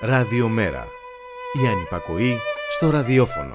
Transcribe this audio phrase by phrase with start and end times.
[0.00, 0.86] Ραδιομέρα.
[1.64, 2.38] Η ανυπακοή
[2.70, 3.54] στο ραδιόφωνο.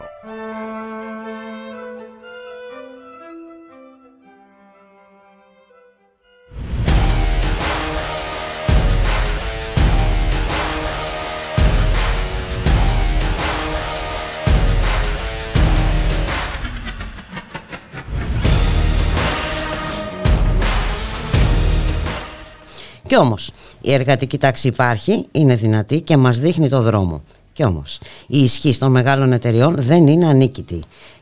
[23.08, 27.22] Κι όμως η εργατική τάξη υπάρχει, είναι δυνατή και μας δείχνει το δρόμο.
[27.54, 30.80] Κι όμως η ισχύ των μεγάλων εταιριών δεν είναι ανίκητη.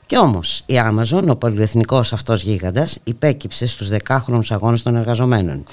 [0.09, 5.63] Κι όμως η Amazon, ο πολυεθνικός αυτός γίγαντας, υπέκυψε στους δεκάχρονους αγώνες των εργαζομένων.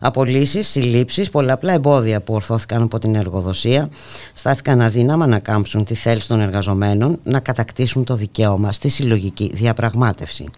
[0.00, 3.88] Απολύσεις, συλλήψεις, πολλαπλά εμπόδια που ορθώθηκαν από την εργοδοσία
[4.34, 10.48] στάθηκαν αδύναμα να κάμψουν τη θέληση των εργαζομένων να κατακτήσουν το δικαίωμα στη συλλογική διαπραγμάτευση.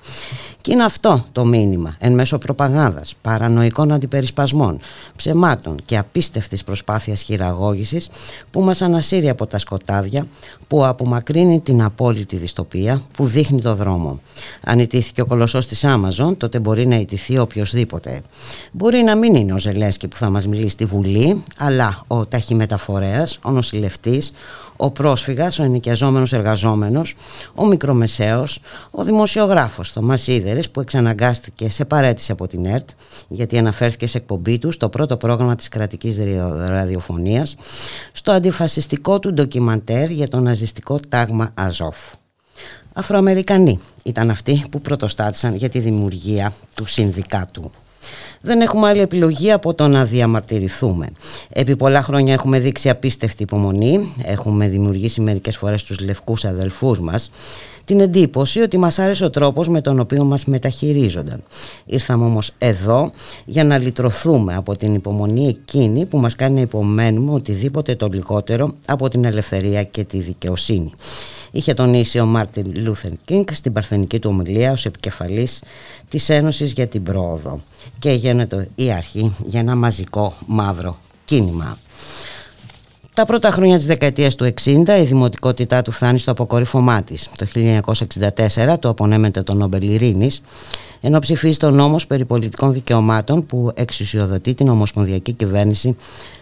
[0.61, 4.81] Και είναι αυτό το μήνυμα εν μέσω προπαγάνδας, παρανοϊκών αντιπερισπασμών,
[5.17, 8.09] ψεμάτων και απίστευτης προσπάθειας χειραγώγησης
[8.51, 10.27] που μας ανασύρει από τα σκοτάδια,
[10.69, 14.21] που απομακρύνει την απόλυτη δυστοπία, που δείχνει το δρόμο.
[14.65, 18.21] Αν ιτήθηκε ο κολοσσός της Amazon, τότε μπορεί να ιτηθεί οποιοδήποτε.
[18.73, 23.39] Μπορεί να μην είναι ο Ζελέσκι που θα μας μιλήσει στη Βουλή, αλλά ο ταχυμεταφορέας,
[23.43, 24.33] ο νοσηλευτής,
[24.77, 27.15] ο πρόσφυγας, ο ενοικιαζόμενος εργαζόμενος,
[27.55, 32.89] ο μικρομεσαίος, ο δημοσιογράφος, το Μασίδερες που εξαναγκάστηκε σε παρέτηση από την ΕΡΤ
[33.29, 36.19] γιατί αναφέρθηκε σε εκπομπή του στο πρώτο πρόγραμμα της κρατικής
[36.67, 37.57] ραδιοφωνίας
[38.13, 41.97] στο αντιφασιστικό του ντοκιμαντέρ για το ναζιστικό τάγμα Αζόφ.
[42.93, 47.71] Αφροαμερικανοί ήταν αυτοί που πρωτοστάτησαν για τη δημιουργία του συνδικάτου.
[48.41, 51.09] Δεν έχουμε άλλη επιλογή από το να διαμαρτυρηθούμε.
[51.49, 57.31] Επί πολλά χρόνια έχουμε δείξει απίστευτη υπομονή, έχουμε δημιουργήσει μερικές φορές τους λευκούς αδελφούς μας
[57.93, 61.43] την εντύπωση ότι μας άρεσε ο τρόπος με τον οποίο μας μεταχειρίζονταν.
[61.85, 63.11] Ήρθαμε όμως εδώ
[63.45, 68.75] για να λυτρωθούμε από την υπομονή εκείνη που μας κάνει να υπομένουμε οτιδήποτε το λιγότερο
[68.87, 70.93] από την ελευθερία και τη δικαιοσύνη.
[71.51, 75.63] Είχε τονίσει ο Μάρτιν Λούθερ Κίνγκ στην παρθενική του ομιλία ως επικεφαλής
[76.09, 77.61] της Ένωσης για την Πρόοδο
[77.99, 81.79] και γίνεται η αρχή για ένα μαζικό μαύρο κίνημα.
[83.15, 87.29] Τα πρώτα χρόνια της δεκαετίας του 60 η δημοτικότητά του φτάνει στο αποκορύφωμά της.
[87.37, 90.41] Το 1964 του απονέμεται το Νόμπελ Ειρήνης,
[91.01, 95.97] ενώ ψηφίζει τον νόμος περί πολιτικών δικαιωμάτων που εξουσιοδοτεί την Ομοσπονδιακή Κυβέρνηση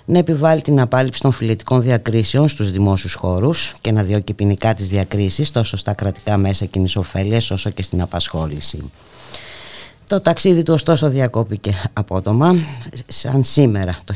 [0.04, 4.88] να επιβάλλει την απάλληψη των φιλετικών διακρίσεων στους δημόσιους χώρους και να διώκει ποινικά τις
[4.88, 8.91] διακρίσεις τόσο στα κρατικά μέσα κοινής ωφέλειας όσο και στην απασχόληση.
[10.10, 12.54] Το ταξίδι του ωστόσο διακόπηκε απότομα.
[13.06, 14.15] Σαν σήμερα το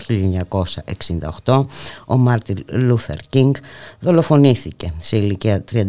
[1.45, 1.65] 1968
[2.07, 3.55] ο Μάρτιν Λούθερ Κίνγκ
[4.01, 5.85] δολοφονήθηκε σε ηλικία 39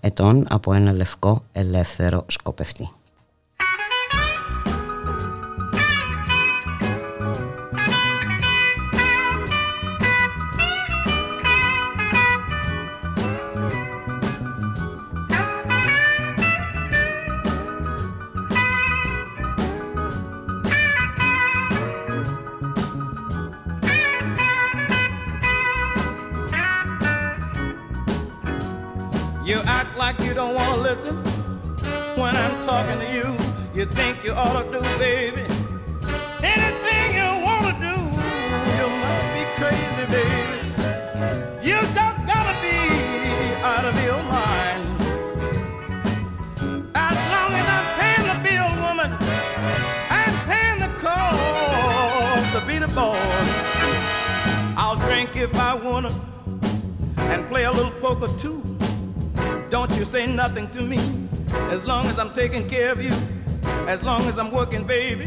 [0.00, 2.90] ετών από ένα λευκό ελεύθερο σκοπευτή.
[56.04, 56.14] If
[57.18, 58.62] and play a little poker too.
[59.70, 60.98] Don't you say nothing to me
[61.70, 63.12] as long as I'm taking care of you,
[63.86, 65.24] as long as I'm working, baby,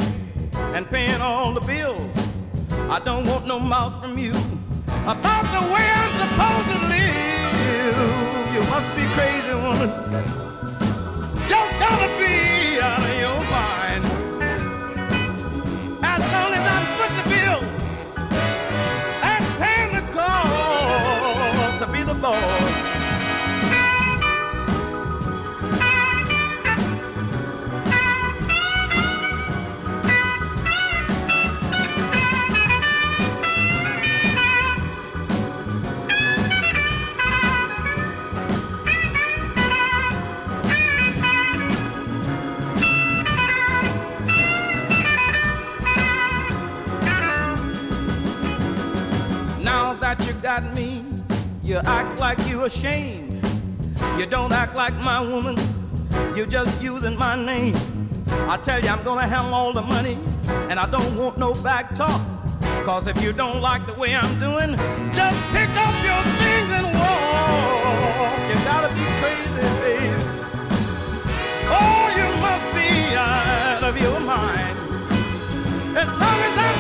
[0.76, 2.16] and paying all the bills.
[2.90, 4.32] I don't want no mouth from you
[5.04, 8.54] about the way I'm supposed to live.
[8.54, 10.49] You must be crazy, woman.
[50.42, 51.04] Got me.
[51.64, 53.34] You act like you ashamed.
[54.18, 55.58] You don't act like my woman.
[56.36, 57.76] You're just using my name.
[58.48, 60.18] I tell you, I'm gonna have all the money,
[60.70, 62.22] and I don't want no back talk.
[62.86, 64.76] Cause if you don't like the way I'm doing,
[65.14, 68.40] just pick up your things and walk.
[68.50, 70.14] You gotta be crazy, baby.
[71.78, 74.78] Oh, you must be out of your mind.
[75.98, 76.79] As long as I'm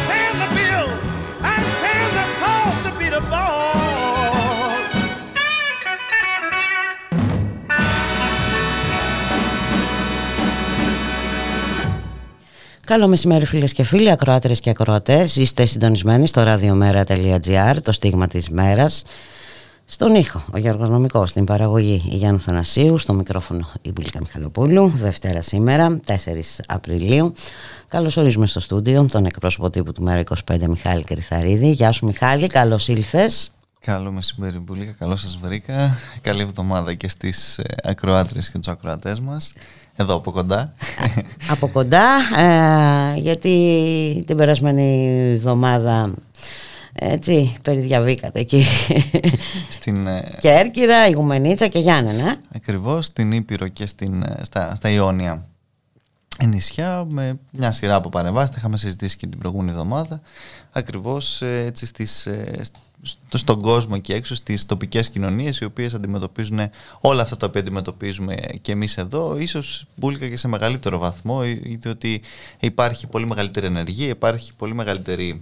[12.89, 15.35] Καλό μεσημέρι φίλες και φίλοι, ακροάτρε και ακροατές.
[15.35, 19.03] Είστε συντονισμένοι στο radiomera.gr, το στίγμα της μέρας.
[19.91, 24.87] Στον ήχο, ο Γιώργος Νομικός, στην παραγωγή η Γιάννη Θανασίου, στο μικρόφωνο η Μπουλίκα Μιχαλοπούλου,
[24.87, 26.13] Δευτέρα σήμερα, 4
[26.67, 27.33] Απριλίου.
[27.87, 31.71] Καλώς ορίζουμε στο στούντιο τον εκπρόσωπο τύπου του Μέρα 25, Μιχάλη Κρυθαρίδη.
[31.71, 33.51] Γεια σου Μιχάλη, καλώς ήλθες.
[33.79, 35.97] Καλό μεσημέρι Μπουλίκα, καλώς σας βρήκα.
[36.21, 39.53] Καλή εβδομάδα και στις ε, ακροάτρες και τους ακροατές μας.
[39.95, 40.73] Εδώ από κοντά.
[41.53, 42.07] από κοντά,
[42.37, 46.13] ε, γιατί την περασμένη εβδομάδα
[46.99, 48.65] έτσι περιδιαβήκατε εκεί.
[49.69, 55.47] Στην ε, Κέρκυρα, Ιγουμενίτσα και Γιάννενα Ακριβώς στην Ήπειρο και στην, ε, στα, στα Ιόνια.
[56.45, 60.21] Νησιά με μια σειρά από παρεμβάσεις είχαμε συζητήσει και την προηγούμενη εβδομάδα.
[60.71, 62.27] Ακριβώς έτσι στις,
[63.33, 66.59] στον κόσμο και έξω στις τοπικές κοινωνίες οι οποίες αντιμετωπίζουν
[66.99, 71.89] όλα αυτά τα οποία αντιμετωπίζουμε και εμείς εδώ ίσως μπουλικα και σε μεγαλύτερο βαθμό είτε
[71.89, 72.21] ότι
[72.59, 75.39] υπάρχει πολύ μεγαλύτερη ενεργία υπάρχει πολύ μεγαλύτερη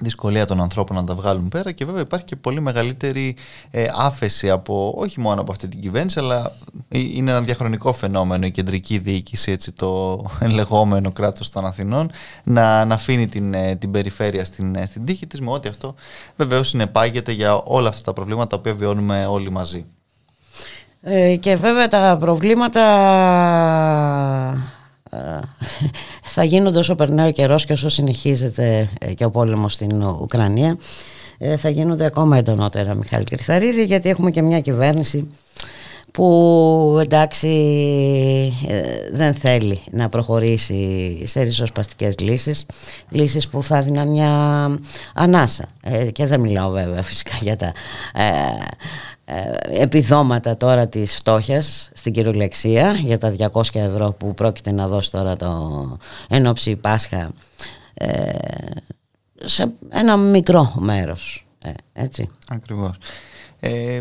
[0.00, 3.36] δυσκολία των ανθρώπων να τα βγάλουν πέρα και βέβαια υπάρχει και πολύ μεγαλύτερη
[3.70, 6.52] ε, άφεση από, όχι μόνο από αυτή την κυβέρνηση αλλά
[6.88, 10.22] είναι ένα διαχρονικό φαινόμενο η κεντρική διοίκηση έτσι, το
[10.58, 12.10] λεγόμενο κράτος των Αθηνών
[12.44, 15.94] να, να αφήνει την, ε, την περιφέρεια στην, ε, στην τύχη της με ό,τι αυτό
[16.36, 19.84] βεβαίως συνεπάγεται για όλα αυτά τα προβλήματα τα οποία βιώνουμε όλοι μαζί.
[21.02, 22.82] Ε, και βέβαια τα προβλήματα
[26.22, 30.76] θα γίνονται όσο περνάει ο καιρός και όσο συνεχίζεται ε, και ο πόλεμος στην Ουκρανία
[31.38, 35.28] ε, θα γίνονται ακόμα εντονότερα Μιχάλη Κρυθαρίδη γιατί έχουμε και μια κυβέρνηση
[36.12, 37.48] που εντάξει
[38.68, 42.66] ε, δεν θέλει να προχωρήσει σε ριζοσπαστικές λύσεις
[43.08, 44.30] λύσεις που θα δίναν μια
[45.14, 45.64] ανάσα.
[46.12, 47.72] Και δεν μιλάω βέβαια φυσικά για τα
[48.14, 48.22] ε,
[49.68, 55.36] επιδόματα τώρα της φτώχειας στην κυριολεξία για τα 200 ευρώ που πρόκειται να δώσει τώρα
[55.36, 55.98] το
[56.28, 57.30] ενόψη Πάσχα
[57.94, 58.30] ε,
[59.44, 62.96] σε ένα μικρό μέρος ε, έτσι Ακριβώς
[63.60, 64.00] ε,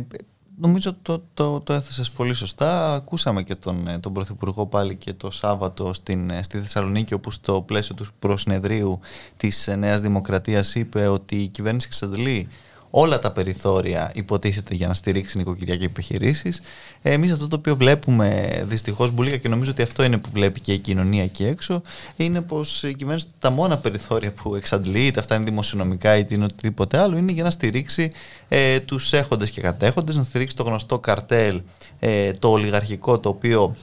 [0.62, 2.94] Νομίζω το, το, το έθεσες πολύ σωστά.
[2.94, 7.96] Ακούσαμε και τον, τον Πρωθυπουργό πάλι και το Σάββατο στην, στη Θεσσαλονίκη όπου στο πλαίσιο
[7.96, 9.00] του προσυνεδρίου
[9.38, 12.48] της Νέας Δημοκρατίας είπε ότι η κυβέρνηση εξαντλεί
[12.90, 16.62] όλα τα περιθώρια υποτίθεται για να στηρίξει νοικοκυριά και επιχειρήσεις.
[17.02, 20.74] Εμείς αυτό το οποίο βλέπουμε δυστυχώς μπουλίκα και νομίζω ότι αυτό είναι που βλέπει και
[20.74, 21.82] η κοινωνία εκεί έξω,
[22.16, 26.44] είναι πως η κυβέρνηση τα μόνα περιθώρια που εξαντλεί, είτε αυτά είναι δημοσιονομικά είτε είναι
[26.44, 28.12] οτιδήποτε άλλο, είναι για να στηρίξει
[28.48, 31.62] ε, τους έχοντες και κατέχοντες, να στηρίξει το γνωστό καρτέλ,
[32.00, 33.76] ε, το ολιγαρχικό το οποίο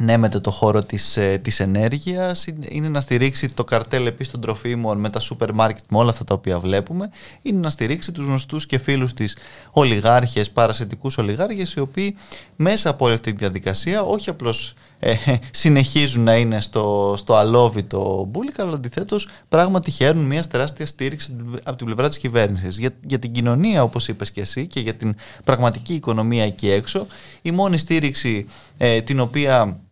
[0.00, 4.98] νέμεται το χώρο της, ε, της ενέργειας, είναι να στηρίξει το καρτέλ επίσης των τροφίμων
[4.98, 7.10] με τα σούπερ μάρκετ με όλα αυτά τα οποία βλέπουμε,
[7.42, 9.36] είναι να στηρίξει τους γνωστούς και φίλους της
[9.70, 12.16] ολιγάρχες, παρασιτικούς ολιγάρχες, οι οποίοι
[12.56, 15.14] μέσα από όλη αυτή τη διαδικασία όχι απλώς ε,
[15.50, 21.76] συνεχίζουν να είναι στο, στο αλόβητο μπουλικα, αλλά αντιθέτως πράγματι χαίρουν μια τεράστια στήριξη από
[21.76, 22.78] την πλευρά της κυβέρνησης.
[22.78, 25.14] Για, για την κοινωνία, όπως είπες και εσύ, και για την
[25.44, 27.06] πραγματική οικονομία εκεί έξω,
[27.42, 29.83] η μόνη στήριξη ε, την οποία ε,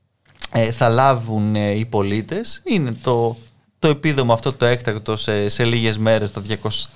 [0.61, 2.61] θα λάβουν ε, οι πολίτες.
[2.65, 3.37] Είναι το,
[3.79, 6.43] το επίδομα αυτό το έκτακτο σε, σε λίγες μέρες το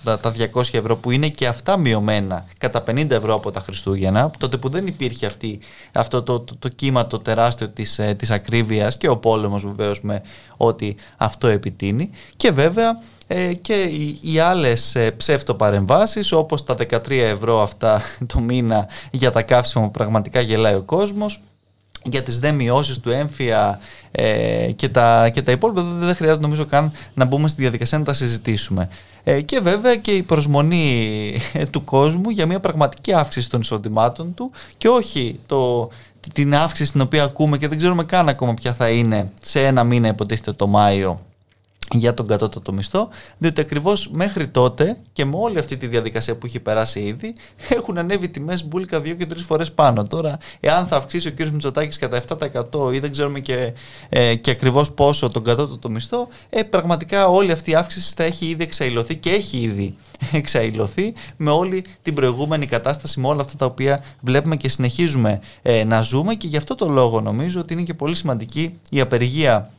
[0.05, 4.31] 200, τα 200 ευρώ που είναι και αυτά μειωμένα κατά 50 ευρώ από τα Χριστούγεννα
[4.39, 5.59] τότε που δεν υπήρχε αυτή,
[5.93, 10.01] αυτό το, το, το κύμα το τεράστιο της, ε, της ακρίβειας και ο πόλεμος βεβαίως
[10.01, 10.23] με
[10.57, 12.11] ότι αυτό επιτείνει.
[12.37, 18.03] Και βέβαια ε, και οι, οι άλλες ε, ψεύτο παρεμβάσεις όπως τα 13 ευρώ αυτά
[18.33, 21.41] το μήνα για τα καύσιμα που πραγματικά γελάει ο κόσμος
[22.11, 26.65] για τις δε μειώσεις του έμφυα ε, και, τα, και τα υπόλοιπα δεν, χρειάζεται νομίζω
[26.65, 28.89] καν να μπούμε στη διαδικασία να τα συζητήσουμε.
[29.25, 34.35] Ε, και βέβαια και η προσμονή ε, του κόσμου για μια πραγματική αύξηση των εισοδημάτων
[34.35, 35.89] του και όχι το,
[36.33, 39.85] την αύξηση την οποία ακούμε και δεν ξέρουμε καν ακόμα ποια θα είναι σε ένα
[39.85, 41.21] μήνα υποτίθεται το Μάιο
[41.93, 46.47] για τον κατώτατο μισθό, διότι ακριβώς μέχρι τότε και με όλη αυτή τη διαδικασία που
[46.47, 47.35] έχει περάσει ήδη,
[47.69, 50.07] έχουν ανέβει τιμές μπουλικα δύο και τρεις φορές πάνω.
[50.07, 51.41] Τώρα, εάν θα αυξήσει ο κ.
[51.41, 53.73] Μητσοτάκης κατά 7% ή δεν ξέρουμε και,
[54.09, 58.47] ε, και ακριβώς πόσο τον κατώτατο μισθό, ε, πραγματικά όλη αυτή η αύξηση θα έχει
[58.47, 59.97] ήδη εξαϊλωθεί και έχει ήδη
[60.33, 65.85] εξαϊλωθεί με όλη την προηγούμενη κατάσταση, με όλα αυτά τα οποία βλέπουμε και συνεχίζουμε ε,
[65.85, 69.71] να ζούμε και γι' αυτό το λόγο νομίζω ότι είναι και πολύ σημαντική η απεργία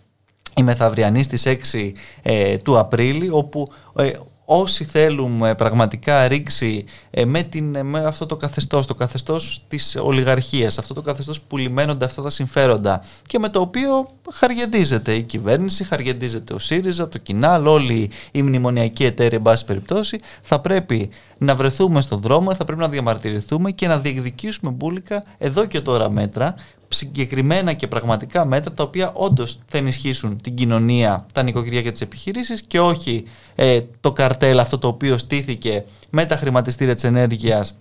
[0.58, 4.12] η μεθαυριανή στις 6 ε, του Απρίλη όπου ε,
[4.50, 10.78] όσοι θέλουμε πραγματικά ρήξη ε, με, την, με αυτό το καθεστώς, το καθεστώς της ολιγαρχίας,
[10.78, 15.84] αυτό το καθεστώς που λιμένονται αυτά τα συμφέροντα και με το οποίο χαριεντίζεται η κυβέρνηση,
[15.84, 21.56] χαριεντίζεται ο ΣΥΡΙΖΑ, το ΚΙΝΑΛ, όλοι οι μνημονιακοί εταίροι, εν πάση περιπτώσει, θα πρέπει να
[21.56, 26.56] βρεθούμε στον δρόμο, θα πρέπει να διαμαρτυρηθούμε και να διεκδικήσουμε μπουλικα εδώ και τώρα μέτρα
[26.88, 32.02] συγκεκριμένα και πραγματικά μέτρα τα οποία όντως θα ενισχύσουν την κοινωνία, τα νοικοκυριά και τις
[32.02, 33.24] επιχειρήσεις και όχι
[33.56, 37.78] ε, το καρτέλ αυτό το οποίο στήθηκε με τα χρηματιστήρια της ενέργειας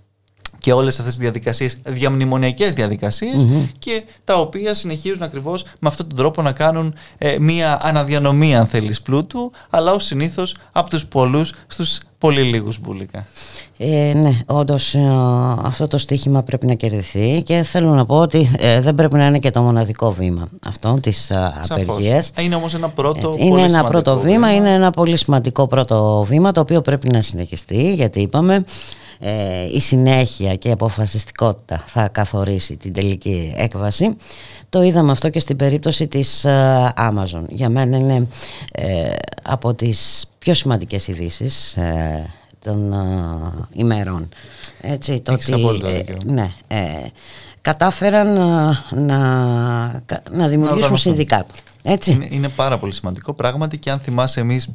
[0.58, 2.72] και όλες αυτές τις διαδικασίες, διαμνημονιακές
[3.78, 8.66] και τα οποία συνεχίζουν ακριβώς με αυτόν τον τρόπο να κάνουν ε, μία αναδιανομή αν
[8.66, 13.26] θέλεις πλούτου αλλά ως συνήθως από τους πολλούς στους πολύ λίγους μπουλικά.
[13.78, 15.08] Ε, ναι, όντως ε,
[15.62, 19.26] αυτό το στοίχημα πρέπει να κερδιθεί και θέλω να πω ότι ε, δεν πρέπει να
[19.26, 21.32] είναι και το μοναδικό βήμα αυτό της
[21.68, 22.32] απεργίας.
[22.40, 26.52] Είναι όμως ένα πρώτο Έτσι, Είναι ένα πρώτο βήμα, είναι ένα πολύ σημαντικό πρώτο βήμα
[26.52, 28.64] το οποίο πρέπει να συνεχιστεί γιατί είπαμε
[29.18, 34.16] ε, η συνέχεια και η αποφασιστικότητα θα καθορίσει την τελική έκβαση.
[34.68, 37.42] Το είδαμε αυτό και στην περίπτωση της ε, Amazon.
[37.48, 38.28] Για μένα είναι
[38.72, 41.78] ε, από τις πιο σημαντικές ειδήσεις
[42.64, 42.94] των
[43.72, 44.28] ημερών.
[44.80, 46.50] Έτσι, το ότι, ναι,
[47.60, 48.32] κατάφεραν
[48.90, 49.18] να,
[50.30, 51.54] να δημιουργήσουν συνδικάτο.
[51.82, 52.10] Έτσι.
[52.10, 54.68] Είναι, είναι πάρα πολύ σημαντικό πράγματι και αν θυμάσαι εμείς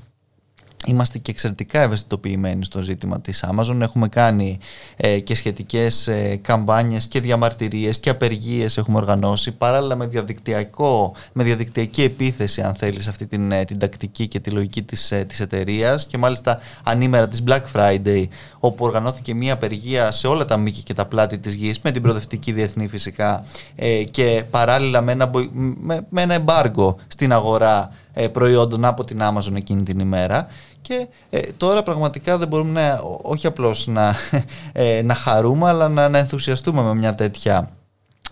[0.86, 3.80] Είμαστε και εξαιρετικά ευαισθητοποιημένοι στο ζήτημα της Amazon.
[3.82, 4.60] Έχουμε κάνει
[4.96, 11.44] ε, και σχετικές ε, καμπάνιες και διαμαρτυρίες και απεργίες έχουμε οργανώσει παράλληλα με, διαδικτυακό, με
[11.44, 15.40] διαδικτυακή επίθεση αν θέλεις αυτή την, ε, την τακτική και τη λογική της, ε, της
[15.40, 16.06] εταιρείας.
[16.06, 18.24] και μάλιστα ανήμερα της Black Friday
[18.60, 22.02] όπου οργανώθηκε μια απεργία σε όλα τα μήκη και τα πλάτη της γης με την
[22.02, 23.46] προοδευτική διεθνή φυσικά
[23.76, 27.92] ε, και παράλληλα με ένα, με, με ένα εμπάργκο στην αγορά
[28.32, 30.48] προϊόντων από την Amazon εκείνη την ημέρα
[30.82, 34.16] και ε, τώρα πραγματικά δεν μπορούμε να, όχι απλώς να,
[34.74, 37.70] ε, να χαρούμε αλλά να, να ενθουσιαστούμε με μια τέτοια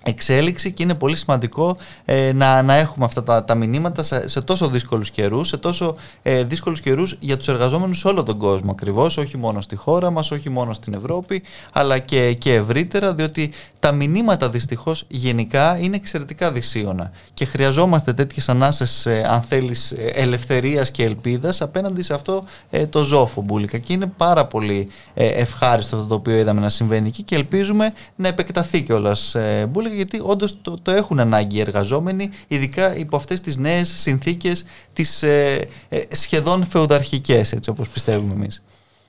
[0.10, 4.42] εξέλιξη και είναι πολύ σημαντικό ε, να, να έχουμε αυτά τα, τα μηνύματα σε, σε
[4.42, 8.72] τόσο δύσκολους καιρούς, σε τόσο ε, δύσκολους καιρούς για τους εργαζόμενους σε όλο τον κόσμο
[8.72, 13.52] ακριβώς, όχι μόνο στη χώρα μας, όχι μόνο στην Ευρώπη, αλλά και, και ευρύτερα, διότι
[13.80, 17.12] τα μηνύματα δυστυχώς γενικά είναι εξαιρετικά δυσίωνα.
[17.34, 22.88] Και χρειαζόμαστε τέτοιες ανάσες, ε, αν θέλεις, ε, ελευθερίας και ελπίδας απέναντι σε αυτό ε,
[22.88, 23.78] το ζόφο μπουλικα.
[23.78, 28.28] Και είναι πάρα πολύ ευχάριστο αυτό το οποίο είδαμε να συμβαίνει εκεί και ελπίζουμε να
[28.28, 29.36] επεκταθεί κιόλας
[29.70, 34.66] μπουλικα γιατί όντως το, το έχουν ανάγκη οι εργαζόμενοι, ειδικά υπό αυτές τις νέες συνθήκες,
[34.94, 38.64] τις ε, ε, σχεδόν φεουδαρχικές, έτσι όπως πιστεύουμε εμείς.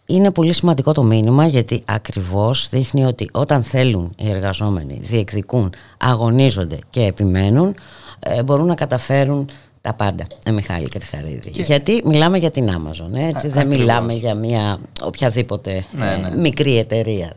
[0.06, 6.78] Είναι πολύ σημαντικό το μήνυμα γιατί ακριβώς δείχνει ότι όταν θέλουν οι εργαζόμενοι, διεκδικούν, αγωνίζονται
[6.90, 7.75] και επιμένουν,
[8.20, 9.49] ε, μπορούν να καταφέρουν
[9.80, 11.50] τα πάντα, ε, Μιχάλη Κρυθαρίδη.
[11.54, 16.37] Γιατί μιλάμε για την Amazon, έτσι, δεν μιλάμε για μια οποιαδήποτε ναι, ναι.
[16.37, 17.32] μικρή εταιρεία.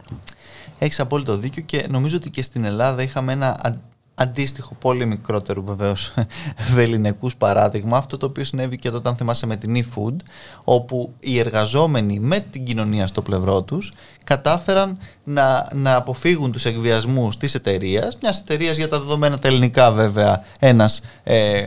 [0.84, 3.80] Έχεις απόλυτο δίκιο και νομίζω ότι και στην Ελλάδα είχαμε ένα
[4.16, 6.14] αντίστοιχο πολύ μικρότερο βεβαίως
[6.76, 7.98] βεληνικούς παράδειγμα.
[7.98, 10.16] Αυτό το οποίο συνέβη και όταν θυμάσαι με την e-food
[10.64, 17.38] όπου οι εργαζόμενοι με την κοινωνία στο πλευρό τους κατάφεραν να, να αποφύγουν τους εκβιασμούς
[17.38, 21.66] της εταιρείας, μιας εταιρείας για τα δεδομένα τα ελληνικά βέβαια ένας ε,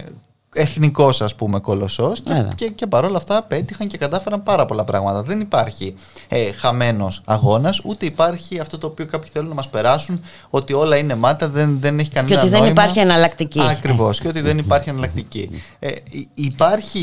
[0.55, 2.21] εθνικός, ας πούμε, κολοσσός.
[2.21, 5.23] Και, και, και παρόλα αυτά πέτυχαν και κατάφεραν πάρα πολλά πράγματα.
[5.23, 5.95] Δεν υπάρχει
[6.29, 10.97] ε, χαμένος αγώνας, ούτε υπάρχει αυτό το οποίο κάποιοι θέλουν να μας περάσουν, ότι όλα
[10.97, 12.49] είναι μάτα, δεν, δεν έχει κανένα νόημα.
[12.49, 13.61] Και ότι δεν υπάρχει εναλλακτική.
[13.62, 15.62] Ακριβώς, και ότι δεν υπάρχει εναλλακτική.
[15.79, 15.91] Ε,
[16.35, 17.00] υπάρχει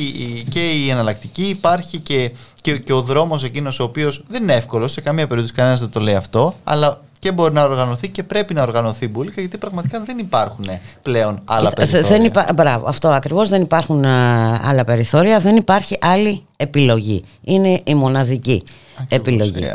[0.49, 2.31] και η εναλλακτική, υπάρχει και,
[2.61, 5.89] και, και ο δρόμος εκείνος ο οποίος δεν είναι εύκολος, σε καμία περίπτωση κανένας δεν
[5.89, 9.99] το λέει αυτό, αλλά και μπορεί να οργανωθεί και πρέπει να οργανωθεί μπουλικα γιατί πραγματικά
[9.99, 10.65] δεν υπάρχουν
[11.01, 12.07] πλέον άλλα περιθώρια.
[12.07, 12.47] Δεν υπά...
[12.55, 17.23] Μπράβο, αυτό ακριβώς δεν υπάρχουν άλλα περιθώρια, δεν υπάρχει άλλη επιλογή.
[17.41, 18.63] Είναι η μοναδική
[19.07, 19.65] επιλογή.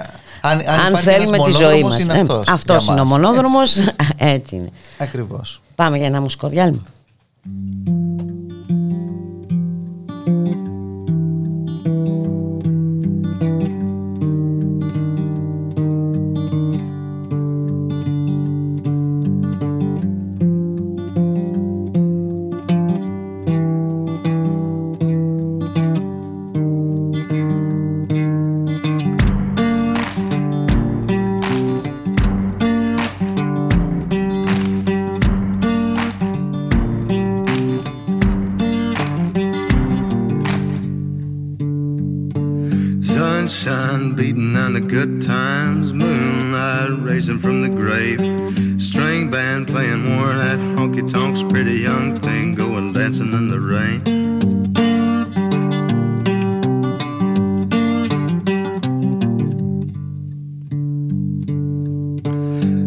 [0.40, 1.98] Αν, αν, αν θέλουμε τη ζωή μας.
[1.98, 3.94] Είναι αυτός, ε, αυτός είναι ο μονόδρομος, έτσι.
[4.34, 4.70] έτσι είναι.
[4.98, 5.60] Ακριβώς.
[5.74, 6.82] Πάμε για ένα μουσικό διάλειμμα.
[53.08, 54.02] dancing in the rain.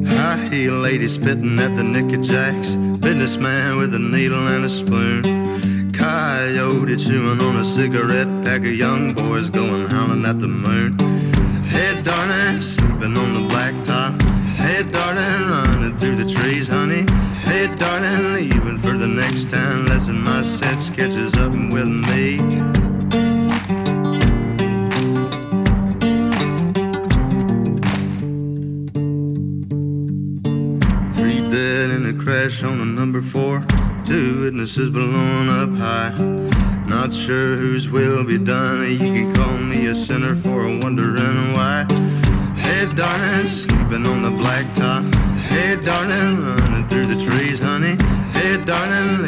[0.06, 5.92] High heel lady spitting at the Nicky Jacks, businessman with a needle and a spoon.
[5.92, 11.00] Coyote chewing on a cigarette, pack of young boys going howling at the moon.
[11.64, 13.31] Hey, darling, sleeping on
[19.32, 19.86] next town.
[19.86, 22.38] Lesson my set sketches up with me.
[31.14, 33.64] Three dead in a crash on the number four.
[34.06, 36.14] Two witnesses blown up high.
[36.88, 38.82] Not sure whose will be done.
[38.82, 41.86] You can call me a sinner for wondering why.
[42.58, 45.14] Hey, darling, sleeping on the blacktop.
[45.42, 47.96] Hey, darling, running through the trees, honey.
[48.34, 49.21] Hey, darling,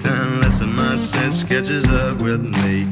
[0.00, 0.40] next town.
[0.40, 2.86] Lesson my sense catches up with me.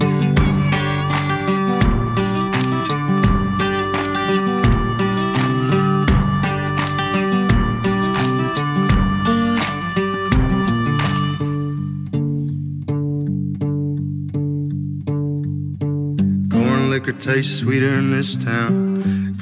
[16.50, 18.88] Corn liquor tastes sweeter in this town.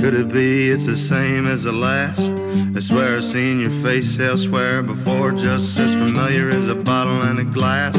[0.07, 2.31] Could it be it's the same as the last?
[2.77, 7.41] I swear I've seen your face elsewhere before, just as familiar as a bottle and
[7.41, 7.97] a glass.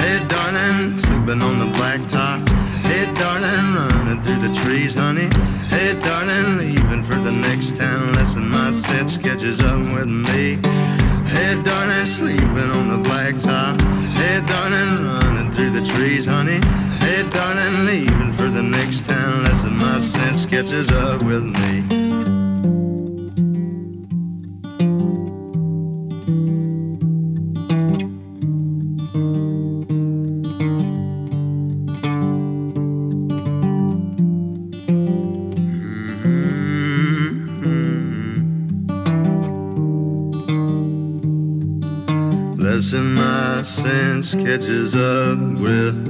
[0.00, 2.48] Hey, darling, sleeping on the blacktop.
[2.86, 5.28] Hey, darling, running through the trees, honey.
[5.68, 8.14] Hey, darling, leaving for the next town.
[8.14, 10.58] Lesson my set sketches up with me.
[11.28, 13.78] Hey, darling, sleeping on the blacktop.
[14.16, 16.62] Hey, darling, running through the trees, honey.
[18.86, 19.42] Next town.
[19.42, 22.06] Lesson my sense catches up with me.
[43.64, 46.05] Sense catches up with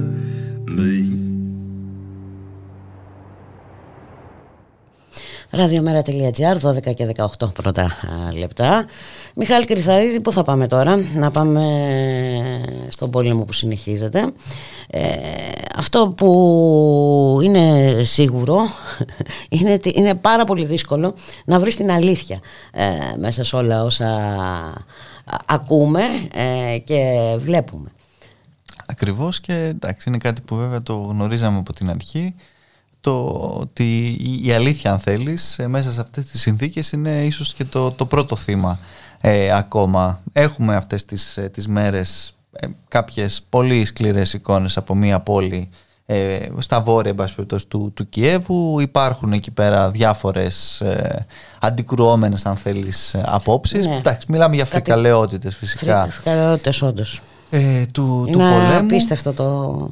[5.57, 8.85] Ραδιομέρα.gr, 12 και 18 πρώτα α, λεπτά.
[9.35, 11.63] Μιχάλη Κρυθαρίδη, πού θα πάμε τώρα, να πάμε
[12.87, 14.31] στον πόλεμο που συνεχίζεται.
[14.87, 15.11] Ε,
[15.75, 18.59] αυτό που είναι σίγουρο
[19.49, 21.13] είναι ότι είναι πάρα πολύ δύσκολο
[21.45, 22.39] να βρεις την αλήθεια
[22.71, 22.87] ε,
[23.19, 24.07] μέσα σε όλα όσα
[25.45, 26.01] ακούμε
[26.33, 27.91] ε, και βλέπουμε.
[28.85, 32.35] Ακριβώς και εντάξει είναι κάτι που βέβαια το γνωρίζαμε από την αρχή
[33.07, 37.65] το ότι η αλήθεια αν θέλεις ε, μέσα σε αυτές τις συνθήκες είναι ίσως και
[37.65, 38.79] το, το πρώτο θύμα
[39.21, 40.19] ε, ακόμα.
[40.33, 45.69] Έχουμε αυτές τις, ε, τις μέρες ε, κάποιες πολύ σκληρές εικόνες από μια πόλη
[46.05, 47.15] ε, στα βόρεια
[47.67, 51.25] του, του Κιέβου υπάρχουν εκεί πέρα διάφορες ε,
[51.59, 53.95] αντικρουόμενες αν θέλεις απόψεις Ναι.
[53.95, 57.21] Εντάξει, μιλάμε για φρικαλαιότητες φυσικά Φρικαλαιότητες όντως.
[57.49, 59.89] ε, του, του Είναι πολέμου απίστευτο το...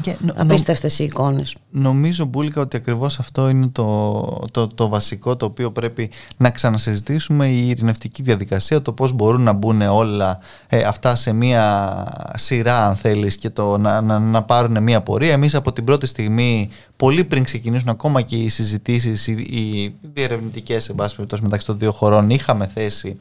[0.00, 1.54] και νο- νο- Απίστευτες οι εικόνες.
[1.70, 7.48] Νομίζω Μπούλικα ότι ακριβώς αυτό είναι το, το, το βασικό το οποίο πρέπει να ξανασυζητήσουμε
[7.48, 12.96] η ειρηνευτική διαδικασία το πώς μπορούν να μπουν όλα ε, αυτά σε μία σειρά αν
[12.96, 17.24] θέλεις και το, να, να, να πάρουν μία πορεία εμείς από την πρώτη στιγμή πολύ
[17.24, 21.92] πριν ξεκινήσουν ακόμα και οι συζητήσεις οι, οι διερευνητικές εν πάση περιπτώσει, μεταξύ των δύο
[21.92, 23.16] χωρών είχαμε θέσει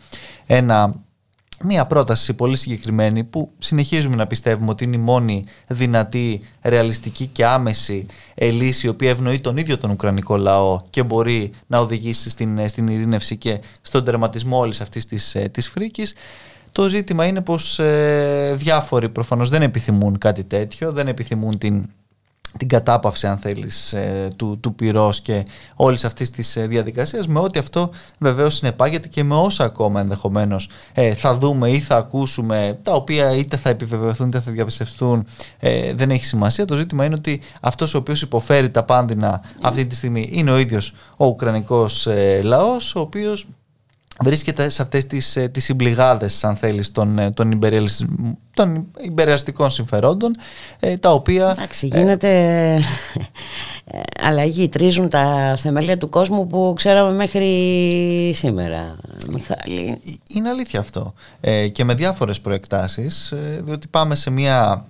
[0.45, 0.93] ένα
[1.63, 7.45] Μία πρόταση πολύ συγκεκριμένη που συνεχίζουμε να πιστεύουμε ότι είναι η μόνη δυνατή, ρεαλιστική και
[7.45, 12.29] άμεση ε, λύση η οποία ευνοεί τον ίδιο τον Ουκρανικό λαό και μπορεί να οδηγήσει
[12.29, 16.13] στην, ε, στην ειρήνευση και στον τερματισμό όλης αυτής της, ε, της φρίκης.
[16.71, 21.89] Το ζήτημα είναι πως ε, διάφοροι προφανώς δεν επιθυμούν κάτι τέτοιο, δεν επιθυμούν την
[22.57, 27.27] την κατάπαυση αν θέλεις ε, του, του πυρός και όλης αυτής της ε, διαδικασίας.
[27.27, 31.97] Με ό,τι αυτό βεβαίως συνεπάγεται και με όσα ακόμα ενδεχομένως ε, θα δούμε ή θα
[31.97, 35.27] ακούσουμε τα οποία είτε θα επιβεβαιωθούν είτε θα διαπιστευτούν
[35.59, 36.65] ε, δεν έχει σημασία.
[36.65, 40.57] Το ζήτημα είναι ότι αυτός ο οποίος υποφέρει τα πάνδυνα αυτή τη στιγμή είναι ο
[40.57, 43.47] ίδιος ο Ουκρανικός ε, λαός ο οποίος
[44.23, 48.05] βρίσκεται σε αυτές τις, ε, τις συμπληγάδες αν θέλεις των, ε, των, υπεριαλισ-
[48.53, 50.35] των υπεριαστικών συμφερόντων
[50.79, 52.29] ε, τα οποία Εντάξει, γίνεται
[53.85, 54.67] ε, αλλαγή.
[54.67, 58.95] Τρίζουν τα θεμέλια του κόσμου που ξέραμε μέχρι σήμερα.
[59.31, 59.99] Μιχάλη.
[60.29, 61.13] Είναι αλήθεια αυτό.
[61.41, 64.85] Ε, και με διάφορες προεκτάσεις, ε, διότι πάμε σε μια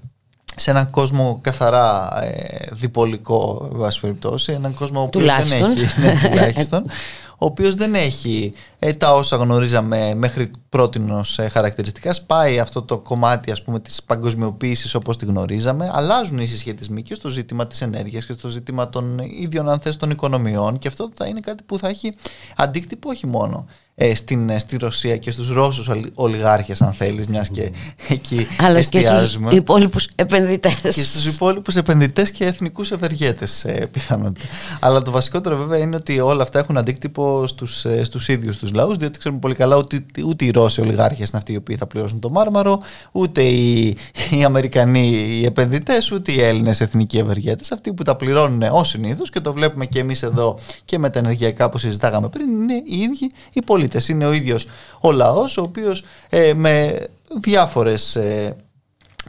[0.55, 5.71] σε έναν κόσμο καθαρά ε, διπολικό, εν πάση περιπτώσει, έναν κόσμο ο οποίος δεν Τουλάχιστον.
[5.71, 6.83] έχει, ναι, τουλάχιστον,
[7.41, 12.13] ο οποίος δεν έχει ε, τα όσα γνωρίζαμε μέχρι πρότινος ε, χαρακτηριστικά.
[12.13, 15.89] Σπάει αυτό το κομμάτι ας πούμε της παγκοσμιοποίησης όπως τη γνωρίζαμε.
[15.93, 19.97] Αλλάζουν οι συσχετισμοί και στο ζήτημα της ενέργειας και στο ζήτημα των ίδιων αν θες
[19.97, 22.13] των οικονομιών και αυτό θα είναι κάτι που θα έχει
[22.55, 23.65] αντίκτυπο όχι μόνο
[24.01, 27.71] ε, στην, ε, στη Ρωσία και στους Ρώσους ολιγάρχες αν θέλεις μιας και
[28.07, 29.49] εκεί Αλλά εστιάζουμε.
[29.49, 30.95] και στους υπόλοιπους επενδυτές.
[30.95, 34.45] Και στους υπόλοιπους επενδυτές και εθνικούς ευεργέτες ε, πιθανότητα.
[34.79, 38.73] Αλλά το βασικότερο βέβαια είναι ότι όλα αυτά έχουν αντίκτυπο στους, ε, στους ίδιους τους
[38.73, 41.87] λαούς διότι ξέρουμε πολύ καλά ότι ούτε οι Ρώσοι ολιγάρχες είναι αυτοί οι οποίοι θα
[41.87, 42.81] πληρώσουν το μάρμαρο
[43.11, 43.97] ούτε οι,
[44.31, 49.29] οι Αμερικανοί οι επενδυτές ούτε οι Έλληνες εθνικοί ευεργέτες αυτοί που τα πληρώνουν ως συνήθως
[49.29, 52.97] και το βλέπουμε και εμείς εδώ και με τα ενεργειακά που συζητάγαμε πριν είναι οι
[52.97, 54.67] ίδιοι οι πολίτες είναι ο ίδιος
[54.99, 57.05] ο λαός ο οποίος ε, με
[57.39, 58.55] διάφορες ε,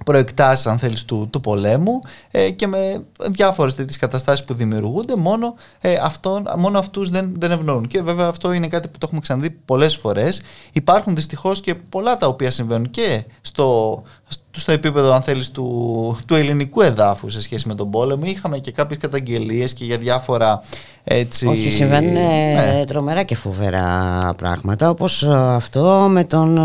[0.05, 5.55] προεκτάσεις αν θέλεις του, του πολέμου ε, και με διάφορες τέτοιες καταστάσεις που δημιουργούνται μόνο,
[5.81, 9.21] ε, αυτόν, μόνο αυτούς δεν, δεν ευνοούν και βέβαια αυτό είναι κάτι που το έχουμε
[9.21, 10.43] ξαναδεί πολλές φορές.
[10.73, 14.03] Υπάρχουν δυστυχώς και πολλά τα οποία συμβαίνουν και στο,
[14.51, 18.71] στο επίπεδο αν θέλεις του, του ελληνικού εδάφου σε σχέση με τον πόλεμο είχαμε και
[18.73, 20.63] κάποιες καταγγελίες και για διάφορα
[21.05, 21.47] έτσι...
[21.47, 22.85] Όχι συμβαίνουν ναι.
[22.87, 26.59] τρομερά και φοβερά πράγματα όπως αυτό με τον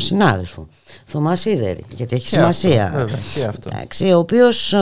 [0.00, 0.68] συνάδελφο
[1.04, 2.84] Θωμάς Σίδερη, γιατί έχει σημασία.
[2.84, 3.68] Αυτό, βέβαια, και αυτό.
[3.72, 4.74] Εντάξει, ο οποίος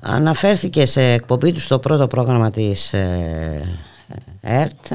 [0.00, 3.78] αναφέρθηκε σε εκπομπή του στο πρώτο πρόγραμμα της ε,
[4.40, 4.92] ΕΡΤ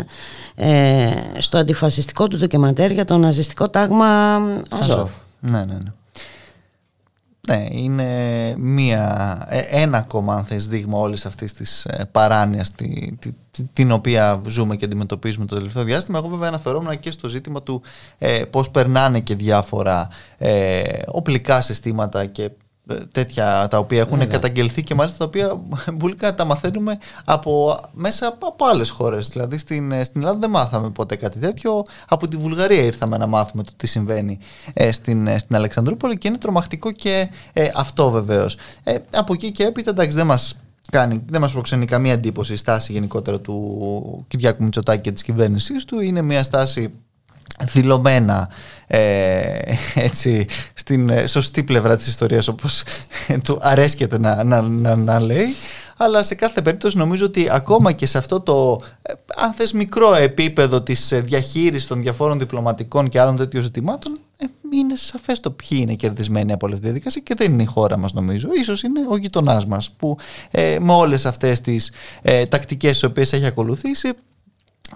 [0.56, 5.10] ε, στο αντιφασιστικό του ντοκιμαντέρ για το ναζιστικό τάγμα Αζόφ.
[5.40, 5.92] Ναι, ναι, ναι.
[7.48, 8.06] Ναι, είναι
[8.58, 13.18] μία, ε, ένα ακόμα αν θες δείγμα όλης αυτής της ε, παράνοιας τη,
[13.74, 16.18] την οποία ζούμε και αντιμετωπίζουμε το τελευταίο διάστημα.
[16.18, 17.82] Εγώ βέβαια αναφερόμουν και στο ζήτημα του
[18.18, 22.50] ε, πώς περνάνε και διάφορα ε, οπλικά συστήματα και
[23.12, 25.62] τέτοια τα οποία έχουν καταγγελθεί και μάλιστα τα οποία
[25.96, 29.28] μπουλικά τα μαθαίνουμε από, μέσα από άλλες χώρες.
[29.28, 31.84] Δηλαδή στην, στην Ελλάδα δεν μάθαμε ποτέ κάτι τέτοιο.
[32.08, 34.40] Από τη Βουλγαρία ήρθαμε να μάθουμε το τι συμβαίνει
[34.74, 38.58] ε, στην, στην Αλεξανδρούπολη και είναι τρομακτικό και ε, αυτό βεβαίως.
[38.84, 40.56] Ε, από εκεί και έπειτα εντάξει δεν μας
[40.92, 45.86] κάνει, δεν μας προξενεί καμία εντύπωση η στάση γενικότερα του Κυριάκου Μητσοτάκη και της κυβέρνησής
[45.86, 46.00] του.
[46.00, 46.94] Είναι μια στάση
[47.66, 48.50] δηλωμένα
[48.88, 49.60] ε,
[49.96, 52.84] έτσι, στην ε, σωστή πλευρά της ιστορίας όπως
[53.44, 55.48] του αρέσκεται να, να, να, να λέει
[56.02, 60.14] αλλά σε κάθε περίπτωση νομίζω ότι ακόμα και σε αυτό το ε, αν θες μικρό
[60.14, 64.18] επίπεδο της ε, διαχείρισης των διαφόρων διπλωματικών και άλλων τέτοιων ζητημάτων
[64.74, 67.66] είναι σαφές το ποιοι είναι κερδισμένοι από όλη αυτή τη διαδικασία και δεν είναι η
[67.66, 68.50] χώρα μας νομίζω.
[68.54, 70.18] Ίσως είναι ο γειτονάς μας που
[70.80, 71.92] με όλες αυτές τις
[72.22, 74.10] ε, τακτικές τις οποίες έχει ακολουθήσει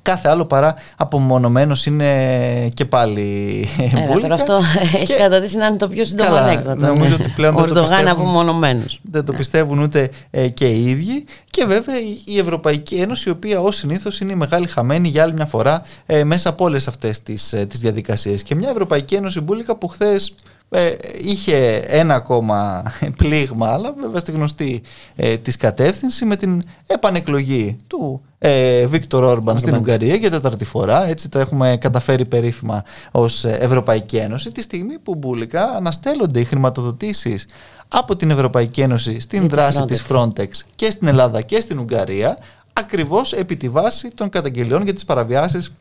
[0.01, 4.61] Κάθε άλλο παρά απομονωμένος είναι και πάλι Έλα, τώρα αυτό
[5.01, 6.85] έχει καταδείξει να είναι το πιο σύντομο ανέκδοτο.
[6.85, 7.13] Νομίζω ναι.
[7.13, 8.99] ότι πλέον δεν το, πιστεύουν, απομονωμένος.
[9.11, 11.25] δεν το πιστεύουν ούτε ε, και οι ίδιοι.
[11.49, 15.33] Και βέβαια η Ευρωπαϊκή Ένωση, η οποία ως συνήθως είναι η μεγάλη χαμένη για άλλη
[15.33, 18.43] μια φορά ε, μέσα από όλες αυτές τις ε, τις διαδικασίες.
[18.43, 20.35] Και μια Ευρωπαϊκή Ένωση μπουλικα που χθες
[20.75, 22.83] ε, είχε ένα ακόμα
[23.17, 24.81] πλήγμα, αλλά βέβαια στη γνωστή
[25.15, 31.07] ε, της κατεύθυνση με την επανεκλογή του ε, Βίκτορ Όρμπαν στην Ουγγαρία για τέταρτη φορά.
[31.07, 34.51] Έτσι τα έχουμε καταφέρει περίφημα ως Ευρωπαϊκή Ένωση.
[34.51, 37.45] Τη στιγμή που μπουλικά αναστέλλονται οι χρηματοδοτήσεις
[37.87, 39.87] από την Ευρωπαϊκή Ένωση στην δράση Frontex.
[39.87, 42.37] της Frontex και στην Ελλάδα και στην Ουγγαρία
[42.73, 45.71] ακριβώς επί τη βάση των καταγγελιών για τις παραβιάσεις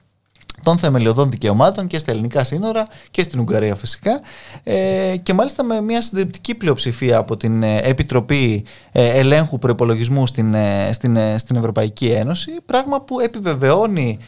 [0.62, 4.20] των θεμελιωδών δικαιωμάτων και στα ελληνικά σύνορα και στην Ουγγαρία φυσικά
[4.62, 10.54] ε, και μάλιστα με μια συντριπτική πλειοψηφία από την ε, Επιτροπή ε, Ελέγχου Προπολογισμού στην,
[10.54, 14.18] ε, στην, στην Ευρωπαϊκή Ένωση πράγμα που επιβεβαιώνει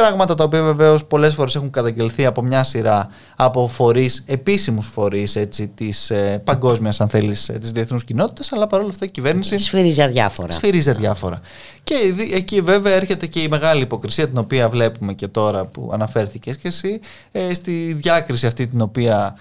[0.00, 5.38] Πράγματα τα οποία βεβαίως πολλές φορές έχουν καταγγελθεί από μια σειρά από φορείς, επίσημους φορείς
[5.74, 9.58] της ε, παγκόσμιας, αν θέλεις, της διεθνούς κοινότητας, αλλά παρόλα αυτά η κυβέρνηση.
[9.58, 10.52] Σφυρίζει αδιάφορα.
[10.52, 11.38] Σφυρίζει αδιάφορα.
[11.84, 11.94] Και
[12.34, 16.68] εκεί βέβαια έρχεται και η μεγάλη υποκρισία την οποία βλέπουμε και τώρα που αναφέρθηκες και
[16.68, 17.00] εσύ,
[17.32, 19.36] ε, στη διάκριση αυτή την οποία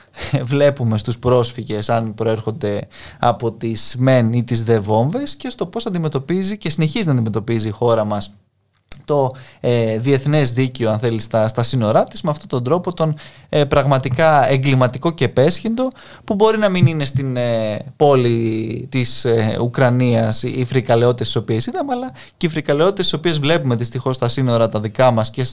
[0.54, 2.88] βλέπουμε στους πρόσφυγες αν προέρχονται
[3.20, 7.68] από τις μεν ή τις δε βόμβες και στο πώς αντιμετωπίζει και συνεχίζει να αντιμετωπίζει
[7.68, 8.34] η χώρα μας
[9.06, 13.16] το ε, διεθνές δίκαιο αν θέλεις στα, στα σύνορά της με αυτόν τον τρόπο τον
[13.50, 15.92] ε, πραγματικά εγκληματικό και επέσχυντο
[16.24, 21.66] που μπορεί να μην είναι στην ε, πόλη της ε, Ουκρανίας οι φρικαλαιότητες τις οποίες
[21.66, 25.46] είδαμε αλλά και οι φρικαλαιότητες τις οποίες βλέπουμε δυστυχώς στα σύνορα τα δικά μας και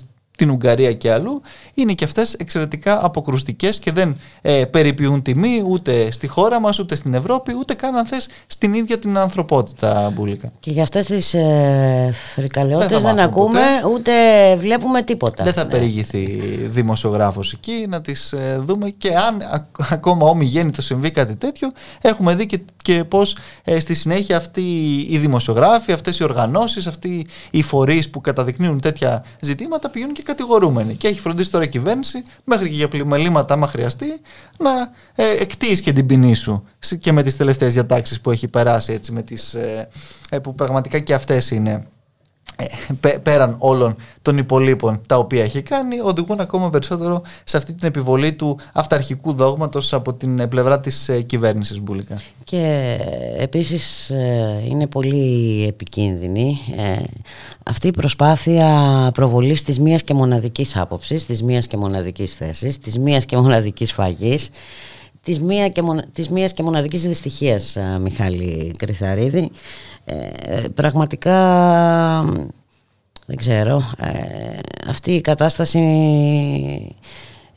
[0.43, 1.41] την Ουγγαρία και αλλού,
[1.75, 6.97] είναι και αυτές εξαιρετικά αποκρουστικές και δεν ε, περιποιούν τιμή ούτε στη χώρα μας, ούτε
[6.97, 10.53] στην Ευρώπη, ούτε καν αν θες στην ίδια την ανθρωπότητα μπουλικά.
[10.61, 13.61] Και για αυτές τις ε, φρικαλαιότητες δεν, ακούμε
[13.93, 14.13] ούτε
[14.57, 15.45] βλέπουμε τίποτα.
[15.45, 15.71] Δεν θα ναι.
[15.71, 16.27] περιηγηθεί
[16.65, 22.35] δημοσιογράφος εκεί να τις ε, δούμε και αν ακόμα όμοι το συμβεί κάτι τέτοιο έχουμε
[22.35, 24.63] δει και, και πώς ε, στη συνέχεια αυτοί
[25.09, 30.95] οι δημοσιογράφοι, αυτές οι οργανώσεις, αυτοί οι φορείς που καταδεικνύουν τέτοια ζητήματα πηγαίνουν και κατηγορούμενοι.
[30.95, 34.21] Και έχει φροντίσει τώρα η κυβέρνηση μέχρι και για πλημελήματα, άμα χρειαστεί,
[34.59, 34.71] να
[35.15, 36.65] ε, εκτίσει και την ποινή σου
[37.01, 39.89] και με τις τελευταίες διατάξεις που έχει περάσει, έτσι, με τις, ε,
[40.31, 41.87] ε, που πραγματικά και αυτές είναι ε,
[43.23, 48.33] πέραν όλων των υπολείπων τα οποία έχει κάνει οδηγούν ακόμα περισσότερο σε αυτή την επιβολή
[48.33, 52.21] του αυταρχικού δόγματος από την πλευρά της ε, κυβέρνησης Μπούλικα.
[52.45, 52.99] Και
[53.39, 56.59] επίσης ε, είναι πολύ επικίνδυνη
[57.63, 62.99] αυτή η προσπάθεια προβολής της μίας και μοναδικής άποψης, της μίας και μοναδικής θέσης, της
[62.99, 64.51] μίας και μοναδικής φαγής
[65.23, 69.51] της, μία και, της μίας και μοναδικής δυστυχίας Μιχάλη Κρυθαρίδη
[70.05, 71.37] ε, πραγματικά
[73.27, 75.79] δεν ξέρω ε, αυτή η κατάσταση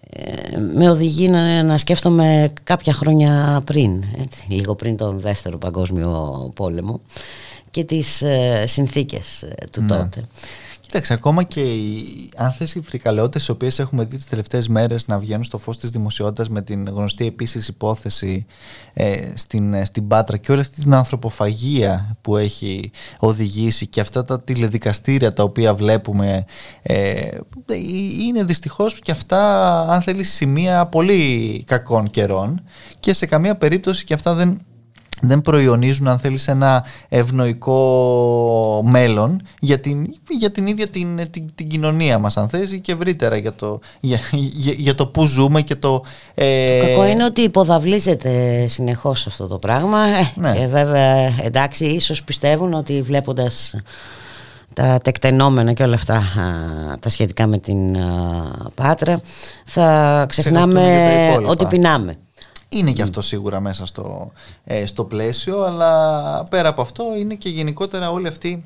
[0.09, 6.51] ε, με οδηγεί να, να σκέφτομαι κάποια χρόνια πριν έτσι, λίγο πριν τον δεύτερο παγκόσμιο
[6.55, 6.99] πόλεμο
[7.71, 8.23] και τις
[8.63, 9.87] συνθήκες του ναι.
[9.87, 10.23] τότε
[10.95, 15.07] Κοίταξε, ακόμα και οι, αν θες οι φρικαλαιότητες οι οποίες έχουμε δει τις τελευταίες μέρες
[15.07, 18.45] να βγαίνουν στο φως της δημοσιότητας με την γνωστή επίσης υπόθεση
[18.93, 24.25] ε, στην, ε, στην Πάτρα και όλη αυτή την ανθρωποφαγία που έχει οδηγήσει και αυτά
[24.25, 26.45] τα τηλεδικαστήρια τα οποία βλέπουμε
[26.81, 27.37] ε,
[28.27, 32.63] είναι δυστυχώς και αυτά αν θέλεις σημεία πολύ κακών καιρών
[32.99, 34.57] και σε καμία περίπτωση και αυτά δεν
[35.21, 41.67] δεν προϊονίζουν αν θέλεις ένα ευνοϊκό μέλλον για την, για την ίδια την, την, την
[41.67, 45.75] κοινωνία μας αν θες και ευρύτερα για το, για, για, για το που ζούμε και
[45.75, 46.03] το...
[46.33, 46.79] Ε...
[46.79, 50.53] Το κακό είναι ότι υποδαβλίζεται συνεχώς αυτό το πράγμα ε, ναι.
[50.53, 53.75] και βέβαια εντάξει ίσως πιστεύουν ότι βλέποντας
[54.73, 56.23] τα τεκτενόμενα και όλα αυτά
[56.99, 57.97] τα σχετικά με την
[58.75, 59.21] Πάτρα
[59.65, 62.17] θα ξεχνάμε ότι πεινάμε.
[62.75, 64.31] Είναι και αυτό σίγουρα μέσα στο,
[64.63, 68.63] ε, στο πλαίσιο, αλλά πέρα από αυτό είναι και γενικότερα όλη αυτή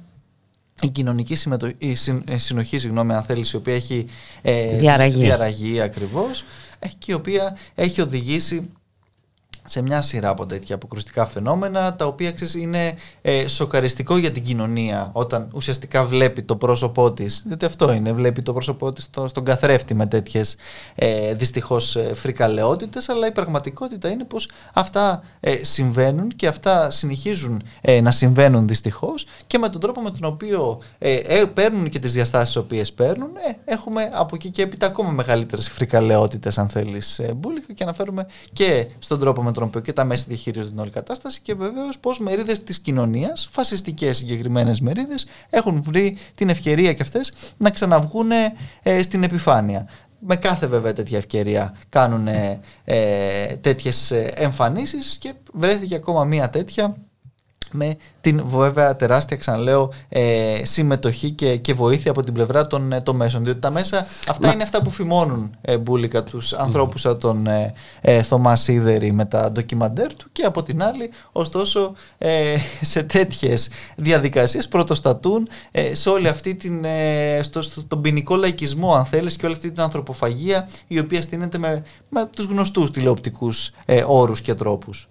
[0.82, 1.69] η κοινωνική συμμετο...
[1.78, 1.95] η
[2.38, 4.06] συνοχή, συγγνώμη, αν θέλεις, η οποία έχει
[4.41, 6.43] ε, διαραγεί, διαραγεί ακριβώς
[6.80, 8.69] ε, και η οποία έχει οδηγήσει
[9.71, 14.43] σε μια σειρά από τέτοια αποκρουστικά φαινόμενα τα οποία ξέρεις, είναι ε, σοκαριστικό για την
[14.43, 17.43] κοινωνία όταν ουσιαστικά βλέπει το πρόσωπό της.
[17.47, 20.55] Διότι αυτό είναι, βλέπει το πρόσωπό της στο, στον καθρέφτη με τέτοιες
[20.95, 27.62] ε, δυστυχώς ε, φρικαλαιότητες αλλά η πραγματικότητα είναι πως αυτά ε, συμβαίνουν και αυτά συνεχίζουν
[27.82, 32.13] ε, να συμβαίνουν δυστυχώς και με τον τρόπο με τον οποίο ε, παίρνουν και τις
[32.13, 33.29] διαστάσεις τις οποίες παίρνουν
[33.65, 39.19] έχουμε από εκεί και έπειτα ακόμα μεγαλύτερες φρικαλαιότητες αν θέλεις μπουλικα και αναφέρουμε και στον
[39.19, 42.63] τρόπο με τον οποίο και τα μέσα διαχειρίζονται την όλη κατάσταση και βεβαίως πώς μερίδες
[42.63, 48.32] της κοινωνίας, φασιστικές συγκεκριμένες μερίδες, έχουν βρει την ευκαιρία και αυτές να ξαναβγούν
[48.84, 49.89] ε, στην επιφάνεια.
[50.19, 56.98] Με κάθε βέβαια τέτοια ευκαιρία κάνουν ε, ε, τέτοιες εμφανίσεις και βρέθηκε ακόμα μία τέτοια
[57.71, 63.01] με την βέβαια τεράστια ξαναλέω ε, συμμετοχή και, και βοήθεια από την πλευρά των, ε,
[63.01, 63.43] των μέσων.
[63.43, 67.73] Διότι τα μέσα αυτά είναι αυτά που φημώνουν ε, μπουλικα τους ανθρώπους σαν τον ε,
[68.01, 73.69] ε, Θωμάς Σίδερη με τα ντοκιμαντέρ του και από την άλλη ωστόσο ε, σε τέτοιες
[73.97, 76.86] διαδικασίες πρωτοστατούν ε, σε όλη αυτή την
[77.41, 81.58] στο, στο, τον ποινικό λαϊκισμό αν θέλεις και όλη αυτή την ανθρωποφαγία η οποία στείνεται
[81.58, 83.71] με, με τους γνωστούς τηλεοπτικούς
[84.05, 85.08] όρους και τρόπους.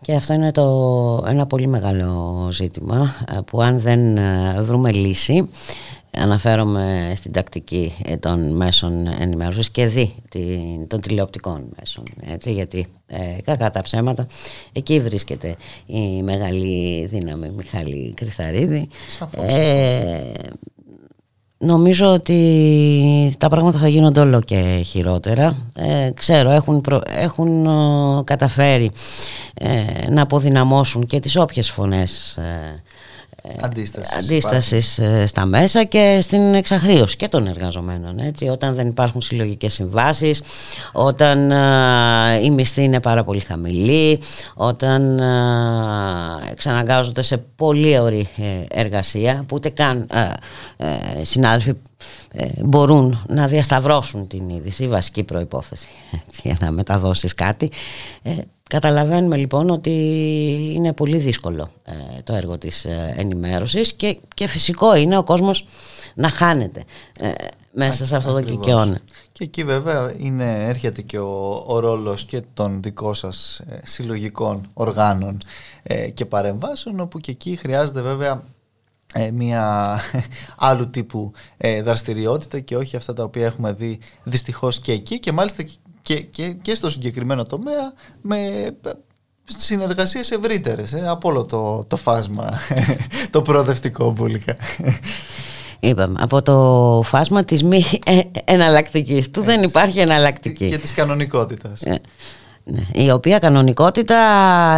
[0.00, 5.48] Και αυτό είναι το, ένα πολύ μεγάλο ζήτημα ε, που αν δεν ε, βρούμε λύση
[6.16, 10.14] αναφέρομαι στην τακτική ε, των μέσων ενημέρωσης και δι
[10.86, 14.26] των τηλεοπτικών μέσων έτσι, γιατί ε, κακά τα ψέματα
[14.72, 15.56] εκεί βρίσκεται
[15.86, 18.88] η μεγάλη δύναμη Μιχάλη Κρυθαρίδη
[21.62, 25.56] Νομίζω ότι τα πράγματα θα γίνονται όλο και χειρότερα.
[25.74, 27.68] Ε, ξέρω, έχουν, έχουν
[28.24, 28.90] καταφέρει
[29.54, 32.82] ε, να αποδυναμώσουν και τις όποιες φωνές ε,
[33.60, 38.18] αντίστασης, αντίστασης ε, στα μέσα και στην εξαχρίωση και των εργαζομένων.
[38.18, 40.42] Έτσι, όταν δεν υπάρχουν συλλογικές συμβάσεις,
[40.92, 44.20] όταν ε, η μισθή είναι πάρα πολύ χαμηλή,
[44.54, 45.24] όταν ε,
[46.50, 48.28] εξαναγκάζονται σε πολύ ωρή
[48.68, 50.06] εργασία που ούτε καν
[51.22, 51.72] συνάδελφοι
[52.64, 55.88] μπορούν να διασταυρώσουν την είδηση, βασική προϋπόθεση
[56.26, 57.70] έτσι, για να μεταδώσεις κάτι
[58.70, 59.90] Καταλαβαίνουμε λοιπόν ότι
[60.74, 65.66] είναι πολύ δύσκολο ε, το έργο της ε, ενημέρωσης και, και φυσικό είναι ο κόσμος
[66.14, 66.84] να χάνεται
[67.18, 67.30] ε,
[67.72, 69.00] μέσα σε αυτό το κικαιώνα.
[69.32, 75.38] Και εκεί βέβαια είναι, έρχεται και ο, ο ρόλος και των δικών σας συλλογικών οργάνων
[76.14, 78.42] και παρεμβάσεων όπου και εκεί χρειάζεται βέβαια
[79.32, 79.98] μια
[80.68, 81.32] άλλου τύπου
[81.82, 85.64] δραστηριότητα και όχι αυτά τα οποία έχουμε δει δυστυχώς και εκεί και μάλιστα
[86.14, 88.38] και, και, και στο συγκεκριμένο τομέα με
[89.44, 92.50] συνεργασίες ευρύτερες ε, από όλο το, το φάσμα
[93.30, 94.56] το προοδευτικό μπουλικα.
[95.80, 100.68] Είπαμε, από το φάσμα της μη ε, εναλλακτικής του δεν υπάρχει εναλλακτική.
[100.68, 101.82] Και της κανονικότητας.
[101.82, 102.00] Ε,
[102.64, 104.18] Ναι, η οποία κανονικότητα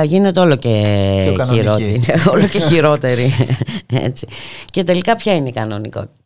[0.05, 0.83] γίνεται όλο και,
[1.23, 1.61] Πιο κανονική.
[1.61, 2.03] χειρότερη.
[2.33, 3.35] όλο και χειρότερη.
[4.07, 4.27] Έτσι.
[4.71, 6.19] Και τελικά ποια είναι η κανονικότητα;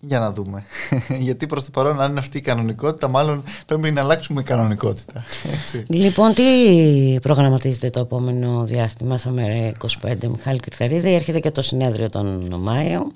[0.00, 0.64] Για να δούμε.
[1.26, 5.24] Γιατί προς το παρόν, αν είναι αυτή η κανονικότητα, μάλλον πρέπει να αλλάξουμε κανονικότητα.
[5.60, 5.84] Έτσι.
[5.88, 6.42] Λοιπόν, τι
[7.22, 11.14] προγραμματίζετε το επόμενο διάστημα στα μέρα 25 Μιχάλη Κρυθαρίδη.
[11.14, 13.12] Έρχεται και το συνέδριο τον Μάιο.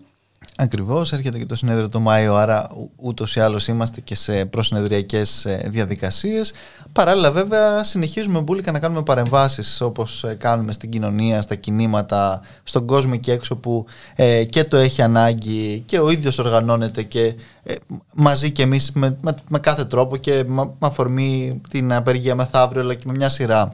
[0.56, 5.22] Ακριβώς, έρχεται και το συνέδριο το Μάιο, άρα ούτως ή άλλως είμαστε και σε προσυνεδριακέ
[5.66, 6.52] διαδικασίες.
[6.92, 13.16] Παράλληλα, βέβαια, συνεχίζουμε μπουλικα να κάνουμε παρεμβάσεις όπως κάνουμε στην κοινωνία, στα κινήματα, στον κόσμο
[13.16, 17.74] και έξω που ε, και το έχει ανάγκη και ο ίδιος οργανώνεται και ε,
[18.14, 22.80] μαζί και εμείς με, με, με, κάθε τρόπο και με, με αφορμή την απεργία μεθαύριο,
[22.82, 23.72] αλλά και με μια σειρά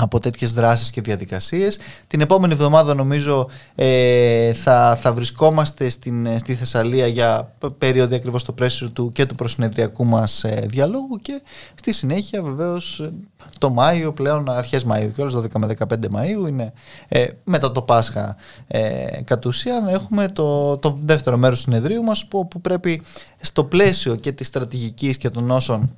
[0.00, 1.78] από τέτοιες δράσεις και διαδικασίες.
[2.06, 8.52] Την επόμενη εβδομάδα νομίζω ε, θα, θα βρισκόμαστε στην, στη Θεσσαλία για περίοδο ακριβώς στο
[8.52, 11.42] πλαίσιο του και του προσυνεδριακού μας ε, διαλόγου και
[11.74, 13.12] στη συνέχεια βεβαίως ε,
[13.58, 16.72] το Μάιο πλέον αρχές Μαΐου και όλες 12 με 15 Μαΐου είναι
[17.08, 22.26] ε, μετά το Πάσχα ε, κατ' ουσίαν έχουμε το, το δεύτερο μέρος του συνεδρίου μας
[22.26, 23.02] που, που πρέπει
[23.40, 25.94] στο πλαίσιο και της στρατηγικής και των όσων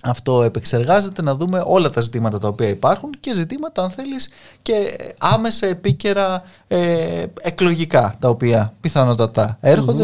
[0.00, 4.28] αυτό επεξεργάζεται να δούμε όλα τα ζητήματα τα οποία υπάρχουν και ζητήματα αν θέλεις
[4.62, 9.58] και άμεσα επίκαιρα ε, εκλογικά τα οποία πιθανότατα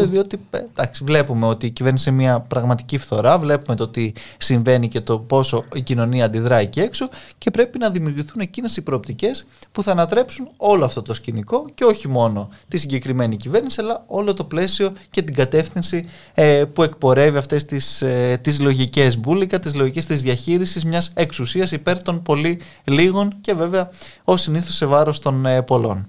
[0.07, 4.87] διότι ε, εντάξει, βλέπουμε ότι η κυβέρνηση είναι μια πραγματική φθορά βλέπουμε το τι συμβαίνει
[4.87, 9.45] και το πόσο η κοινωνία αντιδράει εκεί έξω και πρέπει να δημιουργηθούν εκείνες οι προοπτικές
[9.71, 14.33] που θα ανατρέψουν όλο αυτό το σκηνικό και όχι μόνο τη συγκεκριμένη κυβέρνηση αλλά όλο
[14.33, 19.73] το πλαίσιο και την κατεύθυνση ε, που εκπορεύει αυτές τις, ε, τις λογικές μπουλικα, τις
[19.73, 23.89] λογικές της διαχείρισης μιας εξουσίας υπέρ των πολύ λίγων και βέβαια
[24.23, 26.07] ως συνήθως σε βάρος των ε, πολλών.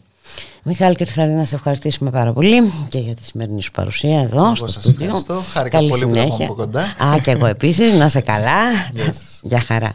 [0.62, 4.54] Μιχάλη Κρυθάρη, να σε ευχαριστήσουμε πάρα πολύ και για τη σημερινή σου παρουσία εδώ Εγώ
[4.54, 5.04] στο σας στούντιο.
[5.06, 5.34] ευχαριστώ.
[5.52, 6.44] Χάρηκα Καλή πολύ που τα συνέχεια.
[6.44, 6.80] από κοντά.
[6.82, 7.94] Α, και εγώ επίσης.
[7.98, 8.62] Να σε καλά.
[8.94, 9.12] Yes.
[9.42, 9.92] Για χαρά.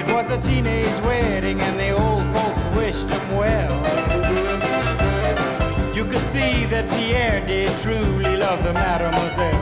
[0.00, 3.72] It was a teenage wedding and the old folks wished him well.
[5.96, 9.60] You could see that Pierre did truly love the mademoiselle.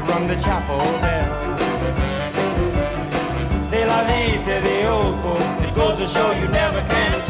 [0.00, 1.58] Have rung the chapel bell.
[3.70, 5.60] C'est la vie, say the old folks.
[5.62, 7.29] It goes to show you never can tell.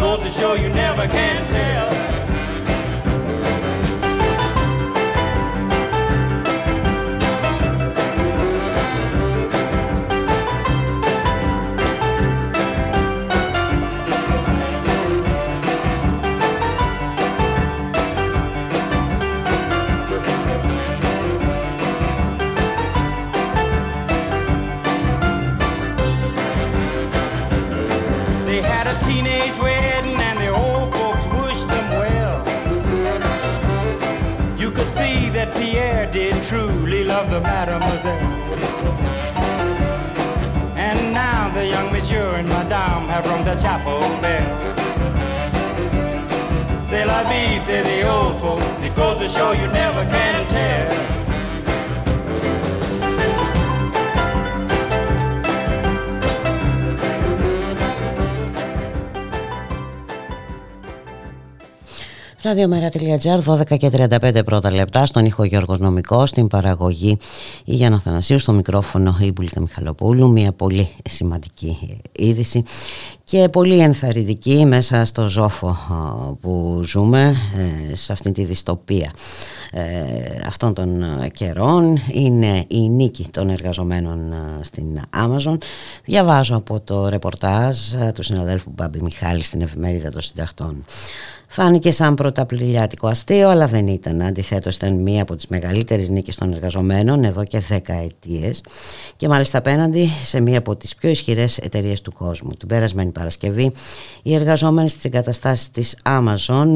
[0.00, 2.09] Goes to show you never can tell.
[43.54, 44.74] The chapel bell.
[46.88, 48.82] C'est la vie, say the old folks.
[48.82, 51.29] It goes to show you never can tell.
[62.50, 67.18] Ραδιομέρα.gr 12 και 35 πρώτα λεπτά στον ήχο Γιώργος Νομικός, στην παραγωγή
[67.64, 70.30] η Γιάννα Θανασίου, στο μικρόφωνο η Μπουλίκα Μιχαλοπούλου.
[70.30, 72.62] Μια πολύ σημαντική είδηση
[73.24, 75.76] και πολύ ενθαρρυντική μέσα στο ζόφο
[76.40, 77.34] που ζούμε,
[77.90, 79.10] ε, σε αυτήν τη δυστοπία
[79.72, 79.82] ε,
[80.46, 81.98] αυτών των καιρών.
[82.12, 85.56] Είναι η νίκη των εργαζομένων στην Amazon.
[86.04, 87.78] Διαβάζω από το ρεπορτάζ
[88.14, 90.84] του συναδέλφου Μπάμπη Μιχάλη στην εφημερίδα των συνταχτών.
[91.52, 94.20] Φάνηκε σαν πρωταπληλιάτικο αστείο, αλλά δεν ήταν.
[94.20, 98.50] Αντιθέτως, ήταν μία από τις μεγαλύτερες νίκες των εργαζομένων εδώ και 10 ετίε
[99.16, 102.50] και μάλιστα απέναντι σε μία από τις πιο ισχυρές εταιρείες του κόσμου.
[102.50, 103.72] Την περασμένη Παρασκευή,
[104.22, 106.68] οι εργαζόμενοι στις εγκαταστάσεις της Amazon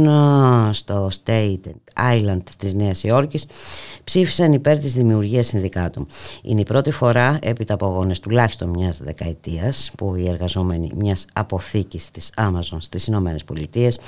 [0.71, 1.71] στο State
[2.13, 3.47] Island της Νέας Υόρκης
[4.05, 6.07] ψήφισαν υπέρ της δημιουργίας συνδικάτου.
[6.43, 12.11] Είναι η πρώτη φορά, έπειτα από αγώνε τουλάχιστον μιας δεκαετίας, που οι εργαζόμενοι μιας αποθήκης
[12.11, 13.99] της Amazon στις Ηνωμένες Πολιτείες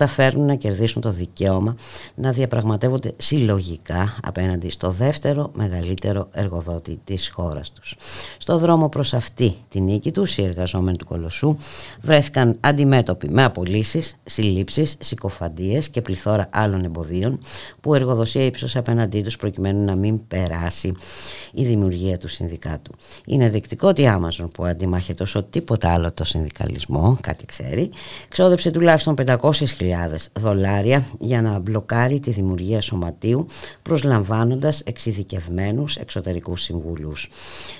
[0.00, 1.76] καταφέρνουν να κερδίσουν το δικαίωμα
[2.14, 7.96] να διαπραγματεύονται συλλογικά απέναντι στο δεύτερο μεγαλύτερο εργοδότη της χώρας τους.
[8.38, 11.56] Στο δρόμο προς αυτή τη νίκη τους οι εργαζόμενοι του Κολοσσού
[12.00, 17.40] βρέθηκαν αντιμέτωποι με απολύσεις, συλλήψεις, συκοφαντίες και πληθώρα άλλων εμποδίων
[17.80, 20.94] που εργοδοσία ύψωσε απέναντί τους προκειμένου να μην περάσει
[21.52, 22.92] η δημιουργία του συνδικάτου.
[23.26, 27.90] Είναι δεικτικό ότι η Amazon που αντιμάχεται όσο τίποτα άλλο το συνδικαλισμό, κάτι ξέρει,
[28.28, 29.36] ξόδεψε τουλάχιστον 500.000
[30.32, 33.46] δολάρια για να μπλοκάρει τη δημιουργία σωματείου
[33.82, 37.28] προσλαμβάνοντας εξειδικευμένους εξωτερικούς συμβούλους.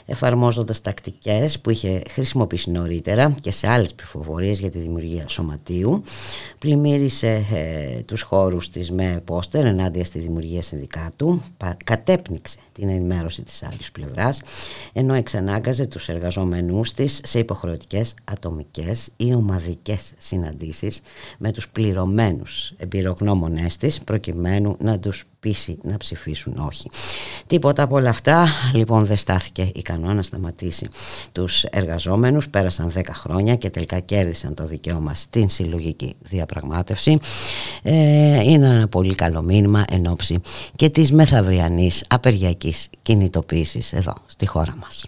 [0.06, 6.02] Εφαρμόζοντας τακτικές που είχε χρησιμοποιήσει νωρίτερα και σε άλλες ψηφοφορίες για τη δημιουργία σωματείου
[6.58, 11.42] πλημμύρισε ε, τους χώρους της με πόστερ ενάντια στη δημιουργία συνδικάτου
[11.84, 14.42] κατέπνιξε την ενημέρωση της άλλης πλευράς
[14.92, 21.00] ενώ εξανάγκαζε τους εργαζόμενούς της σε υποχρεωτικές ατομικές ή ομαδικές συναντήσεις
[21.38, 26.90] με τους πληρωμένους εμπειρογνώμονές της προκειμένου να τους πείσει να ψηφίσουν όχι.
[27.46, 30.88] Τίποτα από όλα αυτά λοιπόν δεν στάθηκε ικανό να σταματήσει
[31.32, 32.48] τους εργαζόμενους.
[32.48, 37.18] Πέρασαν 10 χρόνια και τελικά κέρδισαν το δικαίωμα στην συλλογική διαπραγμάτευση.
[37.82, 40.40] Ε, είναι ένα πολύ καλό μήνυμα εν ώψη
[40.76, 45.04] και της μεθαυριανής απεργιακής κινητοποίησης εδώ στη χώρα μας.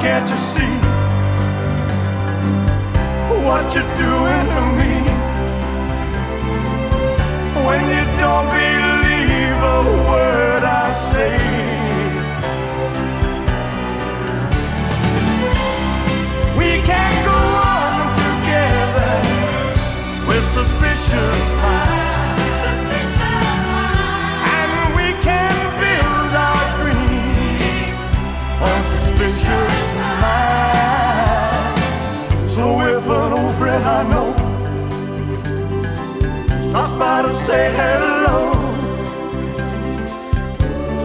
[0.00, 0.74] Can't you see
[3.44, 4.94] what you're doing to me?
[7.66, 11.36] When you don't believe a word I say.
[16.56, 17.38] We can't go
[17.74, 17.92] on
[18.24, 19.14] together
[20.28, 21.79] with suspicious.
[33.74, 34.30] An I know
[36.70, 38.52] stops by to say hello,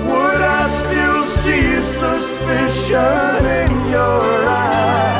[0.07, 5.14] would I still see suspicion in your eyes?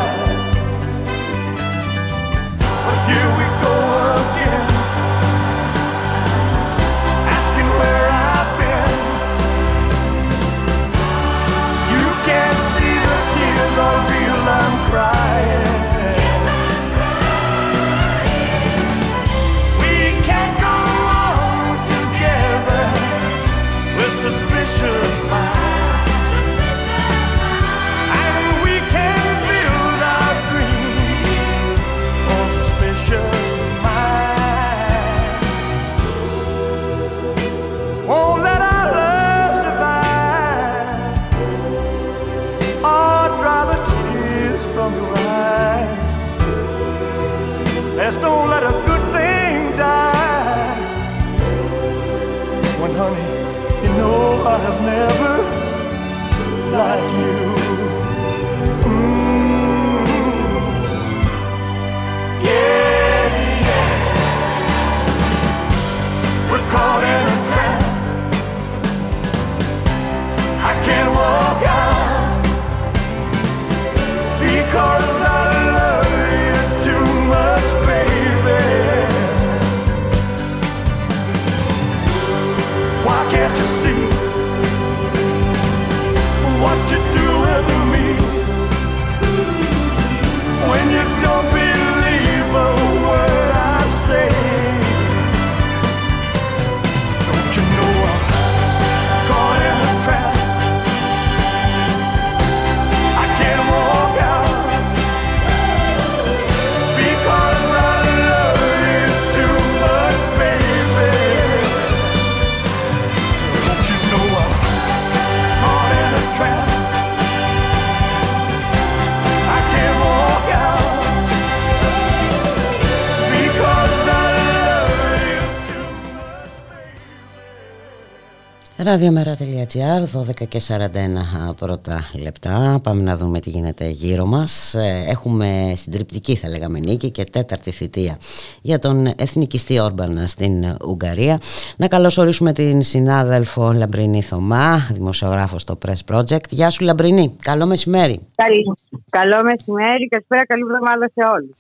[128.85, 132.79] Ραδιομέρα.gr, 12 και 41 πρώτα λεπτά.
[132.83, 134.73] Πάμε να δούμε τι γίνεται γύρω μας.
[134.73, 138.17] Ε, έχουμε συντριπτική θα λέγαμε νίκη και τέταρτη θητεία
[138.61, 141.39] για τον εθνικιστή Όρμπαν στην Ουγγαρία.
[141.77, 146.49] Να καλωσορίσουμε την συνάδελφο Λαμπρινή Θωμά, δημοσιογράφος στο Press Project.
[146.49, 148.19] Γεια σου Λαμπρινή, καλό μεσημέρι.
[148.35, 148.77] Καλή.
[149.09, 151.55] Καλό μεσημέρι, καλησπέρα, καλή εβδομάδα σε όλους.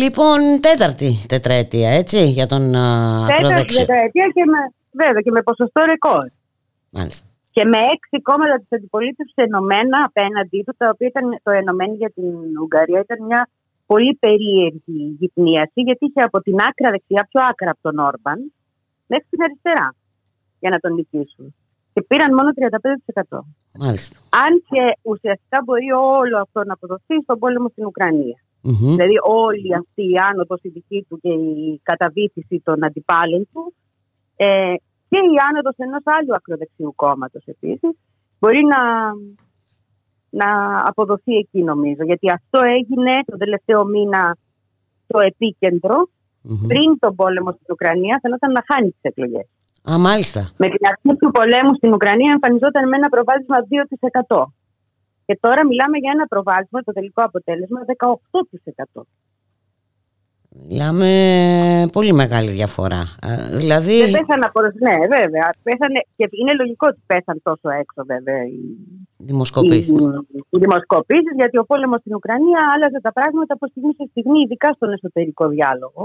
[0.00, 2.72] Λοιπόν, τέταρτη τετραετία, έτσι, για τον
[3.36, 4.58] Τέταρτη τετραετία και με,
[5.04, 6.35] βέβαια, και με ποσοστό ρεκόρ.
[6.98, 7.26] Μάλιστα.
[7.54, 12.10] Και με έξι κόμματα της αντιπολίτευσης ενωμένα απέναντί του, τα οποία ήταν το ενωμένο για
[12.16, 13.48] την Ουγγαρία, ήταν μια
[13.86, 18.52] πολύ περίεργη γυπνίαση, γιατί είχε από την άκρα δεξιά, πιο άκρα από τον Όρμπαν,
[19.06, 19.88] μέχρι την αριστερά,
[20.60, 21.54] για να τον νικήσουν.
[21.92, 23.38] Και πήραν μόνο 35%.
[23.78, 24.16] Μάλιστα.
[24.44, 25.90] Αν και ουσιαστικά μπορεί
[26.20, 28.94] όλο αυτό να αποδοθεί στον πόλεμο στην ουκρανια Μμμ.
[28.94, 33.74] Δηλαδή όλη αυτή η άνοδος η δική του και η καταβήθηση των αντιπάλων του
[34.36, 34.74] ε,
[35.08, 37.92] και η άνοδος ενός άλλου ακροδεξιού κόμματος επίσης
[38.38, 38.80] μπορεί να,
[40.40, 40.48] να
[40.84, 42.02] αποδοθεί εκεί νομίζω.
[42.04, 44.36] Γιατί αυτό έγινε τον τελευταίο μήνα
[45.06, 46.08] το επίκεντρο
[46.42, 46.66] Μμμ.
[46.66, 49.46] πριν τον πόλεμο στην Ουκρανία φαινόταν να χάνει τις εκλογές.
[49.90, 50.40] Α, μάλιστα.
[50.56, 53.56] Με την αρχή του πολέμου στην Ουκρανία εμφανιζόταν με ένα προβάδισμα
[54.28, 54.44] 2%.
[55.26, 57.80] Και τώρα μιλάμε για ένα προβάδισμα, το τελικό αποτέλεσμα
[58.94, 59.06] 18%.
[60.68, 61.10] Μιλάμε
[61.92, 63.02] πολύ μεγάλη διαφορά.
[63.26, 63.28] Α,
[63.62, 64.60] Δηλαδή, Δεν πέσανε από...
[64.86, 65.46] Ναι, βέβαια.
[65.62, 65.98] Πέσανε...
[66.16, 68.60] Και είναι λογικό ότι πέσαν τόσο έξω, βέβαια, οι,
[69.16, 69.88] δημοσκοπήσεις.
[69.88, 74.40] οι, οι δημοσκοπήσεις, γιατί ο πόλεμος στην Ουκρανία άλλαζε τα πράγματα από στιγμή σε στιγμή,
[74.40, 76.02] ειδικά στον εσωτερικό διάλογο,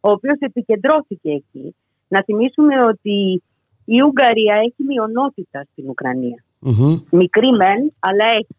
[0.00, 1.74] ο οποίος επικεντρώθηκε εκεί.
[2.08, 3.42] Να θυμίσουμε ότι
[3.84, 6.44] η Ουγγαρία έχει μειονότητα στην Ουκρανία.
[6.58, 6.98] Μμμ.
[7.10, 8.56] Μικρή μεν, αλλά έχει.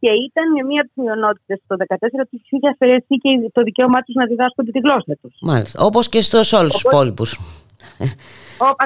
[0.00, 4.14] Και ήταν μία από τις μειονότητες το 2014 που είχε αφαιρεθεί και το δικαίωμά τους
[4.14, 5.34] να διδάσκονται τη γλώσσα τους.
[5.50, 5.84] Μάλιστα.
[5.88, 7.30] Όπως και στους όλους τους Οπότε- υπόλοιπους.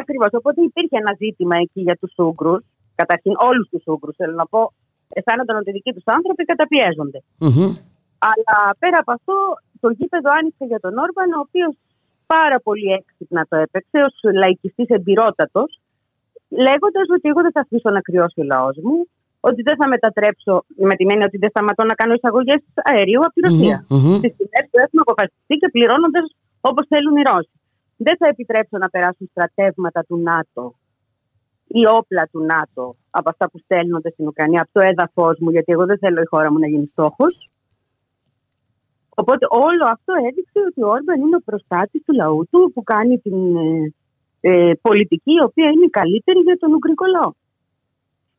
[0.00, 0.30] Ακριβώς.
[0.40, 2.62] Οπότε υπήρχε ένα ζήτημα εκεί για τους Ούγγρους.
[2.94, 4.72] Καταρχήν, όλους τους Ούγγρους θέλω να πω.
[5.14, 7.20] Αισθάνονταν ότι οι δικοί τους άνθρωποι καταπιέζονται.
[7.38, 7.68] Μμμ.
[8.30, 9.34] Αλλά πέρα από αυτό,
[9.80, 11.74] το γήπεδο άνοιξε για τον Όρμπαν, ο οποίος
[12.26, 15.70] πάρα πολύ έξυπνα το έπαιξε ως λαϊκιστής εμπειρότατος,
[16.48, 18.96] λέγοντας ότι εγώ δεν θα αφήσω να κρυώσει ο λαός μου,
[19.48, 20.54] ότι δεν θα μετατρέψω,
[20.88, 22.60] με την έννοια ότι δεν σταματώ να κάνω εισαγωγές
[22.92, 23.76] αερίου από τη Ρωσία.
[23.88, 24.16] Μμμ, μμμ.
[24.20, 26.26] Στι τιμές που έχουν αποφασιστεί και πληρώνοντας
[26.68, 27.56] όπως θέλουν οι Ρώσοι.
[28.06, 30.64] Δεν θα επιτρέψω να περάσουν στρατεύματα του ΝΑΤΟ
[31.80, 32.84] ή όπλα του ΝΑΤΟ
[33.18, 36.30] από αυτά που στέλνονται στην Ουκρανία, από το έδαφος μου, γιατί εγώ δεν θέλω η
[36.32, 37.32] χώρα μου να γίνει στόχος.
[39.20, 43.18] Οπότε όλο αυτό έδειξε ότι ο Όρμπαν είναι ο προστάτης του λαού του που κάνει
[43.18, 43.92] την ε,
[44.40, 47.30] ε, πολιτική η οποία είναι η καλύτερη για τον Ουγγρικό λαό.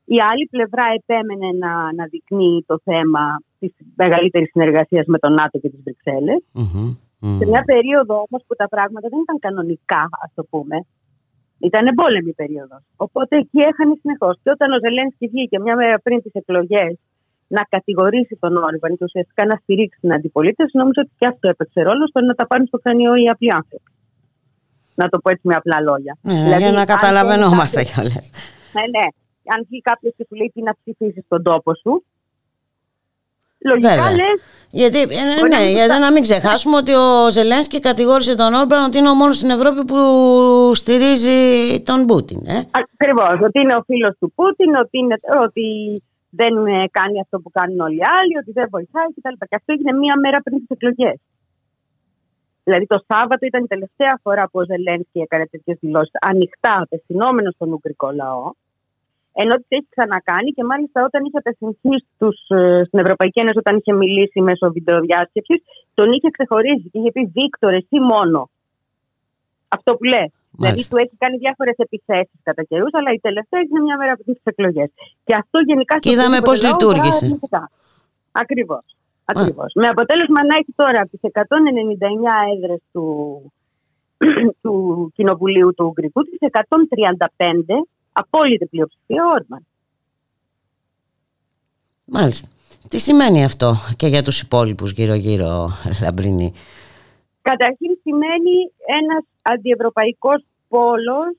[0.05, 3.23] Η άλλη πλευρά επέμενε να αναδεικνύει το θέμα
[3.59, 6.95] της μεγαλύτερης συνεργασίας με τον ΝΑΤΟ και τις Βρυξέλλες Μμμ.
[7.19, 7.37] Μμμ.
[7.39, 10.77] σε μια περίοδο όμως που τα πράγματα δεν ήταν κανονικά, ας το πούμε.
[11.69, 12.81] Ήταν εμπόλεμη περίοδος.
[13.05, 14.35] Οπότε εκεί έχανε συνεχώς.
[14.43, 16.93] Και όταν ο Ζελένσκι βγήκε μια μέρα πριν τις εκλογές
[17.47, 21.81] να κατηγορήσει τον Όρμπαν και ουσιαστικά να στηρίξει την αντιπολίτευση, νομίζω ότι και αυτό έπαιξε
[21.81, 23.91] ρόλο στο να τα πάρουν στο κρανιό οι απλοί άνθρωποι.
[24.95, 26.17] Να το πω έτσι με απλά λόγια.
[26.21, 28.29] Ναι, Δηλαδή, για να αν καταλαβαίνόμαστε θέλει κάποιος- κιόλας.
[28.75, 29.05] Ναι, ναι.
[29.45, 32.03] Αν βγει κάποιος και σου λέει τι να ψηφίσεις στον τόπο σου,
[33.59, 34.11] λογικά Βέβαια.
[34.11, 34.37] λες.
[34.69, 37.79] Γιατί, ε, ναι, Μπορεί να ναι, μην γιατί τα- να μην ξεχάσουμε ότι ο Ζελένσκι
[37.79, 39.99] κατηγόρησε τον Όρμπαν ότι είναι ο μόνος στην Ευρώπη που
[40.75, 41.37] στηρίζει
[41.89, 42.39] τον Πούτιν.
[42.47, 43.33] Ε; Ακριβώς.
[43.47, 45.15] Ότι είναι ο φίλος του Πούτιν, ότι, είναι,
[45.45, 45.65] ότι
[46.29, 49.35] δεν ε, κάνει αυτό που κάνουν όλοι οι άλλοι, ότι δεν βοηθάει κτλ.
[49.49, 51.17] Και αυτό έγινε μία μέρα πριν τις εκλογές.
[52.63, 57.53] Δηλαδή το Σάββατο ήταν η τελευταία φορά που ο Ζελένσκι έκανε τέτοιες δηλώσεις ανοιχτά απευθυνόμενος
[57.53, 58.51] στον Ουγγρικό λαό.
[59.41, 63.73] Ενώ τις έχει ξανακάνει και μάλιστα όταν είχε απευθυνθεί στους, ε, στην Ευρωπαϊκή Ένωση, όταν
[63.77, 65.59] είχε μιλήσει μέσω βιντεοδιάσκεψης,
[65.93, 68.49] τον είχε ξεχωρίσει και είχε πει Βίκτορ, εσύ μόνο.
[69.67, 70.29] Αυτό που λέει.
[70.57, 70.95] Δηλαδή Μάλιστα.
[70.95, 74.43] του έχει κάνει διάφορες επιθέσεις κατά καιρούς, αλλά η τελευταία έγινε μια μέρα πριν τις
[74.53, 74.89] εκλογές.
[75.25, 77.25] Και αυτό γενικά Και είδαμε πώς λειτουργήσε.
[78.31, 78.85] Ακριβώς.
[79.25, 79.71] Ακριβώς.
[79.81, 83.05] Με αποτέλεσμα να έχει τώρα από τι 199 έδρες του,
[84.61, 84.73] του
[85.15, 89.65] Κοινοβουλίου του Ουγγρικού, τις 135 απόλυτη πλειοψηφία ο Όρμπαν.
[92.05, 92.47] Μάλιστα.
[92.89, 95.69] Τι σημαίνει αυτό και για τους υπόλοιπους γύρω-γύρω,
[96.01, 96.53] Λαμπρινή;
[97.41, 98.55] Καταρχήν σημαίνει
[98.99, 101.35] ένας αντιευρωπαϊκός πόλος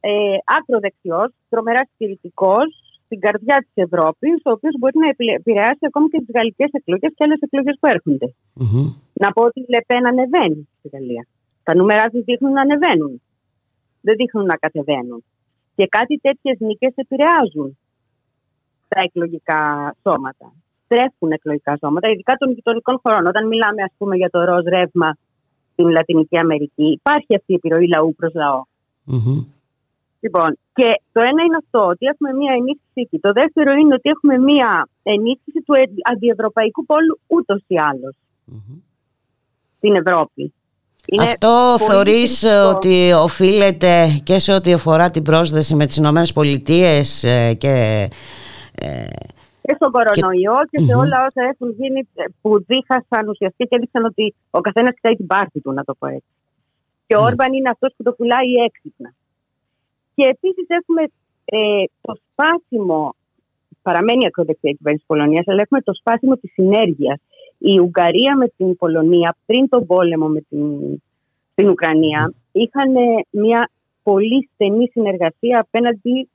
[0.00, 0.10] ε,
[0.58, 2.68] άκροδεξιός, τρομερά στηρητικός
[3.04, 7.10] στην καρδιά της Ευρώπης, ο οποίος μπορεί να επηρε- επηρεάσει ακόμη και τις γαλλικές εκλογές
[7.14, 8.34] και άλλες εκλογές που έρχονται.
[8.54, 8.94] Μμμ.
[9.12, 11.26] Να πω ότι η Λεπέν ανεβαίνει στη Γαλλία.
[11.62, 13.22] Τα νούμερα της δείχνουν να ανεβαίνουν.
[14.00, 15.24] Δεν δείχνουν να κατεβαίνουν.
[15.78, 17.78] Και κάτι τέτοιες νίκες επηρεάζουν
[18.88, 19.60] τα εκλογικά
[20.02, 20.52] σώματα.
[20.84, 23.26] Στρέφουν εκλογικά σώματα, ειδικά των γειτονικών χωρών.
[23.26, 25.16] Όταν μιλάμε, ας πούμε, για το ροζ ρεύμα
[25.72, 28.62] στην Λατινική Αμερική, υπάρχει αυτή η επιρροή λαού προς λαό.
[29.04, 29.44] Μμμ.
[30.20, 33.18] Λοιπόν, και το ένα είναι αυτό, ότι έχουμε μία ενίσχυση εκεί.
[33.18, 35.74] Το δεύτερο είναι ότι έχουμε μία ενίσχυση του
[36.12, 38.14] αντιευρωπαϊκού πόλου ούτως ή άλλως
[39.76, 40.52] στην Ευρώπη.
[41.10, 42.44] Είναι Αυτό θεωρείς
[42.74, 48.08] ότι οφείλεται και σε ό,τι αφορά την πρόσδεση με τις Ηνωμένες Πολιτείες ε, και...
[48.74, 49.06] Ε,
[49.62, 54.04] και στον κορονοϊό και, σε όλα όσα έχουν γίνει ε, που δίχασαν ουσιαστικά και έδειξαν
[54.04, 56.32] ότι ο καθένας κοιτάει την πάρτη του, να το πω έτσι.
[57.06, 59.14] Και ο Όρμπαν είναι αυτός που το πουλάει έξυπνα.
[60.14, 61.02] Και επίσης έχουμε
[61.44, 63.14] ε, το σπάσιμο,
[63.82, 67.20] παραμένει ακροδεξιά η κυβέρνηση της Πολωνίας, αλλά έχουμε το σπάσιμο της συνέργειας
[67.58, 70.78] η Ουγγαρία με την Πολωνία πριν τον πόλεμο με την,
[71.54, 72.92] την Ουκρανία είχαν
[73.30, 73.70] μια
[74.02, 76.28] πολύ στενή συνεργασία απέναντι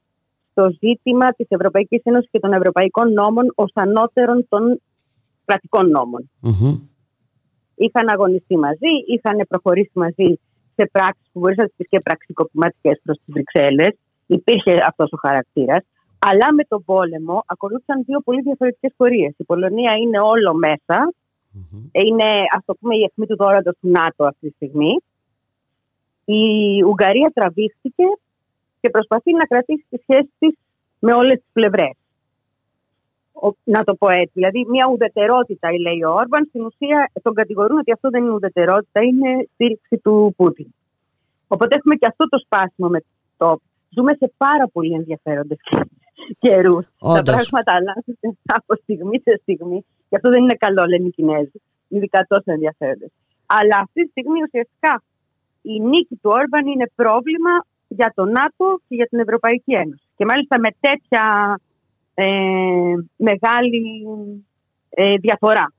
[0.51, 4.81] στο ζήτημα της Ευρωπαϊκής Ένωσης και των Ευρωπαϊκών νόμων ως ανώτερων των
[5.45, 5.89] κρατικών
[7.75, 10.39] Είχαν αγωνιστεί μαζί, είχαν προχωρήσει μαζί
[10.75, 13.97] σε πράξεις που μπορείς να τις πεις και πραξικοπηματικές προς τις Βρυξέλλες.
[14.25, 15.83] Υπήρχε αυτός ο χαρακτήρας.
[16.29, 19.33] Αλλά με τον πόλεμο ακολούθησαν δύο πολύ διαφορετικές πορείες.
[19.37, 20.53] Η Πολωνία είναι όλο
[21.91, 24.93] Είναι, ας το πούμε, η αιχμή του δόρατος του ΝΑΤΟ αυτή τη στιγμή.
[26.25, 26.41] Η
[26.83, 28.03] Ουγγαρία τραβήχθηκε
[28.81, 30.53] και προσπαθεί να κρατήσει τη σχέση της
[30.99, 31.95] με όλες τις πλευρές.
[33.63, 34.31] Να το πω έτσι.
[34.33, 39.01] Δηλαδή, μια ουδετερότητα, λέει ο Όρμπαν, στην ουσία τον κατηγορούν ότι αυτό δεν είναι ουδετερότητα,
[39.01, 40.67] είναι στήριξη του Πούτιν.
[41.47, 42.99] Οπότε έχουμε και αυτό το σπάσιμο με
[43.37, 43.57] το.
[43.95, 45.57] Ζούμε σε πάρα πολύ ενδιαφέροντες
[46.39, 46.85] καιρούς.
[46.99, 49.85] Τα πράγματα αλλάζουν από στιγμή σε στιγμή.
[50.09, 51.59] Και αυτό δεν είναι καλό, λένε οι Κινέζοι.
[51.87, 53.07] Ειδικά τόσο ενδιαφέροντε.
[53.45, 55.03] Αλλά αυτή τη στιγμή ουσιαστικά
[55.61, 57.53] η νίκη του Όρμπαν είναι πρόβλημα
[57.87, 60.03] για το ΝΑΤΟ και για την Ευρωπαϊκή Ένωση.
[60.17, 61.23] Και μάλιστα με τέτοια
[62.13, 62.25] ε,
[63.15, 64.07] μεγάλη
[64.89, 65.73] ε, διαφορά.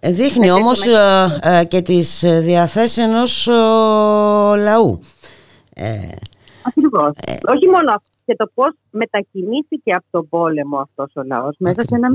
[0.00, 3.46] Δείχνει όμως ε, και τις διαθέσεις ενός
[4.56, 5.00] λαού.
[6.62, 7.12] Ακριβώς.
[7.54, 11.94] Όχι μόνο αυτό και το πώς μετακινήθηκε από τον πόλεμο αυτός ο λαός μέσα σε
[11.94, 12.08] ένα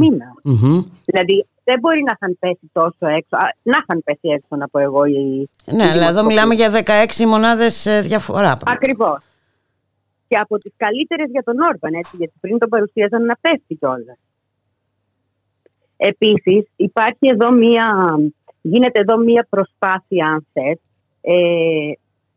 [1.06, 3.38] Δηλαδή δεν μπορεί να είχαν πέσει τόσο έξω.
[3.62, 5.06] Να είχαν πέσει έξω, να πω εγώ.
[5.06, 8.58] Οι, ναι, αλλά εδώ μιλάμε για 16 μονάδες ε, διαφορά.
[8.66, 9.24] Ακριβώς.
[10.28, 14.18] Και από τις καλύτερες για τον Όρμπαν, έτσι, γιατί πριν τον παρουσίαζαν να πέφτει κιόλας.
[15.98, 18.16] Επίσης, υπάρχει εδώ μία.
[18.62, 20.80] Γίνεται εδώ μία προσπάθεια, αν θες,
[21.22, 21.92] ε,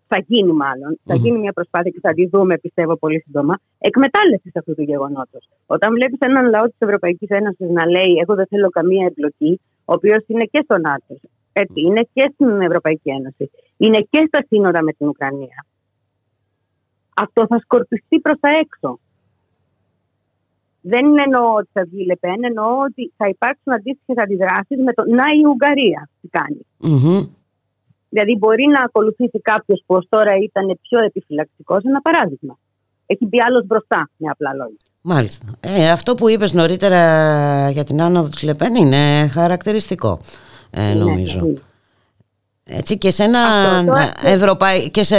[0.08, 4.56] θα γίνει μάλλον, θα γίνει μια προσπάθεια και θα τη δούμε, πιστεύω, πολύ σύντομα, εκμετάλλευσης
[4.56, 5.48] αυτού του γεγονότος.
[5.66, 9.92] Όταν βλέπεις έναν λαό της Ευρωπαϊκής Ένωσης να λέει: Εγώ δεν θέλω καμία εμπλοκή, ο
[9.92, 11.14] οποίος είναι και στο ΝΑΤΟ,
[11.52, 15.66] έτσι, είναι και στην Ευρωπαϊκή Ένωση, είναι και στα σύνορα με την Ουκρανία.
[17.14, 18.98] Αυτό θα σκορπιστεί προς τα έξω.
[20.80, 25.02] Δεν εννοώ ότι θα βγει η Λεπέν, εννοώ ότι θα υπάρξουν αντίστοιχες αντιδράσεις με το
[25.06, 26.60] να η Ουγγαρία τι κάνει.
[28.08, 32.58] Δηλαδή, μπορεί να ακολουθήσει κάποιος που ως τώρα ήταν πιο επιφυλακτικός, ένα παράδειγμα.
[33.06, 34.76] Έχει μπει άλλος μπροστά, με απλά λόγια.
[35.00, 35.46] Μάλιστα.
[35.60, 37.00] Ε, αυτό που είπες νωρίτερα
[37.70, 40.20] για την άνοδο της Λεπέν είναι χαρακτηριστικό,
[40.70, 41.40] ε, ναι, νομίζω.
[41.40, 41.52] Ναι,
[42.70, 43.40] Έτσι και σε ένα
[44.22, 44.90] Ευρωπαϊ...
[44.90, 45.16] και σε...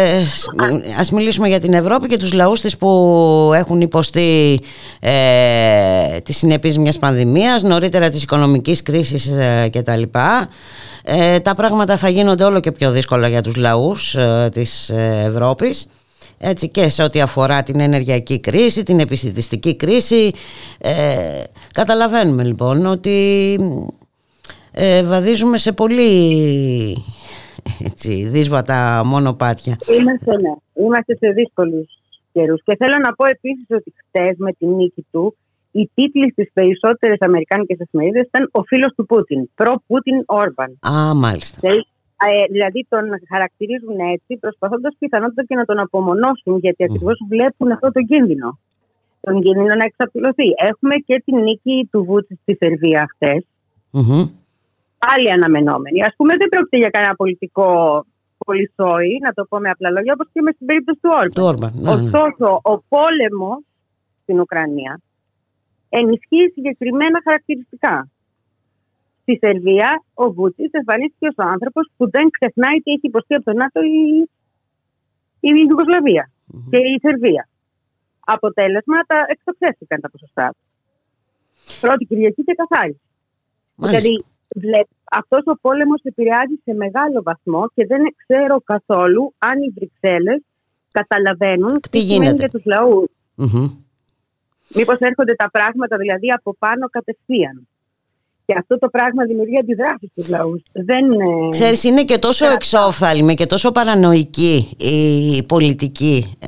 [1.00, 4.60] ας μιλήσουμε για την Ευρώπη και τους λαούς της που έχουν υποστεί
[5.00, 10.02] ε, τις συνεπείς μιας πανδημίας, νωρίτερα της οικονομικής κρίσης ε, κτλ.
[11.04, 15.24] Ε, τα πράγματα θα γίνονται όλο και πιο δύσκολα για τους λαούς ε, της ε,
[15.28, 15.88] Ευρώπης
[16.38, 20.32] έτσι και σε ό,τι αφορά την ενεργειακή κρίση, την επιστημιστική κρίση.
[20.78, 20.94] Ε,
[21.74, 23.58] καταλαβαίνουμε λοιπόν ότι
[24.72, 27.04] ε, βαδίζουμε σε πολύ
[27.80, 29.78] έτσι, δύσβατα μονοπάτια.
[30.00, 30.84] Είμαστε, ναι.
[30.84, 31.88] Είμαστε σε δύσκολους
[32.32, 32.62] καιρούς.
[32.64, 35.36] Και θέλω να πω επίσης ότι χτες με την νίκη του
[35.72, 39.50] οι τίτλοι στις περισσότερες Αμερικάνικες εφημερίδες ήταν ο φίλος του Πούτιν.
[39.56, 40.80] Προ-Πούτιν Όρμπαν.
[40.88, 41.60] Α, μάλιστα.
[42.28, 47.92] Ε, δηλαδή τον χαρακτηρίζουν έτσι, προσπαθώντας πιθανότητα και να τον απομονώσουν, γιατί ακριβώς βλέπουν αυτό
[47.92, 48.60] το κίνδυνο.
[49.22, 50.48] Τον κίνδυνο να εξαπλωθεί.
[50.70, 53.44] Έχουμε και την νίκη του Βούτση στη Σερβία χθε.
[53.94, 54.30] Mm-hmm.
[55.00, 56.02] Άλλη αναμενόμενη.
[56.02, 57.70] Α πούμε, δεν πρόκειται για κανένα πολιτικό
[58.46, 61.72] πολυσόη, να το πω με απλά λόγια, όπως και με στην περίπτωση του Όρμπαν.
[61.76, 61.92] Ναι, ναι.
[61.96, 63.60] Ωστόσο, ο πόλεμος
[64.22, 65.02] στην Ουκρανία
[65.90, 68.10] ενισχύει συγκεκριμένα χαρακτηριστικά.
[69.22, 73.46] Στη Σερβία, ο Βούτσης εμφανίστηκε ως ο άνθρωπος που δεν ξεχνάει τι έχει υποστεί από
[73.46, 74.30] τον ΝΑΤΟ η,
[75.40, 76.32] η ιουγκοσλαβια
[76.70, 77.50] και η Σερβία.
[78.20, 80.64] Αποτέλεσμα, τα εξοξέστηκαν τα ποσοστά του.
[81.82, 83.02] Πρώτη Κυριακή και καθάριση.
[83.76, 84.26] Δηλαδή,
[85.12, 90.42] αυτός ο πόλεμος επηρεάζει σε μεγάλο βαθμό και δεν ξέρω καθόλου αν οι Βρυξέλλες
[90.92, 93.12] καταλαβαίνουν τι, τι γίνεται για τους λαούς.
[94.76, 97.68] Μήπως έρχονται τα πράγματα δηλαδή από πάνω κατευθείαν.
[98.50, 100.62] Και αυτό το πράγμα δημιουργεί αντιδράσεις στους λαούς.
[100.72, 101.12] Δεν...
[101.12, 102.54] ε, Ξέρεις, είναι και τόσο κρατά.
[102.54, 106.34] εξόφθαλμη και τόσο παρανοϊκή η πολιτική.
[106.40, 106.48] Ε,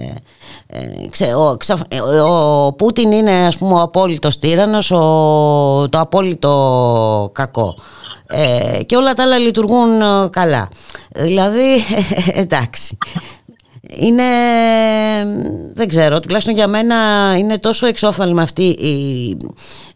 [0.67, 4.97] ε, ξέ- ο, ξαφ- ε, ο Πούτιν είναι ας πούμε ο απόλυτος τύραννος, ο,
[5.89, 7.75] το απόλυτο κακό.
[8.27, 10.69] Ε, και όλα τα άλλα λειτουργούν ε, καλά.
[11.15, 11.67] Δηλαδή,
[12.43, 12.97] εντάξει.
[13.97, 14.23] Είναι,
[15.73, 16.95] δεν ξέρω, τουλάχιστον για μένα
[17.37, 19.37] είναι τόσο εξόφθαλμα αυτή η,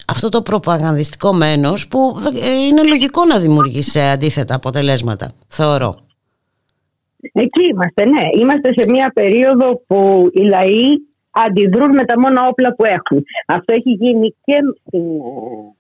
[0.08, 5.94] αυτό το προπαγανδιστικό μένος που δεν- ε, είναι λογικό να δημιουργήσει αντίθετα αποτελέσματα, θεωρώ.
[7.34, 8.42] Εκεί είμαστε, ναι.
[8.42, 10.84] Είμαστε σε μια περίοδο που οι λαοί
[11.46, 13.24] αντιδρούν με τα μόνα όπλα που έχουν.
[13.48, 15.76] Αυτό έχει γίνει και στην ε,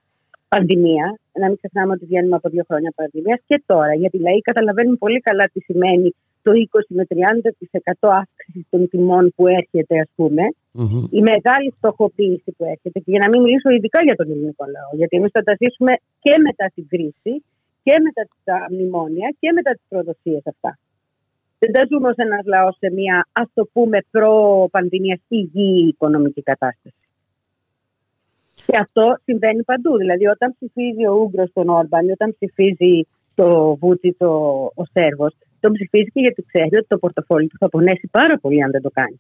[0.47, 1.17] πανδημία.
[1.39, 3.93] Να μην ξεχνάμε ότι βγαίνουμε από δύο χρόνια πανδημίας και τώρα.
[3.95, 6.15] Γιατί οι λαοί καταλαβαίνουν πολύ καλά τι σημαίνει
[6.45, 10.43] το 20 με 30% αύξησης των τιμών που έρχεται, ας πούμε.
[10.77, 11.03] Μμμ.
[11.19, 12.99] η μεγάλη στοχοποίηση που έρχεται.
[13.03, 15.93] Και για να μην μιλήσω ειδικά για τον ελληνικό λαό, γιατί εμείς θα τα ζήσουμε
[16.23, 17.33] και μετά την κρίση
[17.85, 20.71] και μετά τα μνημόνια και μετά τις προδοσίες αυτά.
[21.59, 27.05] Δεν τα ζούμε ως ένας λαός σε μια, ας το πούμε, προ-πανδημίας υγιή οικονομική κατάσταση.
[28.65, 29.97] Και αυτό συμβαίνει παντού.
[29.97, 34.29] Δηλαδή, όταν ψηφίζει ο Ούγκρο τον Όρμπαν, ή όταν ψηφίζει το Βούτσι το,
[34.75, 35.27] ο Σέρβο,
[35.66, 38.82] τον ψηφίζει και γιατί ξέρει ότι το πορτοφόλι του θα πονέσει πάρα πολύ αν δεν
[38.82, 39.20] το κάνει.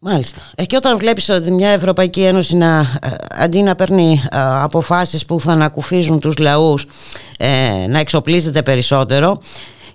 [0.00, 0.40] Μάλιστα.
[0.56, 3.08] Ε, και όταν βλέπεις ότι μια Ευρωπαϊκή Ένωση να, ε,
[3.44, 6.86] αντί να παίρνει ε, αποφάσεις που θα ανακουφίζουν τους λαούς
[7.38, 9.40] ε, να εξοπλίζεται περισσότερο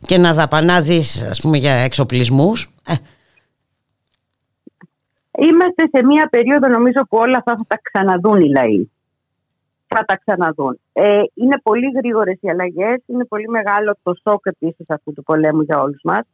[0.01, 2.93] και να δαπανά δις ας πούμε για εξοπλισμούς ε,
[5.38, 8.89] Είμαστε σε μια περίοδο νομίζω που όλα αυτά θα τα ξαναδούν οι λαοί.
[9.95, 10.79] Θα τα ξαναδούν.
[10.93, 15.61] Ε, είναι πολύ γρήγορες οι αλλαγές, είναι πολύ μεγάλο το σοκ επίσης αυτού του πολέμου
[15.61, 16.27] για όλους μας.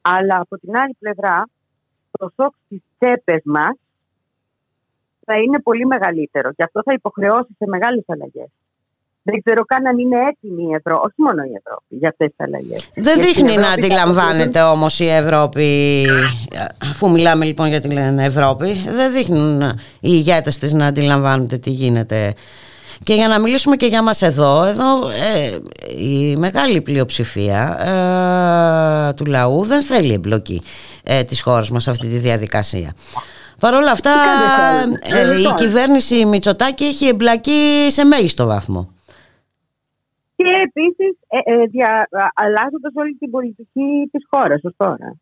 [0.00, 1.44] Αλλά από την άλλη πλευρά,
[2.10, 3.78] το σοκ στις τσέπες μας
[5.24, 8.48] θα είναι πολύ μεγαλύτερο και αυτό θα υποχρεώσει σε μεγάλες αλλαγές.
[9.22, 12.46] Δεν ξέρω καν αν είναι έτοιμη η Ευρώπη, όχι μόνο η Ευρώπη, για αυτές τις
[12.46, 12.90] αλλαγές.
[12.94, 15.66] δεν Γιατί δείχνει η να Ευρώπη θα αντιλαμβάνεται όμως η Ευρώπη
[16.90, 22.34] αφού μιλάμε λοιπόν για την Ευρώπη δεν δείχνουν οι ηγέτες της να αντιλαμβάνονται τι γίνεται
[23.04, 25.58] και για να μιλήσουμε και για μας εδώ, εδώ ε,
[25.96, 27.78] η μεγάλη πλειοψηφία
[29.10, 30.62] ε, του λαού δεν θέλει εμπλοκή
[31.02, 32.94] ε, της χώρας μας σε αυτή τη διαδικασία.
[33.60, 35.34] Παρ' όλα αυτά κάνετε ε, τώρα.
[35.34, 35.54] η Λοιπόν.
[35.54, 38.88] κυβέρνηση Μητσοτάκη έχει εμπλακεί σε μέγιστο βαθμό.
[40.42, 45.16] Και επίσης ε, ε, δια, αλλάζοντας όλη την πολιτική της χώρας ως τώρα.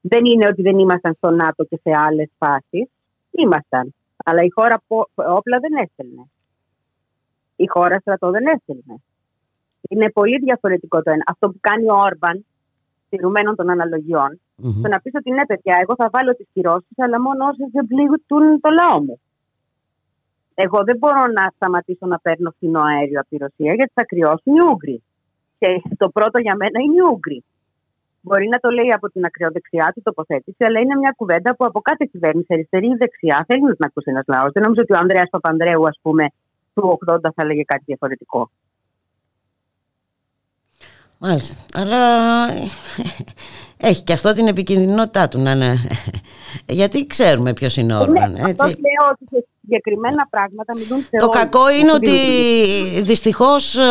[0.00, 2.88] Δεν είναι ότι δεν ήμασταν στο ΝΑΤΟ και σε άλλες φάσεις.
[3.30, 3.94] Ήμασταν.
[4.24, 6.24] Αλλά η χώρα πο- όπλα δεν έστελνε.
[7.56, 8.96] Η χώρα στρατό δεν έστελνε.
[9.88, 11.22] Είναι πολύ διαφορετικό το ένα.
[11.26, 12.46] Αυτό που κάνει ο Όρμπαν,
[13.08, 14.82] τηρουμένων των αναλογιών, Μμμ.
[14.82, 17.86] το να πεις ότι ναι, παιδιά, εγώ θα βάλω τις κυρώσεις, αλλά μόνο όσες δεν
[17.86, 18.22] πλήγουν
[18.60, 19.20] το λαό μου.
[20.64, 24.52] Εγώ δεν μπορώ να σταματήσω να παίρνω φθηνό αέριο από τη Ρωσία, γιατί θα κρυώσουν
[24.56, 25.02] οι Ούγγροι.
[25.58, 27.44] Και το πρώτο για μένα είναι οι Ούγγροι.
[28.20, 31.80] Μπορεί να το λέει από την ακριοδεξιά του τοποθέτηση, αλλά είναι μια κουβέντα που από
[31.80, 34.50] κάθε κυβέρνηση, αριστερή ή δεξιά, θέλει να την ακούσει ένας λαός.
[34.52, 36.24] Δεν νομίζω ότι ο Ανδρέας Παπανδρέου, ας πούμε,
[36.74, 38.50] του 80 θα έλεγε κάτι διαφορετικό.
[41.24, 41.54] Μάλιστα.
[41.74, 41.98] Αλλά
[43.76, 45.76] έχει και αυτό την επικινδυνότητά του να είναι.
[46.66, 48.32] Γιατί ξέρουμε ποιος είναι ο Όρμπαν.
[48.32, 48.80] Ναι, αυτό έτσι.
[48.80, 51.36] λέω ότι σε συγκεκριμένα πράγματα μιλούν σε Το όλους.
[51.36, 53.00] κακό είναι Αυτό ότι δημιουργεί.
[53.00, 53.84] δυστυχώς ε,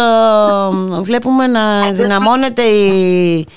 [1.02, 3.48] βλέπουμε να ενδυναμώνεται η,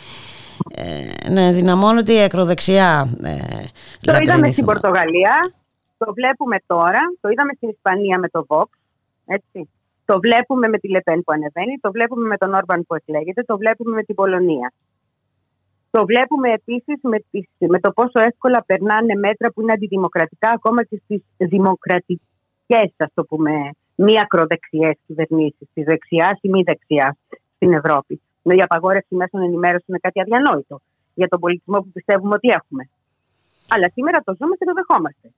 [0.74, 3.08] ε, να ενδυναμώνεται η ακροδεξιά.
[3.22, 3.30] ε,
[4.00, 4.72] Το είδαμε λατρινή στην θύμα.
[4.72, 5.52] Πορτογαλία,
[5.98, 8.68] το βλέπουμε τώρα, το είδαμε στην Ισπανία με το Vox,
[9.26, 9.68] έτσι.
[10.04, 13.56] Το βλέπουμε με τη Λεπέν που ανεβαίνει, το βλέπουμε με τον Όρμπαν που εκλέγεται, το
[13.56, 14.72] βλέπουμε με την Πολωνία.
[15.90, 20.84] Το βλέπουμε επίσης με, τις, με το πόσο εύκολα περνάνε μέτρα που είναι αντιδημοκρατικά ακόμα
[20.84, 27.16] και στις δημοκρατικές, ας το πούμε, μη ακροδεξιές κυβερνήσεις, της δεξιάς ή μη δεξιάς
[27.56, 28.20] στην Ευρώπη.
[28.42, 30.80] Η απαγόρευση μέσων ενημέρωσης είναι κάτι αδιανόητο
[31.14, 32.88] για τον πολιτισμό που πιστεύουμε ότι έχουμε.
[33.68, 35.32] Αλλά σήμερα το ζούμε και το δεχόμαστε.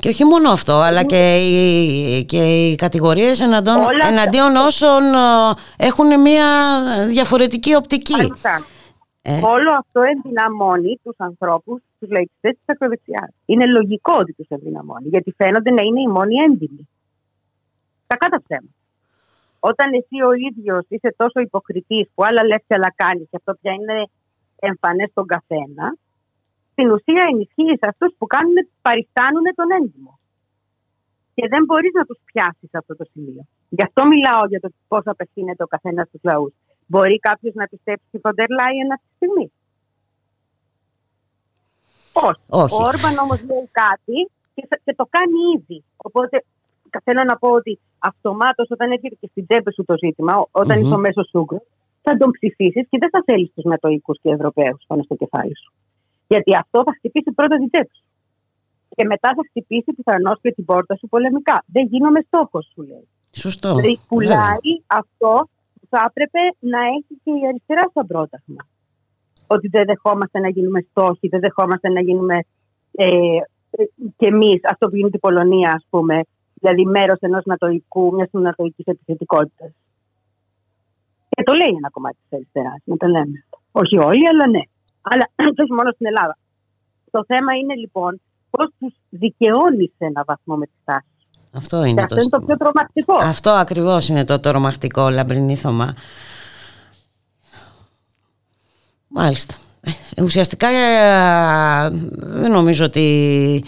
[0.00, 4.06] Και όχι μόνο αυτό, αλλά και οι, και οι κατηγορίες εναντίον, Όλα αυτά.
[4.06, 5.02] εναντίον όσων
[5.78, 6.46] ε, έχουν μια
[7.08, 8.12] διαφορετική οπτική.
[8.12, 8.66] Παραδείγματα.
[9.22, 9.40] Ε.
[9.42, 13.30] Όλο αυτό ενδυναμώνει τους ανθρώπους, τους λαϊκιστές της ακροδεξιάς.
[13.46, 16.88] Είναι λογικό ότι τους ενδυναμώνει, γιατί φαίνονται να είναι οι μόνοι έντιμοι.
[18.06, 18.70] Τα κατά ψέμα.
[19.60, 23.54] Όταν εσύ ο ίδιος είσαι τόσο υποκριτής που άλλα λες και άλλα κάνεις, και αυτό
[23.60, 24.04] πια είναι
[24.60, 25.96] εμφανές στον καθένα,
[26.80, 30.12] στην ουσία ενισχύεις αυτούς που κάνουν, παριστάνουν τον έντιμο.
[31.34, 33.42] Και δεν μπορείς να τους πιάσεις σε αυτό το σημείο.
[33.68, 36.52] Γι' αυτό μιλάω για το πώς απευθύνεται ο καθένας στους λαούς.
[36.86, 39.46] Μπορεί κάποιος να πιστέψει τη Φοντερ Λάιεν αυτή τη στιγμή;
[42.28, 42.40] Όχι.
[42.62, 42.74] Όχι.
[42.74, 44.18] Ο Όρμπαν όμως λέει κάτι
[44.54, 45.78] και, θα- και το κάνει ήδη.
[45.96, 46.44] Οπότε
[47.04, 50.84] θέλω να πω ότι αυτομάτως όταν έρχεται και στην τσέπη σου το ζήτημα, όταν Μμμ.
[50.84, 51.60] είσαι ο μέσος Ούγκρο,
[52.02, 55.72] θα τον ψηφίσεις και δεν θα θέλεις τους Νατοικού και Ευρωπαίους πάνω στο κεφάλι σου.
[56.32, 58.06] Γιατί αυτό θα χτυπήσει πρώτα την τσέπη σου.
[58.96, 61.64] Και μετά θα χτυπήσει πιθανώς και την πόρτα σου πολεμικά.
[61.66, 63.08] Δεν γίνομαι στόχος, σου λέει.
[63.44, 63.68] Σωστό.
[63.68, 64.04] Δηλαδή, Βέβαια.
[64.08, 65.32] πουλάει αυτό
[65.74, 68.62] που θα έπρεπε να έχει και η αριστερά στο πρότασμα.
[69.46, 72.36] Ότι δεν δεχόμαστε να γίνουμε στόχοι, δεν δεχόμαστε να γίνουμε
[72.92, 73.06] ε,
[73.70, 73.84] ε,
[74.16, 76.20] και εμείς, αυτό που γίνεται η Πολωνία, ας πούμε,
[76.54, 79.70] δηλαδή μέρος ενός νατοϊκού, μιας νατοϊκής επιθετικότητας.
[81.28, 83.44] Και το λέει ένα κομμάτι της αριστεράς, να το λέμε.
[83.72, 84.62] Όχι όλοι, αλλά ναι.
[85.02, 85.24] Αλλά
[85.54, 86.38] και όχι μόνο στην Ελλάδα.
[87.10, 88.20] Το θέμα είναι λοιπόν
[88.50, 91.06] πώς τους δικαιώνεις σε έναν βαθμό με τη στάση.
[91.52, 93.14] Αυτό Και είναι αυτό το είναι το πιο τρομακτικό.
[93.20, 95.94] Αυτό ακριβώς είναι το τρομακτικό λαμπρινή Θωμά.
[99.08, 99.54] Μάλιστα.
[100.16, 101.88] Ε, Ουσιαστικά ε,
[102.18, 103.64] δεν νομίζω ότι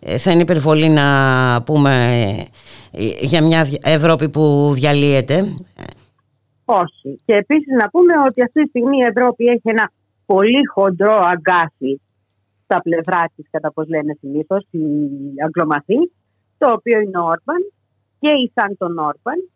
[0.00, 1.06] ε, θα είναι υπερβολή να
[1.62, 1.92] πούμε
[2.90, 5.54] ε, για μια δια- Ευρώπη που διαλύεται.
[6.64, 7.20] Όχι.
[7.24, 9.90] Και επίσης να πούμε ότι αυτή τη στιγμή η Ευρώπη έχει ένα
[10.26, 12.00] πολύ χοντρό αγκάθι
[12.64, 14.86] στα πλευρά της, κατά πώς λένε συνήθως, οι
[15.44, 16.00] Αγγλομαθοί,
[16.58, 17.62] το οποίο είναι ο Όρμπαν
[18.18, 19.50] και η σαν τον Όρμπαν.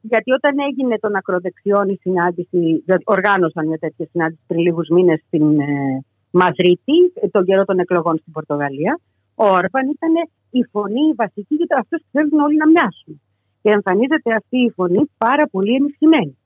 [0.00, 5.22] Γιατί όταν έγινε των ακροδεξιών η συνάντηση, δηλαδή οργάνωσαν μια τέτοια συνάντηση πριν λίγους μήνες
[5.26, 9.00] στην ε, Μαδρίτη, ε, τον καιρό των εκλογών στην Πορτογαλία,
[9.34, 10.12] ο Όρμπαν ήταν
[10.50, 13.20] η φωνή η βασική για αυτού που θέλουν όλοι να μοιάσουν.
[13.62, 16.37] Και εμφανίζεται αυτή η φωνή πάρα πολύ ενισχυμένη.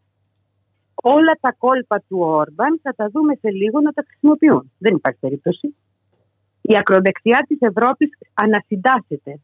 [1.04, 4.72] Όλα τα κόλπα του Όρμπαν θα τα δούμε σε λίγο να τα χρησιμοποιούν.
[4.78, 5.76] Δεν υπάρχει περίπτωση.
[6.60, 9.40] Η ακροδεξιά της Ευρώπης ανασυντάσσεται.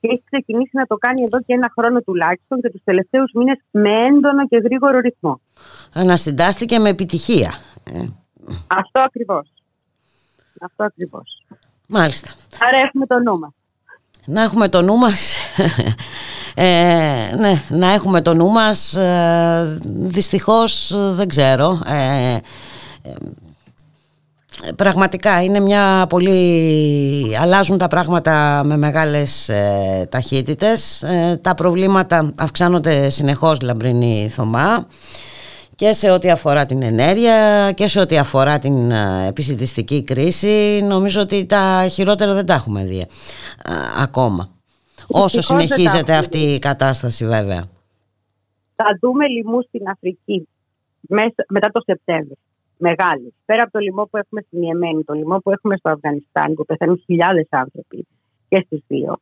[0.00, 3.58] Και έχει ξεκινήσει να το κάνει εδώ και ένα χρόνο τουλάχιστον και τους τελευταίους μήνες
[3.70, 5.40] με έντονο και γρήγορο ρυθμό.
[5.94, 7.54] Ανασυντάστηκε με επιτυχία.
[7.92, 8.06] Ε,
[8.66, 9.52] Αυτό ακριβώς.
[10.60, 11.46] Αυτό ακριβώς.
[11.88, 12.30] μάλιστα.
[12.68, 13.52] Άρα έχουμε το νου μας.
[14.26, 15.36] Να έχουμε το νου μας
[16.54, 16.64] ε,
[17.38, 22.36] ναι, να έχουμε το νου μας ε, δυστυχώς ε, δεν ξέρω ε,
[24.62, 31.02] ε, πραγματικά είναι μια πολύ αλλάζουν τα πράγματα με μεγάλες ε, ταχύτητες.
[31.02, 34.86] Ε, τα προβλήματα αυξάνονται συνεχώς λαμπρινή Θωμά
[35.74, 41.20] και σε ό,τι αφορά την ενέργεια και σε ό,τι αφορά την ε, επιστημιστική κρίση νομίζω
[41.20, 43.06] ότι τα χειρότερα δεν τα έχουμε δει ε,
[43.98, 44.50] ακόμα
[45.12, 47.64] όσο Δυστυχώς δεν τα συνεχίζεται έχουμε αυτή η κατάσταση βέβαια
[48.74, 50.48] Θα δούμε λοιμούς στην Αφρική
[51.08, 52.36] μέσα, μετά το Σεπτέμβριο.
[52.76, 53.34] Μεγάλη.
[53.44, 56.64] Πέρα από το λοιμό που έχουμε στην Ιεμένη, το λοιμό που έχουμε στο Αφγανιστάν, που
[56.64, 58.06] πεθαίνουν χιλιάδες άνθρωποι
[58.48, 59.18] και στις δύο.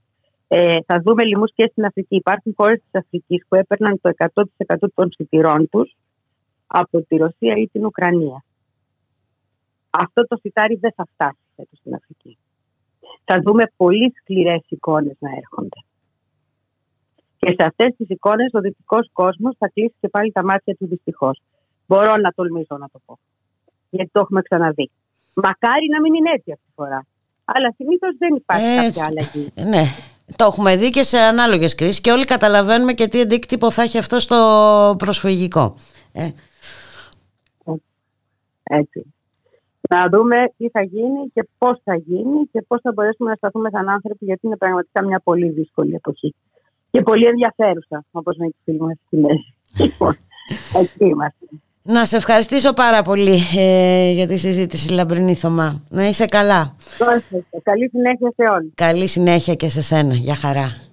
[0.49, 2.17] Ε, θα δούμε λοιμούς και στην Αφρική.
[2.17, 5.97] Υπάρχουν χώρες της Αφρικής που έπαιρναν το 100% των σιτηρών τους
[6.67, 8.45] από τη Ρωσία ή την Ουκρανία.
[9.91, 12.39] Αυτό το σιτάρι δεν θα φτάσει φέτος στην Αφρική.
[13.33, 15.81] Θα δούμε πολύ σκληρές εικόνες να έρχονται.
[17.39, 20.87] Και σε αυτές τις εικόνες ο δυτικός κόσμος θα κλείσει και πάλι τα μάτια του
[20.87, 21.41] δυστυχώς.
[21.87, 23.19] Μπορώ να τολμήσω να το πω.
[23.91, 24.91] Γιατί το έχουμε ξαναδεί.
[25.35, 27.07] Μακάρι να μην είναι έτσι αυτή τη φορά.
[27.45, 29.53] Αλλά συνήθως δεν υπάρχει Ε, κάποια αλλαγή.
[29.55, 29.85] ναι
[30.37, 33.99] το έχουμε δει και σε ανάλογες κρίσεις και όλοι καταλαβαίνουμε και τι αντίκτυπο θα έχει
[33.99, 35.77] αυτό στο προσφυγικό
[36.13, 36.29] ε,
[38.63, 39.15] Έτσι.
[39.95, 43.69] Να δούμε τι θα γίνει και πώς θα γίνει και πώς θα μπορέσουμε να σταθούμε
[43.73, 46.35] σαν άνθρωποι, γιατί είναι πραγματικά μια πολύ δύσκολη εποχή.
[46.91, 49.55] Και πολύ ενδιαφέρουσα, όπως με τη φίλη μας στη μέση.
[49.83, 50.17] Λοιπόν,
[50.81, 51.47] εκεί είμαστε.
[51.83, 55.83] Να σε ευχαριστήσω πάρα πολύ ε, για τη συζήτηση Λαμπρινή Θωμά.
[55.89, 56.77] Να είσαι καλά.
[56.99, 57.45] Πρόσεχε.
[57.63, 58.73] Καλή συνέχεια σε όλους.
[58.75, 60.15] Καλή συνέχεια και σε σένα.
[60.15, 60.89] Για χαρά.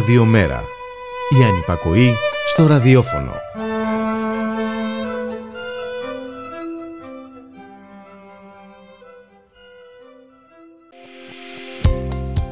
[0.00, 0.62] Ραδιομέρα.
[1.40, 2.14] Η ανυπακοή
[2.46, 3.32] στο ραδιόφωνο.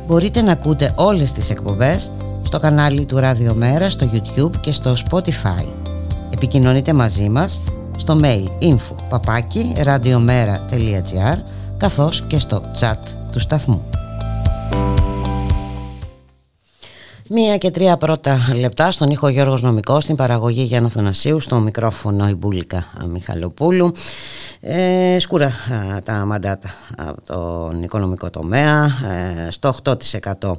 [0.07, 5.69] Μπορείτε να ακούτε όλες τις εκπομπές στο κανάλι του Ραδιομέρα στο YouTube και στο Spotify.
[6.31, 7.63] Επικοινωνείτε μαζί μας
[7.97, 9.65] στο mail info papaki
[11.77, 13.88] καθώς και στο chat του σταθμού.
[17.31, 22.29] Μία και τρία πρώτα λεπτά στον ήχο Γιώργος Νομικός, στην παραγωγή Γιάννα Θανασίου, στο μικρόφωνο
[22.29, 23.93] η Μπούλικα Μιχαλοπούλου.
[24.61, 25.53] Ε, σκούρα
[26.05, 30.53] τα μαντάτα από τον οικονομικό τομέα, ε, στο 8%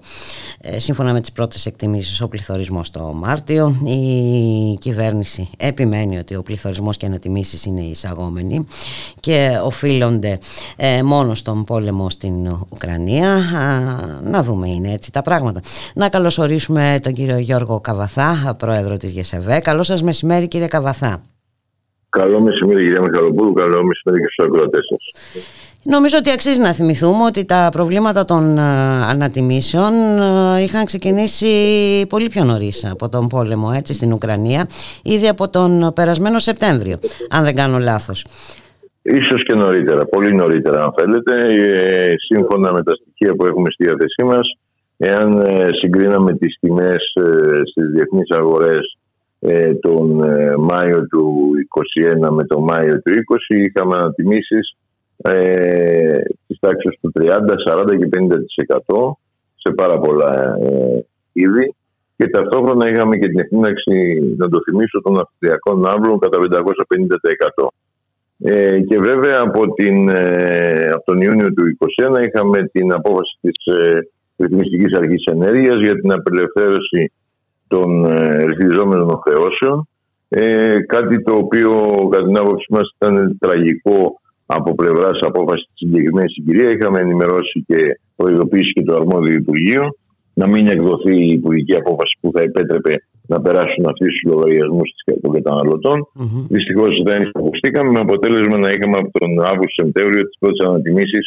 [0.61, 3.75] ε, σύμφωνα με τις πρώτες εκτιμήσεις ο πληθωρισμός το Μάρτιο.
[3.85, 8.63] Η κυβέρνηση επιμένει ότι ο πληθωρισμός και οι ανατιμήσεις είναι εισαγόμενοι
[9.19, 10.37] και οφείλονται
[10.75, 13.39] ε, μόνο στον πόλεμο στην Ουκρανία.
[14.23, 15.59] να δούμε είναι έτσι τα πράγματα.
[15.93, 19.59] Να καλωσορίσουμε καλωσορίσουμε τον κύριο Γιώργο Καβαθά, πρόεδρο της ΓΕΣΕΒΕ.
[19.59, 21.21] Καλό σας μεσημέρι κύριε Καβαθά.
[22.09, 25.11] Καλό μεσημέρι κύριε Μιχαλοπούλου, καλό μεσημέρι και στους ακροατές σας.
[25.83, 28.61] Νομίζω ότι αξίζει να θυμηθούμε ότι τα προβλήματα των ε,
[29.09, 29.93] ανατιμήσεων
[30.55, 31.47] ε, είχαν ξεκινήσει
[32.09, 34.67] πολύ πιο νωρίς από τον πόλεμο έτσι, στην Ουκρανία,
[35.03, 36.99] ήδη από τον περασμένο Σεπτέμβριο,
[37.29, 38.25] αν δεν κάνω λάθος.
[39.01, 43.85] Ίσως και νωρίτερα, πολύ νωρίτερα αν θέλετε, ε, σύμφωνα με τα στοιχεία που έχουμε στη
[43.85, 44.57] διάθεσή μας,
[45.01, 48.97] Εάν ε, συγκρίναμε τις τιμές ε, στις διεθνείς αγορές
[49.39, 50.23] ε, τον
[50.57, 51.51] Μάιο του
[52.25, 54.77] 2021 με τον Μάιο του 2020 είχαμε ανατιμήσεις
[55.17, 57.25] ε, στις τάξεις του 30,
[57.67, 58.09] 40 και
[58.87, 59.11] 50%
[59.55, 60.57] σε πάρα πολλά
[61.33, 61.75] είδη
[62.17, 66.37] και ταυτόχρονα είχαμε και την εκτίμηση, να το θυμίσω, των αυστριακών ναύλων κατά
[67.61, 67.67] 550%.
[68.41, 70.09] Ε, και βέβαια από, την,
[70.93, 71.63] από τον Ιούνιο του
[72.07, 73.55] 2021 είχαμε την απόφαση της
[74.37, 77.11] Ρυθμιστικής Αρχής Ενέργειας για την απελευθέρωση
[77.69, 79.87] των ε, ρυθμιζόμενων χρεώσεων.
[80.29, 81.71] Ε, κάτι το οποίο
[82.11, 86.73] κατά την άποψή μας ήταν τραγικό από πλευράς απόφασης της συγκεκριμένης συγκυρίας.
[86.73, 89.83] Είχαμε ενημερώσει και προειδοποιήσει και το αρμόδιο Υπουργείο
[90.33, 92.93] να μην εκδοθεί η υπουργική απόφαση που θα επέτρεπε
[93.31, 94.89] να περάσουν αυτοί του λογαριασμούς
[95.21, 95.97] των καταναλωτών.
[96.19, 96.45] Mm-hmm.
[96.49, 101.25] Δυστυχώς δεν υποστήκαμε με αποτέλεσμα να είχαμε από τον Αύγουστο-Σεπτέμβριο τις πρώτες ανατιμήσεις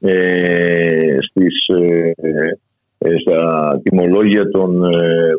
[0.00, 2.58] ε, στις, ε, ε,
[3.20, 4.80] στα τιμολόγια των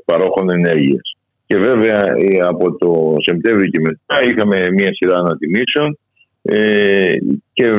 [0.05, 1.18] παρόχων ενέργειας.
[1.45, 1.99] Και βέβαια
[2.47, 5.97] από το Σεπτέμβριο και μετά είχαμε μια σειρά ανατιμήσεων
[7.53, 7.72] και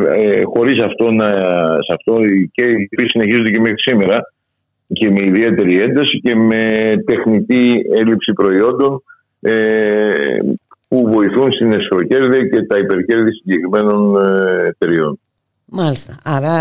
[0.45, 1.29] χωρίς αυτό, να,
[1.87, 2.19] σε αυτό
[2.53, 4.33] και οι συνεχίζονται και μέχρι σήμερα
[4.93, 6.63] και με ιδιαίτερη ένταση και με
[7.07, 9.03] τεχνητή έλλειψη προϊόντων
[10.89, 14.17] που βοηθούν στην εσχροκέρδη και τα υπερκέρδη συγκεκριμένων
[14.67, 15.19] εταιριών.
[15.67, 16.19] Μάλιστα.
[16.25, 16.55] Άρα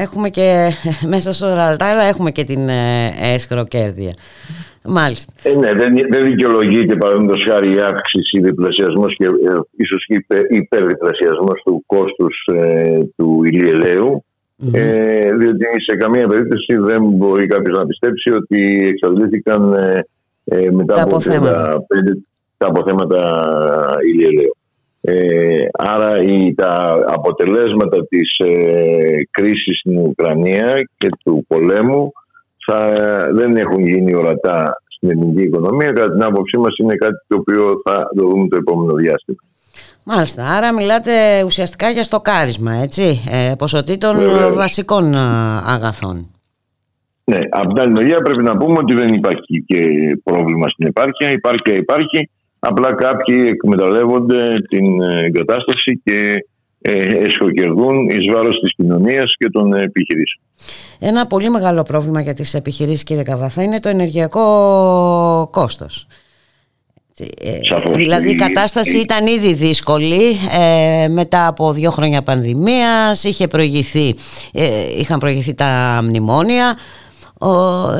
[0.00, 0.70] έχουμε και
[1.14, 2.68] μέσα στο Ραλτάρα έχουμε και την
[3.20, 4.12] έσχροκέρδεια.
[4.84, 5.32] Μάλιστα.
[5.42, 11.62] Ε, ναι, δεν, δεν δικαιολογείται παραδείγματος χάρη η αύξηση, διπλασιασμός και ε, ίσως και υπερδιπλασιασμός
[11.64, 14.24] του κόστους ε, του ηλιελαίου.
[14.72, 19.72] Ε, διότι σε καμία περίπτωση δεν μπορεί κάποιος να πιστέψει ότι εξαντλήθηκαν
[20.44, 21.86] ε, μετά τα από αποθέματα.
[22.56, 23.42] τα αποθέματα
[24.12, 24.56] ηλιελαίου.
[25.04, 32.12] Ε, άρα η, τα αποτελέσματα της ε, κρίσης στην Ουκρανία και του πολέμου
[32.66, 32.86] θα,
[33.32, 35.92] δεν έχουν γίνει ορατά στην ελληνική οικονομία.
[35.92, 39.38] Κατά την άποψή μας είναι κάτι το οποίο θα το δούμε το επόμενο διάστημα.
[40.04, 44.16] Μάλιστα, άρα μιλάτε ουσιαστικά για στοκάρισμα, έτσι, ε, ποσοτήτων
[44.54, 45.18] βασικών ε,
[45.66, 46.26] αγαθών.
[47.24, 49.80] Ναι, από την άλλη μεριά πρέπει να πούμε ότι δεν υπάρχει και
[50.24, 51.30] πρόβλημα στην επάρκεια.
[51.30, 52.30] Υπάρχει και υπάρχει.
[52.64, 56.46] Απλά κάποιοι εκμεταλλεύονται την ε, εγκατάσταση και
[56.80, 56.92] ε,
[57.26, 60.42] εσχοκερδούν εις βάρος της κοινωνίας και των επιχειρήσεων.
[60.98, 66.06] Ένα πολύ μεγάλο πρόβλημα για τις επιχειρήσεις κύριε Καβαθά είναι το ενεργειακό κόστος.
[67.18, 70.36] Ε, δηλαδή η κατάσταση ήταν ήδη δύσκολη
[71.10, 74.14] μετά από δύο χρόνια πανδημίας είχε προηγηθεί,
[74.98, 76.76] είχαν προηγηθεί τα μνημόνια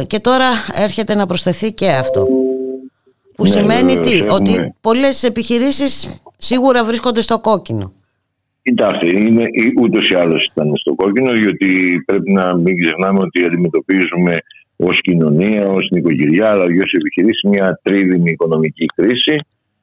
[0.06, 2.26] και τώρα έρχεται να προσθεθεί και αυτό.
[3.36, 7.92] Που ναι, σημαίνει τι, ότι πολλές επιχειρήσεις σίγουρα βρίσκονται στο κόκκινο.
[8.62, 9.44] Κοιτάξτε, είναι,
[9.80, 14.36] ούτως ή άλλως ήταν στο κόκκινο, διότι πρέπει να μην ξεχνάμε ότι αντιμετωπίζουμε
[14.76, 19.36] ως κοινωνία, ως νοικοκυριά, αλλά και ως επιχειρήσεις μια τρίδημη οικονομική κρίση,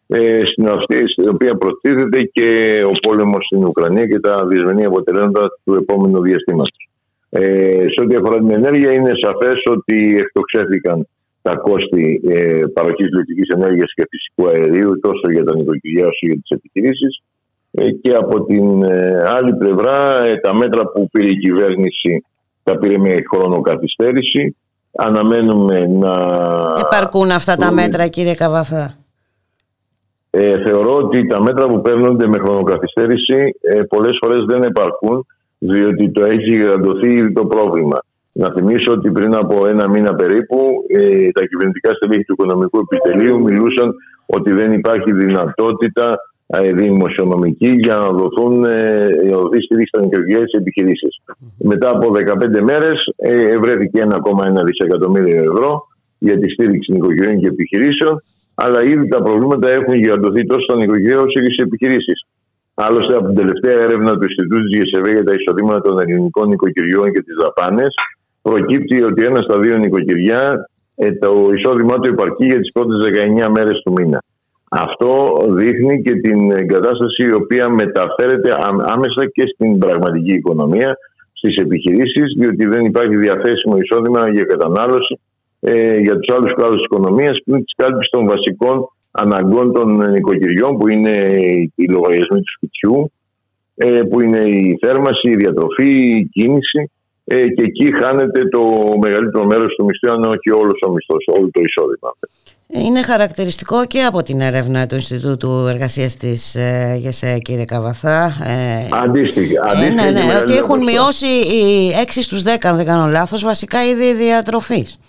[0.08, 0.68] ε, στην,
[1.12, 6.90] στην οποία προστίθεται και ο πόλεμος στην Ουκρανία και τα δυσμενή αποτελέσματα του επόμενου διαστήματος.
[7.30, 11.08] Ε, σε ό,τι αφορά την ενέργεια, είναι σαφές ότι εκτοξεύτηκαν
[11.42, 16.36] τα κόστη ε, παροχής ηλεκτρική ενέργειας και φυσικού αερίου τόσο για τα νοικοκυριά όσο για
[16.42, 17.22] τις επιχειρήσεις.
[17.72, 22.24] Ε, και από την ε, άλλη πλευρά, ε, τα μέτρα που πήρε η κυβέρνηση
[22.64, 24.56] τα πήρε με χρόνο καθυστέρηση
[24.98, 26.12] αναμένουμε να...
[26.80, 28.98] Επαρκούν αυτά τα βρούμε- μέτρα κύριε Καβαθά;
[30.30, 35.26] Ε, θεωρώ ότι τα μέτρα που παίρνονται με χρονοκαθυστέρηση ε, πολλές φορές δεν επαρκούν
[35.58, 37.98] διότι το έχει γιγαντωθεί ήδη το πρόβλημα.
[38.42, 43.40] Να θυμίσω ότι πριν από ένα μήνα περίπου ε, τα κυβερνητικά στελέχη του Οικονομικού Επιτελείου
[43.42, 43.94] μιλούσαν
[44.26, 46.18] ότι δεν υπάρχει δυνατότητα
[46.48, 51.14] ε, δημοσιονομική για να δοθούν ε, να δοθεί στήριξη στα νοικοκυριές επιχειρήσεις.
[51.58, 52.12] Μετά από
[52.58, 54.16] 15 μέρες ε, βρέθηκε 1,1
[54.66, 55.88] δισεκατομμύριο ευρώ
[56.18, 58.22] για τη στήριξη νοικοκυριών και επιχειρήσεων
[58.64, 62.20] αλλά ήδη τα προβλήματα έχουν γιγαντωθεί τόσο στα νοικοκυριά όσο και στις επιχειρήσεις.
[62.86, 67.08] Άλλωστε, από την τελευταία έρευνα του Ινστιτούτου της ΓΕΣΕΒΕ για τα εισοδήματα των ελληνικών νοικοκυριών
[67.14, 67.94] και τις δαπάνες,
[68.50, 72.98] προκύπτει ότι ένα στα δύο νοικοκυριά ε, το εισόδημά του υπαρκεί για τις πρώτες
[73.46, 74.24] 19 μέρες του μήνα.
[74.70, 80.98] Αυτό δείχνει και την κατάσταση η οποία μεταφέρεται άμ- άμεσα και στην πραγματική οικονομία,
[81.34, 85.20] στις επιχειρήσεις, διότι δεν υπάρχει διαθέσιμο εισόδημα για κατανάλωση
[85.60, 90.78] ε, για τους άλλους κλάδους της οικονομίας πριν της κάλυψης των βασικών αναγκών των νοικοκυριών
[90.78, 91.16] που είναι
[91.76, 93.12] οι λογαριασμοί του σπιτιού,
[93.76, 95.90] ε, που είναι η θέρμαση, η διατροφή,
[96.20, 96.92] η κίνηση
[97.30, 98.62] ε, και εκεί χάνεται το
[99.02, 102.12] μεγαλύτερο μέρος του μισθού αν όχι όλος ο μισθός, όλο το εισόδημα.
[102.68, 108.24] Είναι χαρακτηριστικό και από την έρευνα του Ινστιτούτου Εργασίας της ε, ΓΕΣΕ κύριε Καβαθά.
[108.26, 110.92] ε, Αντίστοιχα, ε, αντίστοιχα ναι, και ναι, ότι μεγαλύτερο έχουν ποσοστό.
[110.92, 115.00] μειώσει οι 6 στους 10 αν δεν κάνω λάθος βασικά είδη διατροφής.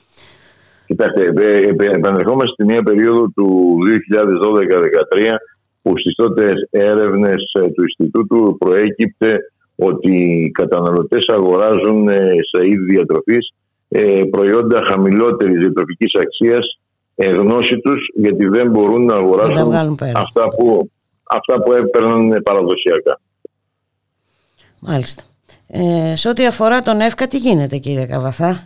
[0.87, 5.37] Κοιτάξτε, ε, ε, επανερχόμαστε στη μία περίοδο του 2012-2013
[5.83, 9.39] που στις τότε έρευνες ε, του Ινστιτούτου προέκυπτε
[9.81, 13.53] ότι οι καταναλωτές αγοράζουν ε, σε είδη διατροφής
[13.89, 16.79] ε, προϊόντα χαμηλότερης διατροφικής αξίας
[17.15, 20.13] ε, γνώση τους γιατί δεν μπορούν να Να τα αγοράσουν βγάλουν πέρα.
[20.21, 20.91] αυτά που,
[21.25, 23.21] αυτά που έπαιρναν παραδοσιακά.
[24.83, 25.23] Μάλιστα.
[25.69, 28.65] Ε, σε ό,τι αφορά τον ΕΦΚΑ τι γίνεται κύριε Καβαθά;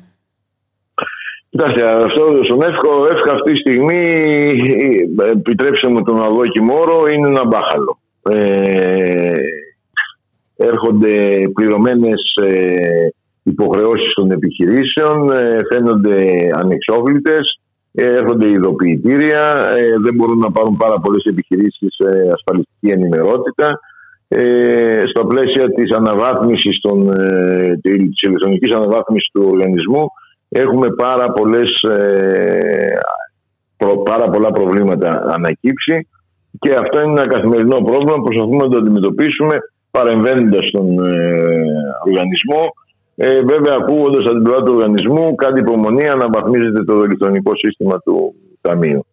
[1.50, 4.02] Κοιτάξτε, αυτό στον εύχο, εύχο αυτή τη στιγμή,
[5.22, 7.98] ε, επιτρέψτε μου τον αδόκιμο όρο, είναι ένα μπάχαλο.
[8.30, 9.32] Ε,
[10.56, 13.08] έρχονται πληρωμένες ε,
[13.42, 17.60] υποχρεώσεις των επιχειρήσεων, ε, φαίνονται ανεξόβλητες,
[17.92, 23.80] ε, έρχονται ειδοποιητήρια, ε, δεν μπορούν να πάρουν πάρα πολλές επιχειρήσεις ε, ασφαλιστική ενημερότητα.
[24.28, 30.06] Ε, στα πλαίσια της αναβάθμισης των, ε, της ηλεκτρονικής αναβάθμισης του οργανισμού
[30.48, 32.98] έχουμε πάρα, πολλές, ε,
[33.76, 36.08] προ- πάρα πολλά προβλήματα ανακύψει
[36.58, 39.56] και αυτό είναι ένα καθημερινό πρόβλημα που προσπαθούμε να το αντιμετωπίσουμε
[39.96, 41.20] παρεμβαίνοντας στον ε,
[42.06, 42.62] οργανισμό.
[43.16, 48.34] Ε, βέβαια, ακούγοντας από την πλευρά του οργανισμού, κάτι υπομονή αναβαθμίζεται το ηλεκτρονικό σύστημα του
[48.60, 49.06] Ταμείου.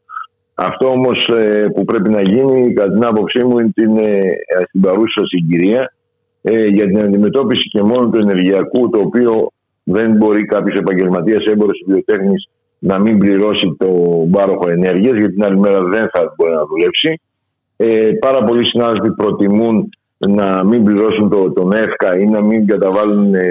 [0.53, 4.09] Αυτό όμως ε, που πρέπει να γίνει, κατά την άποψή μου, είναι
[4.45, 5.93] ε, στην παρούσα συγκυρία
[6.41, 9.47] ε, για την αντιμετώπιση και μόνο του ενεργειακού, το οποίο
[9.83, 12.49] δεν μπορεί κάποιος επαγγελματίας έμπορος ή βιοτέχνης
[12.79, 13.87] να μην πληρώσει το
[14.31, 17.21] πάροχο ενέργειας, γιατί την άλλη μέρα δεν θα μπορεί να δουλέψει.
[17.77, 19.89] Ε, πάρα πολλοί συνάδελφοι προτιμούν
[20.27, 23.41] να μην πληρώσουν το, τον ΕΦΚΑ ή να μην καταβάλουν ε,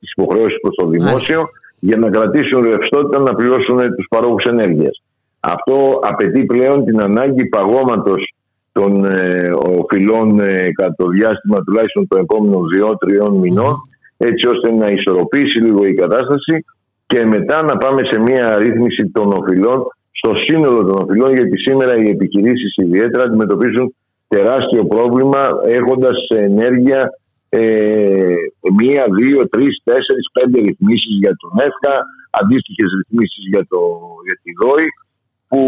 [0.00, 1.42] τις υποχρεώσεις προς το δημόσιο
[1.78, 5.02] για να κρατήσουν ρευστότητα να πληρώσουν ε, τους παρόχους ενέργειας.
[5.40, 8.34] Αυτό απαιτεί πλέον την ανάγκη παγώματος
[8.72, 13.76] των ε, οφειλών ε, κατά το διάστημα τουλάχιστον των επόμενων δύο-τριών μηνών
[14.16, 16.64] έτσι ώστε να ισορροπήσει λίγο η κατάσταση
[17.06, 21.96] και μετά να πάμε σε μια ρύθμιση των οφειλών στο σύνολο των οφειλών γιατί σήμερα
[21.96, 23.94] οι επιχειρήσεις ιδιαίτερα αντιμετωπίζουν
[24.34, 25.42] τεράστιο πρόβλημα
[25.78, 27.00] έχοντας ενέργεια
[27.48, 28.34] ε,
[28.78, 31.94] μία, δύο, τρεις, τέσσερις, πέντε ρυθμίσεις για τον ΕΦΚΑ,
[32.40, 33.80] αντίστοιχες ρυθμίσεις για, το,
[34.26, 34.88] για τη ΔΟΗ
[35.48, 35.60] που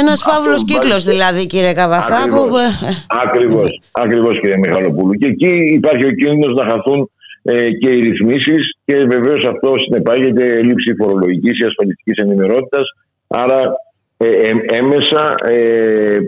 [0.00, 2.16] Ένας αυτό φαύλος βάζει- κύκλος δηλαδή κύριε Καβαθά.
[2.16, 2.48] Ακριβώς.
[2.48, 2.86] Που...
[3.24, 5.12] Ακριβώς, ακριβώς κύριε Μιχαλοπούλου.
[5.20, 7.10] Και εκεί υπάρχει ο κίνδυνος να χαθούν
[7.42, 12.84] ε, και οι ρυθμίσεις και βεβαίως αυτό συνεπάγεται έλλειψη φορολογικής ή ασφαλιστικής ενημερότητας.
[13.28, 13.60] Άρα
[14.16, 16.18] ε, ε, έμεσα ε,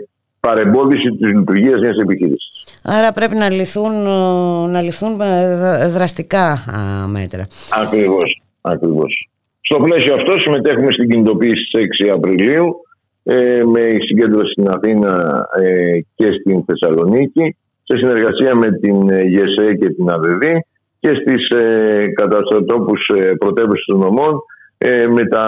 [0.47, 2.49] παρεμπόδιση της λειτουργίας μιας επιχείρησης.
[2.83, 7.43] Άρα πρέπει να λυθούν, ε, να ληφθούν ε, δρα- δραστικά α, μέτρα.
[7.83, 9.29] Ακριβώς, ακριβώς.
[9.61, 12.75] Στο πλαίσιο αυτό συμμετέχουμε στην κινητοποίηση στις 6 Απριλίου
[13.23, 15.11] ε, με συγκέντρωση στην Αθήνα
[15.61, 20.43] ε, και στην Θεσσαλονίκη σε συνεργασία με την ε, ΓΕΣΕ και την ΑΔΔ
[20.99, 24.39] και στις ε, καταστατόπους ε, πρωτεύουσες των νομών
[24.77, 25.45] ε, με τα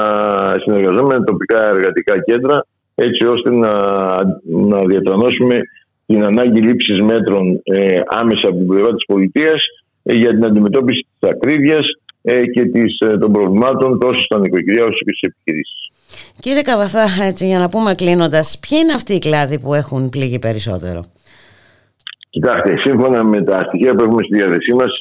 [0.64, 2.66] συνεργαζόμενα τοπικά εργατικά κέντρα
[3.06, 3.72] έτσι ώστε να,
[4.44, 5.56] να διατρανώσουμε
[6.06, 9.62] την ανάγκη λήψης μέτρων ε, άμεσα από την πλευρά της πολιτείας
[10.04, 11.86] ε, για την αντιμετώπιση της ακρίβειας
[12.22, 15.90] ε, και της, ε, των προβλημάτων τόσο στα νοικοκυριά όσο και στις επιχειρήσεις.
[16.40, 20.40] Κύριε Καβαθά, έτσι, για να πούμε κλείνοντας, ποιοι είναι αυτοί οι κλάδοι που έχουν πληγεί
[20.40, 21.02] περισσότερο;
[22.30, 24.92] Κοιτάξτε, σύμφωνα με τα στοιχεία που έχουμε στη διάθεσή μας,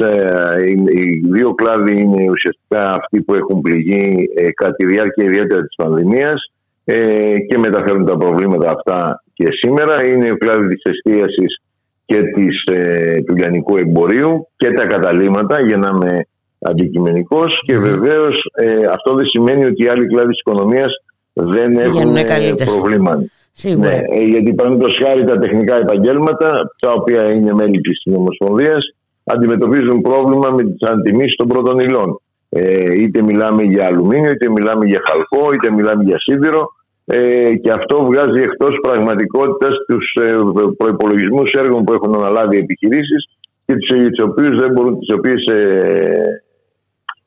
[0.66, 5.74] οι δύο κλάδοι είναι ουσιαστικά αυτοί που έχουν πληγεί ε, κατά τη διάρκεια ιδιαίτερα της
[5.76, 6.50] πανδημίας
[6.88, 10.06] ε, και μεταφέρουν τα προβλήματα αυτά και σήμερα.
[10.06, 11.62] Είναι ο κλάδι της εστίασης
[12.04, 16.26] και της, ε, του λιανικού εμπορίου και τα καταλήμματα, για να είμαι
[16.58, 17.62] αντικειμενικός.
[17.66, 18.50] Και βεβαίως
[18.92, 20.92] αυτό δεν σημαίνει ότι οι άλλοι κλάδοι της οικονομίας
[21.32, 22.16] δεν έχουν
[22.64, 23.24] προβλήματα.
[23.58, 23.88] Σίγουρα.
[23.88, 28.76] Ναι, ε, γιατί παραδείγματο χάρη τα τεχνικά επαγγέλματα, τα οποία είναι μέλη της Ομοσπονδία,
[29.24, 32.20] αντιμετωπίζουν πρόβλημα με τις αντιμήσεις των πρώτων υλών.
[32.48, 36.68] Ε, είτε μιλάμε για αλουμίνιο, είτε μιλάμε για χαλκό, είτε μιλάμε για σίδηρο.
[37.08, 40.36] Ε, και αυτό βγάζει εκτός πραγματικότητας τους ε,
[40.76, 43.28] προπολογισμού έργων που έχουν αναλάβει οι επιχειρήσεις
[43.66, 46.42] και τις οποίες δεν μπορούν, τις οποίες, ε,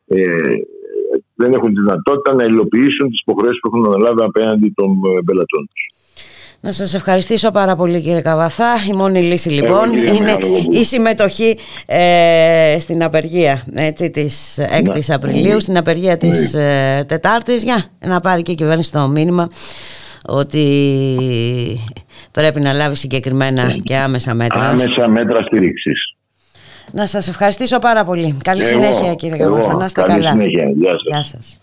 [0.06, 0.22] ε,
[1.36, 5.70] δεν έχουν τη δυνατότητα να υλοποιήσουν τις υποχρεώσεις που έχουν αναλάβει απέναντι των ε, πελατών
[5.72, 5.99] τους.
[6.62, 8.74] Να σας ευχαριστήσω πάρα πολύ κύριε Καβαθά.
[8.90, 10.36] Η μόνη λύση λοιπόν είναι
[10.72, 15.16] η συμμετοχή ε, στην απεργία έτσι, της 6ης ναι.
[15.16, 16.98] Απριλίου, στην απεργία της ναι.
[16.98, 19.48] ε, Τετάρτης για να πάρει και η κυβέρνηση το μήνυμα
[20.26, 20.66] ότι
[22.32, 23.74] πρέπει να λάβει συγκεκριμένα ναι.
[23.74, 24.62] και άμεσα μέτρα.
[24.62, 26.14] Άμεσα μέτρα στήριξης.
[26.92, 28.38] Να σας ευχαριστήσω πάρα πολύ.
[28.44, 29.74] Καλή συνέχεια κύριε Καβαθά.
[29.74, 30.30] Να είστε καλά.
[30.32, 30.70] Συνέχεια.
[30.76, 31.02] Γεια σας.
[31.06, 31.59] Γεια σας.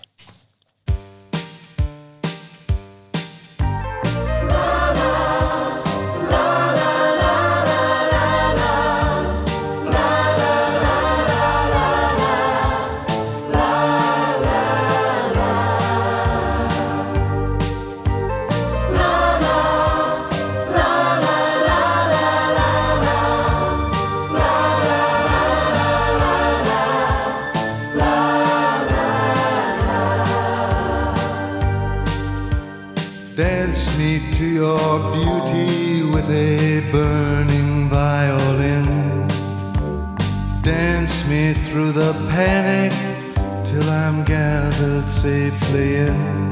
[45.74, 46.50] In.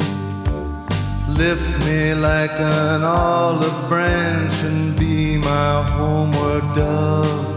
[1.28, 7.54] Lift me like an olive branch and be my homeward dove.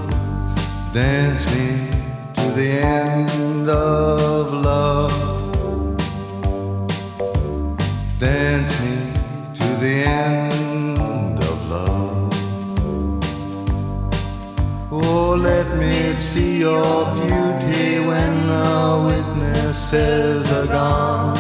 [0.94, 1.90] Dance me
[2.34, 5.14] to the end of love.
[8.20, 9.14] Dance me
[9.60, 12.34] to the end of love.
[14.92, 21.37] Oh, let me see your beauty when the witnesses are gone.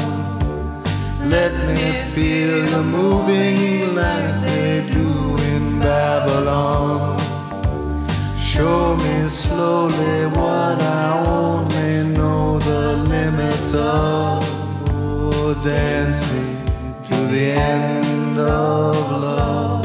[1.30, 7.20] Let me feel you moving like they do in Babylon.
[8.40, 14.42] Show me slowly what I only know the limits of.
[14.90, 16.46] Oh, dance me
[17.10, 19.84] to the end of love.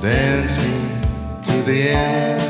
[0.00, 2.49] Dance me to the end.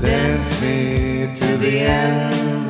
[0.00, 2.69] Dance me to the end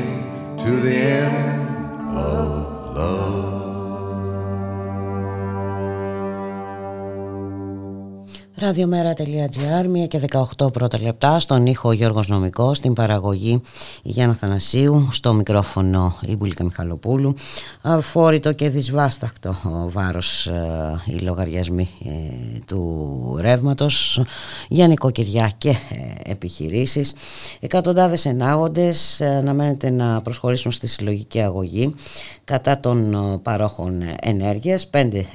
[0.71, 1.50] to the end
[8.71, 10.19] Ραδιομέρα.gr, 1 και
[10.57, 13.61] 18 πρώτα λεπτά, στον ήχο Γιώργος Νομικός, στην παραγωγή
[14.03, 17.33] Γιάννα Θανασίου, στο μικρόφωνο η Μπουλίκα Μιχαλοπούλου.
[17.81, 22.09] Αφόρητο και δυσβάστακτο ο βάρος ε, οι λογαριασμοί ε,
[22.65, 24.21] του ρεύματος
[24.67, 27.13] για νοικοκυριά και ε, επιχειρήσεις.
[27.59, 31.95] Εκατοντάδες ενάγοντες αναμένεται να προσχωρήσουν στη συλλογική αγωγή
[32.51, 34.87] κατά των παρόχων ενέργειας.
[34.87, 35.25] Πέντε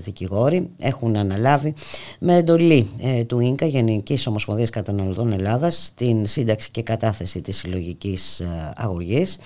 [0.00, 1.74] δικηγόροι έχουν αναλάβει
[2.18, 8.40] με εντολή ε, του ΙΝΚΑ Γενικής Ομοσπονδίας Καταναλωτών Ελλάδας την σύνταξη και κατάθεση της συλλογικής
[8.40, 9.38] ε, αγωγής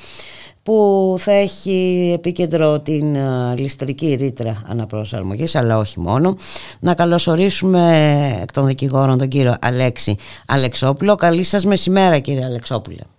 [0.62, 6.36] που θα έχει επίκεντρο την ε, ληστρική ρήτρα αναπροσαρμογής αλλά όχι μόνο.
[6.80, 10.16] Να καλωσορίσουμε εκ των δικηγόρων τον κύριο Αλέξη
[10.47, 11.14] Αλεξόπουλο.
[11.14, 13.11] Καλή σας μεσημέρα κύριε Αλεξόπουλο.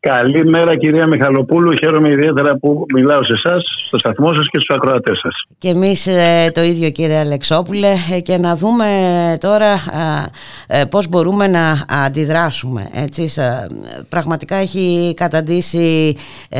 [0.00, 1.74] Καλημέρα κυρία Μιχαλοπούλου.
[1.80, 5.44] Χαίρομαι ιδιαίτερα που μιλάω σε εσάς, στο σταθμό σας και στους ακροατές σας.
[5.58, 8.86] Και εμείς ε, το ίδιο κύριε Αλεξόπουλε ε, και να δούμε
[9.40, 9.72] τώρα
[10.66, 12.88] ε, πώς μπορούμε να αντιδράσουμε.
[12.92, 13.28] Έτσι,
[14.08, 16.16] πραγματικά έχει καταντήσει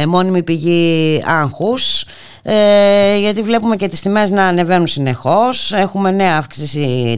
[0.07, 2.05] μόνιμη πηγή άγχους
[2.48, 5.73] ε, γιατί βλέπουμε και τις τιμές να ανεβαίνουν συνεχώς.
[5.73, 7.16] Έχουμε νέα αύξηση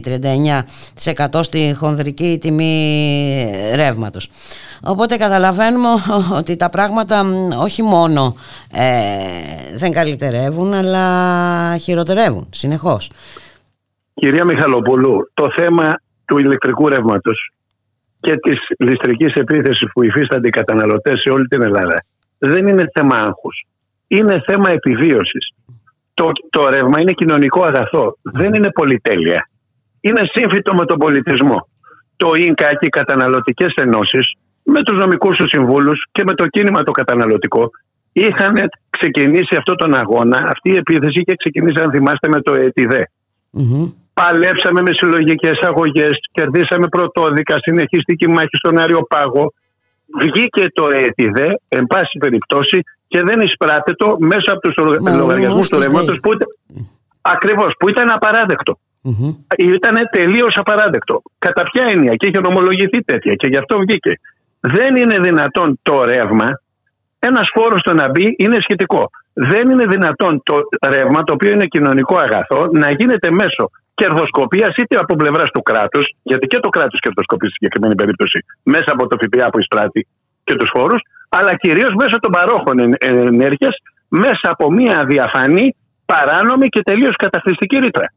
[1.25, 4.29] 39% στη χονδρική τιμή ρεύματος.
[4.83, 5.87] Οπότε καταλαβαίνουμε
[6.39, 7.25] ότι τα πράγματα
[7.59, 8.35] όχι μόνο
[8.73, 13.11] ε, δεν καλυτερεύουν αλλά χειροτερεύουν συνεχώς.
[14.13, 15.93] Κυρία Μιχαλοπούλου, το θέμα
[16.25, 17.53] του ηλεκτρικού ρεύματος
[18.19, 22.03] και της ληστρικής επίθεσης που υφίστανται οι καταναλωτές σε όλη την Ελλάδα
[22.37, 23.67] δεν είναι θέμα άγχους
[24.09, 25.45] είναι θέμα επιβίωσης.
[26.13, 28.17] Το, το ρεύμα είναι κοινωνικό αγαθό.
[28.21, 29.49] Δεν είναι πολυτέλεια.
[30.01, 31.67] Είναι σύμφυτο με τον πολιτισμό.
[32.17, 34.33] Το ΙΝΚΑ και οι καταναλωτικές ενώσεις,
[34.63, 37.69] με τους νομικούς τους συμβούλους και με το κίνημα το καταναλωτικό,
[38.11, 38.55] είχαν
[38.89, 40.37] ξεκινήσει αυτόν τον αγώνα.
[40.37, 43.03] Αυτή η επίθεση είχε ξεκινήσει, αν θυμάστε, με το ΕΤΙΔΕ.
[44.13, 49.53] Παλέψαμε με συλλογικές αγωγές, κερδίσαμε πρωτόδικα, συνεχιστική μάχη στον Αριοπάγο.
[50.21, 52.79] Βγήκε το ΕΤΙΔΕ, εν πάση περιπτώσει,
[53.09, 54.75] και δεν εισπράττεται μέσα από τους
[55.21, 56.29] λογαριασμούς του ρεύματος που,
[57.21, 58.07] ακριβώς, που ήταν
[59.57, 61.21] Ήταν τελείως απαράδεκτο.
[61.39, 64.13] Κατά ποια έννοια; Και είχε νομολογηθεί τέτοια και γι' αυτό βγήκε.
[64.59, 66.61] Δεν είναι δυνατόν το ρεύμα,
[67.19, 69.09] ένας φόρος το να μπει είναι σχετικό.
[69.33, 70.55] Δεν είναι δυνατόν το
[70.87, 76.05] ρεύμα, το οποίο είναι κοινωνικό αγαθό, να γίνεται μέσω κερδοσκοπίας είτε από πλευράς του κράτους,
[76.23, 80.07] γιατί και το κράτος κερδοσκοπεί στη συγκεκριμένη περίπτωση μέσα από το ΦΠΑ που εισπράττει
[80.43, 83.75] και τους φόρους, αλλά κυρίως μέσω των παρόχων ενέργειας,
[84.07, 85.75] μέσα από μια διαφανή,
[86.05, 88.13] παράνομη και τελείως καταχρηστική ρήτρα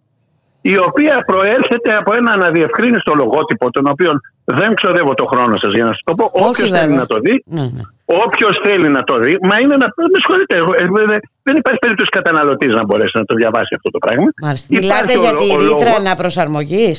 [0.62, 4.10] η οποία προέρχεται από ένα αναδιευκρίνηστο λογότυπο, τον οποίο
[4.44, 6.24] δεν ξοδεύω το χρόνο σας για να σας το πω.
[6.32, 7.82] Όποιος θέλει να το δει, ναι, ναι.
[8.04, 9.86] όποιος θέλει να το δει, μα είναι να.
[10.14, 14.28] Με συγχωρείτε, ε, δεν υπάρχει περίπτωση καταναλωτής να μπορέσει να το διαβάσει αυτό το πράγμα.
[14.42, 14.66] Μάλιστα.
[14.70, 16.96] Μιλάτε για τη ρήτρα αναπροσαρμογής.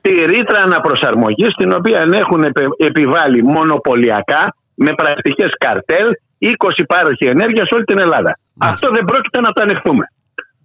[0.00, 2.42] Τη ρήτρα αναπροσαρμογής, την οποία έχουν
[2.76, 6.08] επιβάλει μονοπωλιακά με πρακτικές καρτέλ
[6.38, 8.38] 20 πάροχοι ενέργειας σε όλη την Ελλάδα.
[8.58, 10.04] Αυτό δεν πρόκειται να το ανεχθούμε.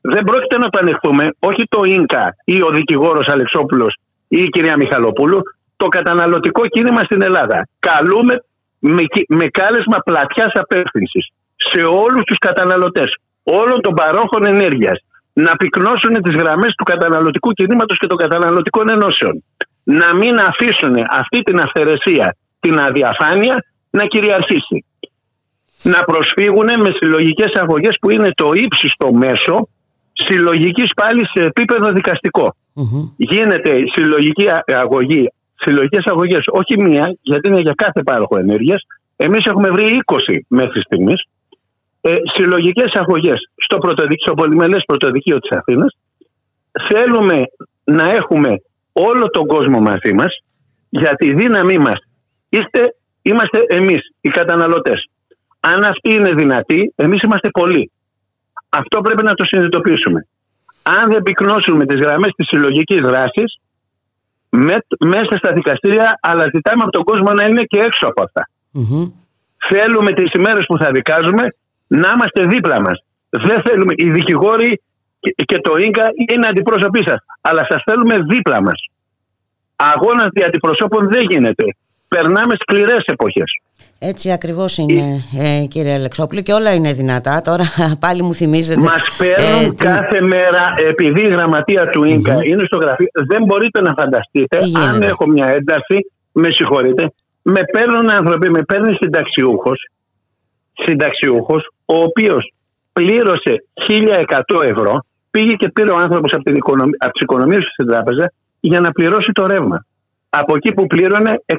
[0.02, 3.96] Δεν πρόκειται να το ανεχθούμε, όχι το ΙΝΚΑ ή ο δικηγόρος Αλεξόπουλος
[4.28, 5.42] ή η κυρία Μιχαλοπούλου,
[5.78, 7.68] το καταναλωτικό κίνημα στην Ελλάδα.
[7.80, 8.44] Καλούμε
[8.80, 11.26] με, με κάλεσμα πλατιάς απεύθυνσης
[11.56, 15.00] σε όλους τους καταναλωτές όλων των παρόχων ενέργειας
[15.34, 19.44] να πυκνώσουν τις γραμμές του καταναλωτικού κινήματος και των καταναλωτικών ενώσεων.
[19.84, 24.86] Να μην αφήσουν αυτή την αυθαιρεσία, την αδιαφάνεια να κυριαρχήσει.
[25.84, 29.68] Να προσφύγουν με συλλογικές αγωγές που είναι το ύψιστο μέσο
[30.14, 31.92] συλλογικής πάλι σε επίπεδο
[33.18, 38.82] Γίνεται συλλογική αγωγή, συλλογικές αγωγές, όχι μία, γιατί είναι για κάθε πάροχο ενέργειας.
[39.16, 41.24] Εμείς έχουμε βρει 20 μέχρι στιγμής.
[42.02, 43.78] Ε, συλλογικές αγωγές στο,
[44.26, 45.98] στο πολυμελές πρωτοδικείο της Αθήνας.
[46.90, 47.44] Θέλουμε
[47.84, 48.62] να έχουμε
[48.92, 50.44] όλο τον κόσμο μαζί μας,
[50.90, 52.00] για τη δύναμή μας.
[52.50, 55.10] Είστε είμαστε εμείς, οι καταναλωτές.
[55.60, 57.92] Αν αυτοί είναι δυνατοί, εμείς είμαστε πολλοί.
[58.70, 60.28] Αυτό πρέπει να το συνειδητοποιήσουμε.
[60.84, 63.60] αν δεν πυκνώσουμε τις γραμμές της συλλογικής δράσης
[64.50, 68.50] με, μέσα στα δικαστήρια, αλλά ζητάμε από τον κόσμο να είναι και έξω από αυτά.
[69.70, 71.44] Θέλουμε τις ημέρες που θα δικάζουμε
[71.88, 73.04] να είμαστε δίπλα μας.
[73.30, 74.82] Δεν θέλουμε, οι δικηγόροι
[75.20, 78.80] και, και το ίνκα είναι αντιπρόσωποι σας, αλλά σας θέλουμε δίπλα μας.
[79.76, 81.66] Αγώνας δι' αντιπροσώπων δεν γίνεται.
[82.16, 83.52] Περνάμε σκληρές εποχές.
[84.00, 87.42] Έτσι ακριβώς είναι ε, κύριε Αλεξόπουλο και όλα είναι δυνατά.
[87.42, 87.64] Τώρα
[88.06, 88.82] πάλι μου θυμίζετε...
[88.82, 93.44] Μας παίρνουν ε, την- κάθε μέρα, επειδή η γραμματεία του ίνκα είναι στο γραφείο, δεν
[93.44, 95.98] μπορείτε να φανταστείτε, Τι γίνεται; αν έχω μια ένταση,
[96.32, 97.12] με συγχωρείτε,
[97.42, 99.90] με παίρνουν άνθρωποι, με παίρνει συνταξιούχος,
[100.74, 102.54] συνταξιούχος, ο οποίος
[102.94, 103.54] πλήρωσε
[103.90, 106.90] 1100 ευρώ, πήγε και πήρε ο άνθρωπος από, την οικονομ...
[106.98, 109.86] από τις οικονομίες του στην τράπεζα για να πληρώσει το ρεύμα.
[110.34, 111.54] Από εκεί που πλήρωνε 110-120.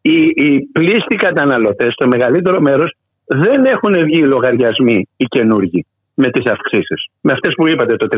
[0.00, 6.30] Οι, οι πλήστοι καταναλωτές, το μεγαλύτερο μέρος, δεν έχουν βγει οι λογαριασμοί οι καινούργοι με
[6.30, 7.06] τις αυξήσεις.
[7.20, 8.16] Με αυτές που είπατε το 39%.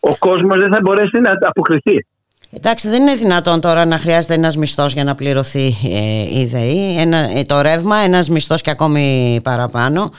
[0.00, 2.06] Ο κόσμος δεν θα μπορέσει να αποκριθεί.
[2.50, 5.74] Εντάξει, δεν είναι δυνατόν τώρα να χρειάζεται ένας μισθός για να πληρωθεί
[6.32, 10.10] ε, η ΔΕΗ, ένα, ε, το ρεύμα, ένας μισθός και ακόμη παραπάνω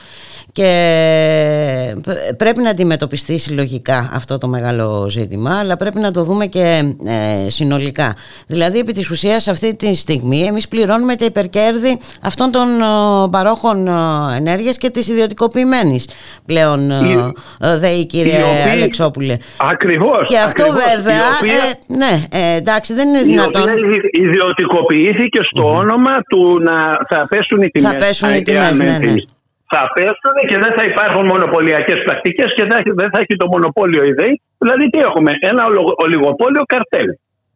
[0.52, 6.45] και π- πρέπει να αντιμετωπιστεί συλλογικά αυτό το μεγάλο ζήτημα, αλλά πρέπει να το δούμε
[6.45, 8.16] και ε, συνολικά.
[8.48, 12.84] Δηλαδή, επί της ουσίας αυτή τη στιγμή εμείς πληρώνουμε τα υπερκέρδη αυτών των ε,
[13.32, 13.91] παρόχων ε,
[14.38, 16.08] ενέργειας και της ιδιωτικοποιημένης
[16.45, 19.38] πλέον ε, Οι- ε, ΔΕΗ, κύριε οι οποίοι- Αλεξόπουλε.
[19.58, 20.28] Ακριβώς.
[20.28, 20.64] Και αυτό
[20.95, 23.61] βέβαια, ε, ναι, ε, εντάξει, δεν είναι η δυνατόν.
[23.61, 26.76] οποία ιδι- ιδιωτικοποιήθηκε στο όνομα του να
[27.10, 27.89] θα πέσουν οι τιμές.
[27.91, 28.91] Θα πέσουν οι εάν τιμές, ναι, ναι.
[28.95, 29.31] εμφανιστεί.
[29.73, 34.02] Θα πέσουν και δεν θα υπάρχουν μονοπωλιακές πρακτικές και θα- δεν θα έχει το μονοπόλιο
[34.11, 34.41] η ΔΕΗ.
[34.64, 37.07] Δηλαδή τι έχουμε, ένα ολο- ολιγοπόλιο καρτέλ.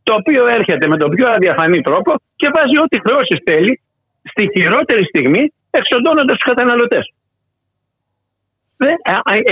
[0.04, 3.74] Το οποίο έρχεται με τον πιο αδιαφανή τρόπο και βάζει ό,τι χρεώσεις θέλει
[4.32, 5.44] στη χειρότερη στιγμή
[5.80, 7.06] εξοντώνοντας τους καταναλωτές.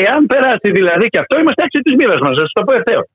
[0.06, 2.34] Εάν περάσει δηλαδή και αυτό, είμαστε έξι της μοίρας μας.
[2.38, 3.08] Θα σας το πω ευθέως.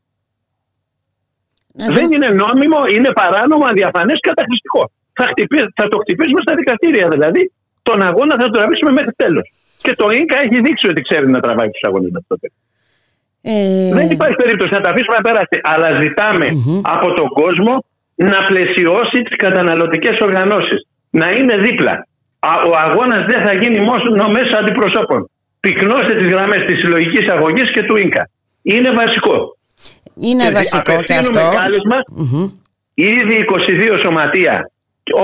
[1.78, 4.82] Ναι, Δεν είναι νόμιμο, είναι παράνομο, αδιαφανές, καταχρηστικό.
[5.18, 7.42] Θα, χτυπή- θα το χτυπήσουμε στα δικαστήρια δηλαδή.
[7.88, 9.46] Τον αγώνα θα τον τραβήξουμε μέχρι τέλος.
[9.84, 12.58] Και το ΙΝΚΑ έχει δείξει ότι ξέρει να τραβάει τους αγώνες μέχρι το τέλος.
[13.52, 15.56] Ε, Δεν υπάρχει περίπτωση να τα αφήσουμε να περάσει.
[15.72, 16.46] Αλλά ζητάμε
[16.94, 17.84] από τον κόσμο
[18.14, 20.80] να πλαισιώσει τις καταναλωτικές οργανώσεις.
[21.10, 21.94] Να είναι δίπλα.
[22.50, 25.30] Α- Ο αγώνας δεν θα γίνει μόνο μέσω αντιπροσώπων.
[25.60, 28.28] Πυκνώστε τις γραμμές της συλλογικής αγωγής και του ΙΝΚΑ.
[28.62, 29.56] Είναι βασικό.
[30.16, 31.56] Είναι Και βασικό και απευθύνουμε αυτό.
[31.56, 32.50] κάλεσμα Μμμ.
[32.94, 33.36] Ήδη
[33.94, 34.70] 22 σωματεία,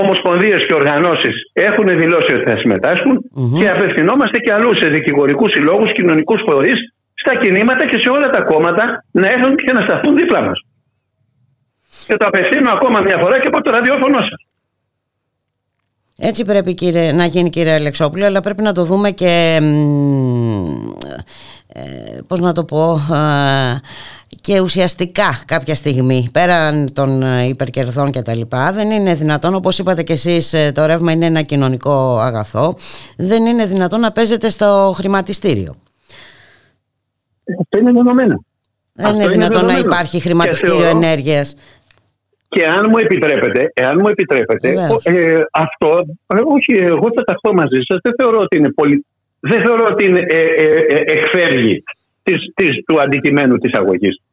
[0.01, 3.15] ομοσπονδίες και οργανώσεις έχουν δηλώσει ότι θα συμμετάσχουν
[3.59, 6.79] και απευθυνόμαστε και αλλού σε δικηγορικούς συλλόγους, κοινωνικούς φορείς,
[7.13, 10.59] στα κινήματα και σε όλα τα κόμματα να έρθουν και να σταθούν δίπλα μας.
[12.07, 14.45] Και το απευθύνω ακόμα μια φορά και από το ραδιόφωνο σας.
[16.23, 20.89] Έτσι πρέπει κύριε, να γίνει κύριε Αλεξόπουλο, αλλά πρέπει να το δούμε και, μ,
[21.67, 23.79] ε, πώς να το πω, ε,
[24.41, 29.79] και ουσιαστικά κάποια στιγμή, πέραν των ε, υπερκερδών και τα λοιπά, δεν είναι δυνατόν, όπως
[29.79, 32.75] είπατε και εσείς, ε, το ρεύμα είναι ένα κοινωνικό αγαθό,
[33.17, 35.73] δεν είναι δυνατόν να παίζετε στο χρηματιστήριο.
[37.61, 38.43] Αυτό είναι δεδομένο.
[38.93, 39.85] Δεν Αυτό είναι δυνατόν να δεδομένο.
[39.93, 41.55] υπάρχει Και χρηματιστήριο θεωρώ- ενέργειας.
[42.49, 45.05] Και αν μου επιτρέπετε, εάν μου επιτρέπετε, Βεβαίως.
[45.05, 45.89] ο- ε, αυτό,
[46.27, 47.97] ε, όχι, εγώ θα ταχθώ μαζί σας.
[48.03, 49.05] Δεν θεωρώ ότι είναι πολύ.
[49.39, 50.65] Δεν θεωρώ ότι είναι, ε, ε,
[50.95, 51.83] ε, εκφεύγει
[52.23, 53.71] της, της, του αντικειμένου της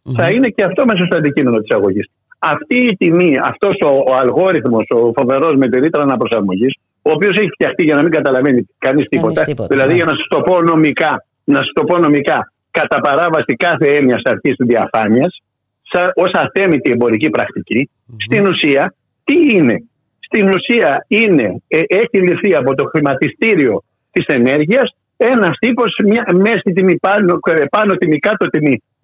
[0.08, 2.06] αγωγης Θα είναι και αυτό μέσα στο αντικείμενο της αγωγής.
[2.38, 7.36] Αυτή η τιμή, αυτός ο, ο αλγόριθμος, ο φοβερός με τη ρήτρα αναπροσαρμογής, ο οποίος
[7.36, 10.26] έχει φτιαχτεί για να μην καταλαβαίνει κανείς τίποτα, τίποτα, δηλαδή για να μάλιστα.
[10.30, 14.66] σας το πω νομικά, να σας το πω νομικά, κατά παράβαση κάθε έννοιας αρχής της
[14.66, 15.42] διαφάνειας,
[15.82, 17.90] σαν, ως αθέμητη εμπορική πρακτική,
[18.26, 18.94] στην ουσία
[19.24, 19.76] τι είναι;
[20.20, 26.00] Στην ουσία είναι, ε, έχει ληφθεί από το χρηματιστήριο της ενέργειας ένας τύπος
[26.34, 28.97] μέση τιμή πάνω, ε, πάνω τιμή, κάτω τιμή, ε, ε,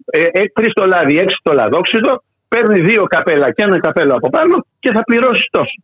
[0.53, 4.91] τρεις το λάδι, έξι το λαδόξιδο, παίρνει δύο καπέλα και ένα καπέλο από πάνω και
[4.91, 5.77] θα πληρώσεις τόσο.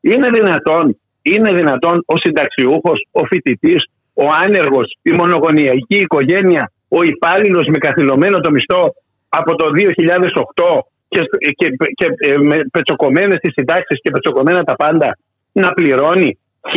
[0.00, 3.84] Είναι δυνατόν, είναι δυνατόν ο συνταξιούχος, ο φοιτητής,
[4.14, 8.94] ο άνεργος, η μονογονιακή οικογένεια, ο υπάλληλος με καθυλωμένο το μισθό
[9.28, 11.20] από το 2008 και,
[11.54, 15.18] και, και ε, με πετσοκομμένες τις συντάξεις και πετσοκομμένα τα πάντα
[15.52, 16.72] να πληρώνει 1000-1200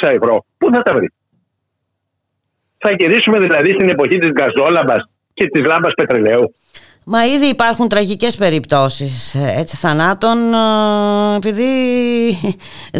[0.00, 0.44] ευρώ.
[0.58, 1.12] Πού θα τα βρει;
[2.78, 6.54] Θα γυρίσουμε δηλαδή στην εποχή της γκαζόλαμπας και της λάμπας πετρελαίου.
[7.10, 11.70] Μα ήδη υπάρχουν τραγικές περιπτώσεις ε, έτσι, θανάτων ε, επειδή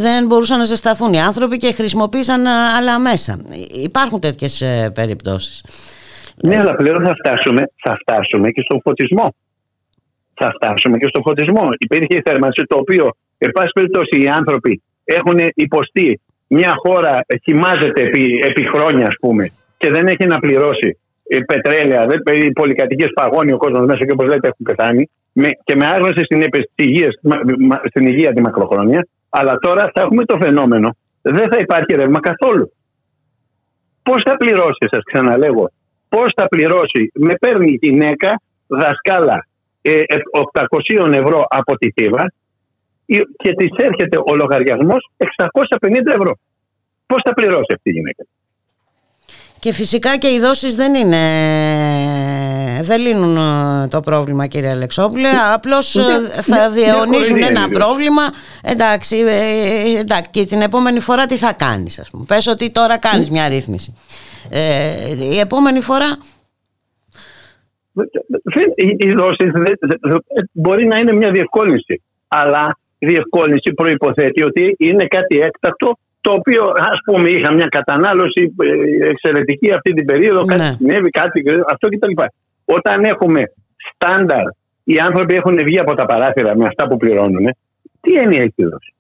[0.05, 3.41] δεν μπορούσαν να ζεσταθούν οι άνθρωποι και χρησιμοποίησαν ε, άλλα μέσα.
[3.83, 5.65] Υπάρχουν τέτοιες ε, περιπτώσεις.
[6.43, 9.35] Ναι, αλλά πλέον θα φτάσουμε, θα φτάσουμε και στον φωτισμό.
[10.35, 11.65] Θα φτάσουμε και στον φωτισμό.
[11.79, 13.09] Υπήρχε η θέρμανση το οποίο,
[13.39, 19.51] εν πάση περιπτώσει, οι άνθρωποι έχουν υποστεί μια χώρα χυμάζεται επί, επί χρόνια, ας πούμε,
[19.77, 21.08] και δεν έχει να πληρώσει ε,
[21.47, 25.49] πετρέλαια, δεν- ε, οι πολυκατοικίες παγώνει ο κόσμος μέσα και όπως λέτε έχουν πεθάνει, με,
[25.65, 29.91] και με άγνωση στην, επι- της υγείας, μα- μα- στην υγεία τη μακροχρόνια, αλλά τώρα
[29.95, 30.97] θα έχουμε το φαινόμενο.
[31.23, 32.73] Δεν θα υπάρχει ρεύμα καθόλου.
[34.03, 35.71] Πώς θα πληρώσει, σας ξαναλέγω,
[36.09, 39.47] πώς θα πληρώσει, με παίρνει η γυναίκα δασκάλα
[39.83, 40.17] ε, ε,
[40.53, 42.33] 800 ευρώ από τη Θήβα
[43.07, 46.39] η- και της έρχεται ο λογαριασμός 650 ευρώ.
[47.07, 48.25] Πώς θα πληρώσει αυτή η γυναίκα;
[49.69, 51.19] Και φυσικά και οι δόσεις δεν είναι,
[52.83, 53.37] δεν λύνουν
[53.85, 58.23] ε, το πρόβλημα κύριε Αλεξόπουλε, απλώς ε, Ναι, θα ναι, διαιωνίζουν μια ένα χορηγία, πρόβλημα,
[58.63, 62.25] εντάξει, ε, εντάξει, και την επόμενη φορά τι θα κάνεις ας πούμε.
[62.29, 63.95] Πες ότι τώρα κάνεις μια ρύθμιση.
[64.51, 66.17] Ε, η επόμενη φορά
[67.93, 72.03] Δεν- η- η δόση δεν- δεν- δεν- μπορεί να είναι μια διευκόλυνση.
[72.29, 78.55] Αλλά η διευκόλυνση προϋποθέτει ότι είναι κάτι έκτακτο το οποίο ας πούμε είχα μια κατανάλωση
[78.63, 80.75] ε, εξαιρετική αυτή την περίοδο, κάτι Ναι.
[80.79, 81.43] συνέβη, κάτι
[81.73, 82.13] αυτό κτλ.
[82.65, 83.43] Όταν έχουμε
[83.95, 84.45] στάνταρ,
[84.85, 87.47] οι άνθρωποι έχουν βγει από τα παράθυρα με αυτά που πληρώνουν,
[88.01, 88.93] τι έννοια έχει δώσει.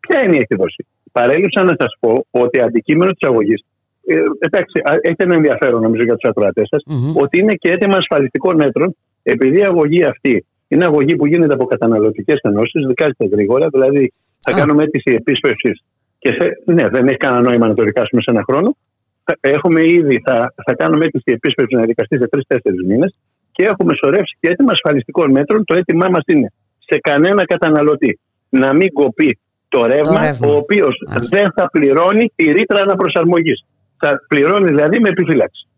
[0.00, 0.86] Ποια έννοια έχει δώσει.
[1.12, 3.64] Παρέλειψα να σας πω ότι αντικείμενο της αγωγής.
[4.06, 7.16] Ε, εντάξει, α, έχει ένα ενδιαφέρον νομίζω για τους ακροατές σας, Μμμ.
[7.16, 11.64] ότι είναι και έτοιμα ασφαλιστικών μέτρων, επειδή η αγωγή αυτή είναι αγωγή που γίνεται από
[11.64, 14.58] καταναλωτικές ενώσεις, δικάζεται γρήγορα, δηλαδή θα Α.
[14.58, 15.82] κάνουμε αίτηση επίσπευσης
[16.24, 18.76] και θε- ναι, δεν έχει κανένα νόημα να το δικάσουμε σε ένα χρόνο.
[19.24, 23.14] Θα- Έχουμε ήδη, θα, θα κάνουμε αίτηση επίσπευση να δικαστεί σε τρει-τέσσερι μήνες
[23.52, 25.64] και έχουμε σωρεύσει και έτοιμα ασφαλιστικών μέτρων.
[25.64, 28.18] Το αίτημά μας είναι σε κανένα καταναλωτή
[28.48, 29.38] να μην κοπεί
[29.68, 30.48] το ρεύμα, ρεύμα.
[30.48, 31.38] ο οποίος Μάλιστα.
[31.40, 33.64] δεν θα πληρώνει τη ρήτρα αναπροσαρμογής.
[33.98, 35.68] Θα πληρώνει δηλαδή με επιφύλαξη.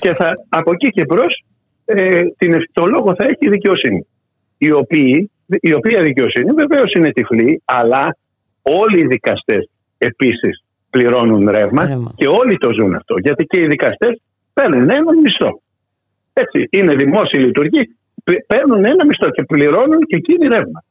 [0.00, 1.44] Και θα, από εκεί και μπρος
[1.84, 4.06] ε, την, ευ- το λόγο θα έχει η δικαιοσύνη.
[4.58, 8.16] Η, οποία, η οποία δικαιοσύνη βεβαίως είναι τυφλή, αλλά
[8.62, 12.12] όλοι οι δικαστές επίσης πληρώνουν ρεύμα, Ρεύμα.
[12.16, 13.18] και όλοι το ζουν αυτό.
[13.18, 14.20] Γιατί και οι δικαστές
[14.52, 15.60] παίρνουν έναν μισθό.
[16.32, 20.84] Έτσι, είναι δημόσιοι λειτουργοί, πλη- παίρνουν ένα μισθό και πληρώνουν και εκείνοι ρεύμα.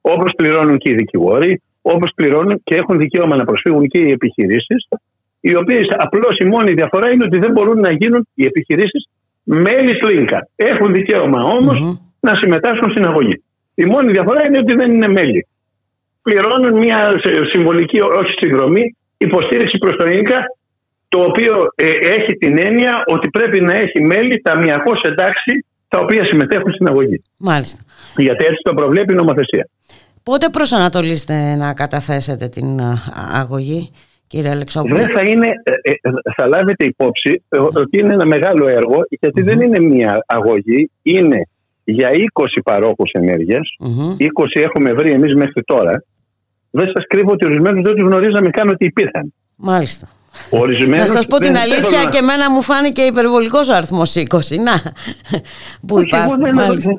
[0.00, 4.88] Όπως πληρώνουν και οι δικηγόροι, όπως πληρώνουν και έχουν δικαίωμα να προσφύγουν και οι επιχειρήσεις,
[5.40, 9.08] οι οποίες απλώς η μόνη διαφορά είναι ότι δεν μπορούν να γίνουν οι επιχειρήσεις
[9.42, 10.48] μέλη Σλίνκα.
[10.56, 11.96] Έχουν δικαίωμα όμως Μμμ.
[12.20, 13.42] να συμμετάσχουν στην αγωγή.
[13.74, 15.46] Η μόνη διαφορά είναι ότι δεν είναι μέλη.
[16.22, 20.38] Πληρώνουν μια σε- συμβολική, όχι συνδρομή, υποστήριξη προς το ίνκα,
[21.08, 21.86] το οποίο ε,
[22.16, 27.22] έχει την έννοια ότι πρέπει να έχει μέλη ταμιακώ εντάξει τα οποία συμμετέχουν στην αγωγή.
[27.38, 27.82] Μάλιστα.
[28.16, 29.68] Γιατί έτσι το προβλέπει η νομοθεσία.
[30.22, 32.94] Πότε προσανατολίστε να καταθέσετε την α,
[33.40, 33.90] αγωγή
[34.26, 35.92] κύριε Αλεξόπουλε; Δεν θα είναι, ε, ε,
[36.36, 41.48] θα λάβετε υπόψη ε, ότι είναι ένα μεγάλο έργο, γιατί δεν είναι μία αγωγή, είναι
[41.84, 44.16] για 20 παρόχους ενέργειας, Μμμ.
[44.18, 46.04] 20 έχουμε βρει εμείς μέχρι τώρα.
[46.78, 49.34] Δεν σας κρύβω ότι ορισμένους δεν τους γνωρίζαμε καν ότι υπήρχαν.
[49.56, 50.06] Μάλιστα.
[50.50, 54.14] Ορισμένους Να σας πω την δεν- αλήθεια δεν- και εμένα μου φάνηκε υπερβολικός ο αριθμός
[54.14, 54.56] 20.
[54.68, 54.74] Να,
[55.86, 56.32] που Όχι, υπάρχουν.
[56.32, 56.92] Εγώ δεν, Μάλιστα.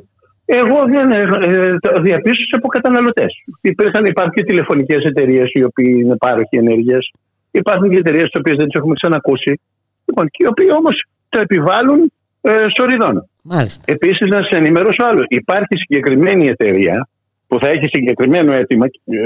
[0.45, 3.33] εγώ δεν ε, ε, το διαπίστωσα από καταναλωτές.
[3.61, 7.09] Υπήρχαν, υπάρχουν και τηλεφωνικές εταιρείες οι οποίοι είναι πάροχοι ενέργειας.
[7.51, 9.61] Υπάρχουν και εταιρείες τις οποίες δεν τις έχουμε ξανακούσει.
[10.05, 13.29] Λοιπόν, και οι οποίοι όμως το επιβάλλουν ε, σοριδών.
[13.43, 13.83] Μάλιστα.
[13.87, 15.23] Επίσης, να σας ενημερώσω άλλο.
[15.27, 17.07] Υπάρχει συγκεκριμένη εταιρεία
[17.47, 19.19] που θα έχει συγκεκριμένο αίτημα, ε,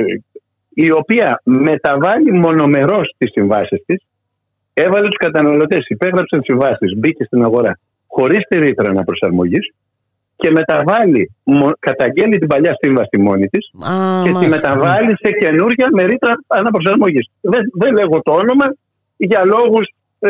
[0.86, 4.00] η οποία μεταβάλλει μονομερός τις συμβάσεις της,
[4.74, 9.60] έβαλε τους καταναλωτές, υπέγραψε τις συμβάσεις, μπήκε στην αγορά χωρίς τη ρήτρα αναπροσαρμογή
[10.36, 14.70] και μεταβάλλει, μο- καταγγέλει την παλιά σύμβαση μόνη της Α, και τη μάλιστα.
[14.70, 17.30] μεταβάλλει σε καινούργια με ρήτρα αναπροσαρμογής.
[17.42, 18.66] Δεν, δεν λέγω το όνομα
[19.18, 19.88] για λόγους,
[20.20, 20.30] ε,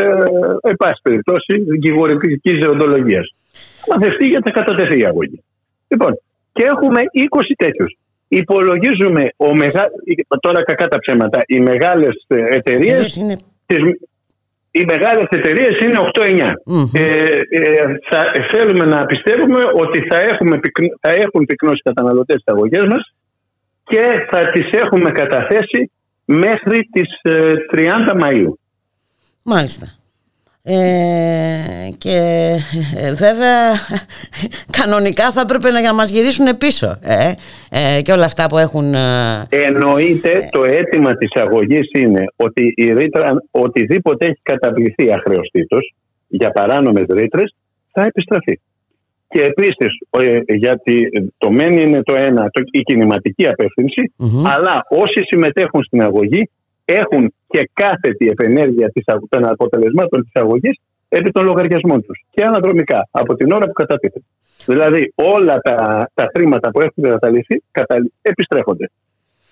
[0.62, 3.22] εν πάση περιπτώσει, δικηγορικής ζεοντολογία.
[3.90, 5.44] Να δεχτεί γιατί θα κατατεθεί η αγωγή.
[5.88, 6.20] Λοιπόν,
[6.54, 7.98] και έχουμε 20 τέτοιους.
[8.28, 9.90] Υπολογίζουμε, ο μεγα...
[10.40, 13.36] τώρα κακά τα ψέματα, οι μεγάλες εταιρείες Εταιρείες είναι...
[14.72, 16.52] οι μεγάλες εταιρείες είναι 8-9.
[16.66, 16.90] Μμμ.
[16.94, 17.02] Ε,
[17.50, 22.44] ε, θα, θέλουμε να πιστεύουμε ότι θα, έχουμε, πυκν- θα έχουν πυκνώσει οι καταναλωτές τι
[22.46, 23.14] αγωγές μας
[23.84, 25.92] και θα τις έχουμε καταθέσει
[26.26, 27.88] μέχρι τις ε, 30
[28.22, 28.52] Μαΐου.
[29.44, 29.88] Μάλιστα.
[30.70, 32.18] Ε, και
[32.96, 33.62] ε, βέβαια
[34.80, 37.32] κανονικά θα έπρεπε να μας γυρίσουν πίσω ε,
[37.70, 42.94] ε, και όλα αυτά που έχουν ε, Εννοείται το αίτημα της αγωγής είναι ότι η
[42.94, 45.94] ρήτρα, οτιδήποτε έχει καταβληθεί αχρεωστήτως
[46.28, 47.56] για παράνομες ρήτρες
[47.92, 48.60] θα επιστραφεί.
[49.28, 50.96] Και επίσης, ε, γιατί
[51.38, 54.48] το μένει είναι το ένα, το, η κινηματική απεύθυνση, Μμμ.
[54.48, 56.50] αλλά όσοι συμμετέχουν στην αγωγή
[56.90, 62.44] έχουν και κάθετη επενέργεια της, αγ- των αποτελεσμάτων της αγωγής επί των λογαριασμών τους και
[62.44, 64.26] αναδρομικά από την ώρα που κατατίθεται.
[64.66, 65.76] Δηλαδή όλα τα,
[66.14, 68.90] τα χρήματα που έχουν καταλυθεί καταλη- επιστρέφονται.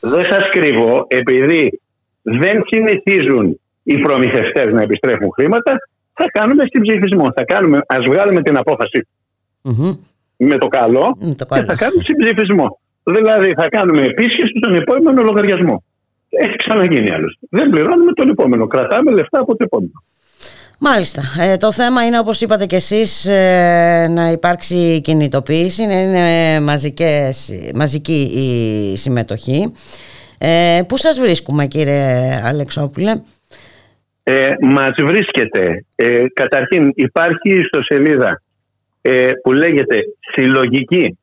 [0.02, 1.82] Δεν σας κρύβω, επειδή
[2.22, 5.74] δεν συνηθίζουν οι προμηθευτές να επιστρέφουν χρήματα,
[6.14, 7.32] θα κάνουμε συμψηφισμό.
[7.36, 9.07] Θα κάνουμε, ας βγάλουμε την απόφαση
[9.62, 9.94] Μμμ.
[10.38, 11.66] με το καλό Με το και καλό.
[11.66, 12.80] θα κάνουμε συμψηφισμό.
[13.03, 15.84] Δηλαδή θα κάνουμε επίσκεψη στον επόμενο λογαριασμό.
[16.41, 17.48] Έχει ξαναγίνει άλλωστε.
[17.49, 18.68] Δεν πληρώνουμε τον επόμενο.
[18.68, 20.03] Κρατάμε λεφτά από το επόμενο.
[20.80, 21.22] Μάλιστα.
[21.40, 27.52] Ε, το θέμα είναι όπως είπατε και εσείς ε, να υπάρξει κινητοποίηση, να είναι μαζικές,
[27.76, 29.74] μαζική η συμμετοχή.
[30.38, 33.22] Ε, πού σας βρίσκουμε κύριε Αλεξόπουλε;
[34.24, 35.86] Ε, μας βρίσκεται.
[35.95, 38.41] Ε, καταρχήν υπάρχει ιστοσελίδα
[39.02, 40.03] ε, που λέγεται
[40.34, 41.18] συλλογική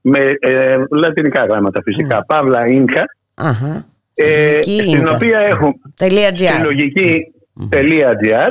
[0.00, 3.04] με ε, λατινικά γράμματα φυσικά, Παύλα Ίνκα,
[3.34, 3.86] Αχα.
[4.14, 5.14] Ε, Συλλογική στην Ίνκα.
[5.14, 6.54] οποία έχουν Τελεία GR.
[6.56, 8.50] συλλογική.gr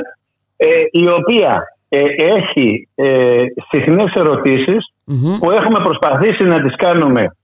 [0.56, 5.38] ε, η οποία ε, έχει ε, συχνές ερωτήσεις Μμμ.
[5.38, 7.36] που έχουμε προσπαθήσει να τις κάνουμε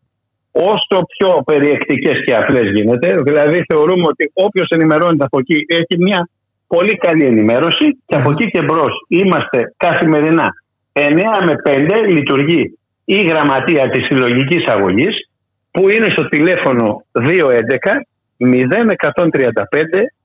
[0.50, 3.14] όσο πιο περιεκτικές και απλές γίνεται.
[3.24, 6.28] Δηλαδή θεωρούμε ότι όποιος ενημερώνεται από εκεί έχει μια
[6.66, 10.48] πολύ καλή ενημέρωση και από εκεί και μπρος είμαστε καθημερινά
[10.92, 11.00] 9
[11.44, 15.27] με 5 λειτουργεί η γραμματεία της συλλογικής αγωγής
[15.70, 18.00] που είναι στο τηλέφωνο 211
[18.38, 18.52] 0135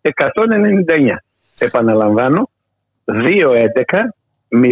[0.01, 1.15] 199.
[1.59, 2.49] Επαναλαμβάνω
[3.05, 4.13] 211
[4.49, 4.69] 0135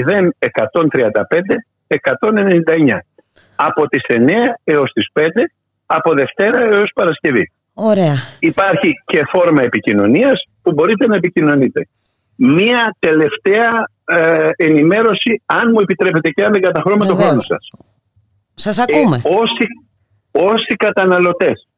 [1.88, 3.00] 199.
[3.56, 4.18] Από τις 9
[4.64, 5.24] έως τις 5,
[5.86, 7.52] από Δευτέρα έως Παρασκευή.
[7.74, 8.16] Ωραία.
[8.40, 11.88] Υπάρχει και φόρμα επικοινωνίας που μπορείτε να επικοινωνείτε.
[12.36, 17.28] Μία τελευταία ε, ενημέρωση, αν μου επιτρέπετε και αν δεν καταχρώμε το Βεβαίως.
[17.28, 17.70] χρόνο σας.
[18.54, 19.22] Σας ακούμε.
[19.24, 19.66] Ε, όσοι,
[20.32, 21.71] όσοι καταναλωτές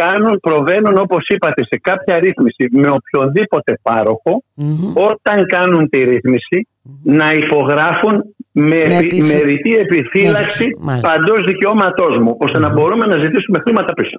[0.00, 4.92] κάνουν, προβαίνουν όπως είπατε σε κάποια ρύθμιση με οποιονδήποτε πάροχο, Μμμ.
[4.94, 6.58] όταν κάνουν τη ρύθμιση
[7.02, 8.14] να υπογράφουν
[8.56, 11.08] με, Με επιφυ- με ρητή επιφύλαξη Με- μάλιστα.
[11.08, 14.16] παντός δικαιώματός μου, ώστε να μπορούμε να ζητήσουμε χρήματα πίσω.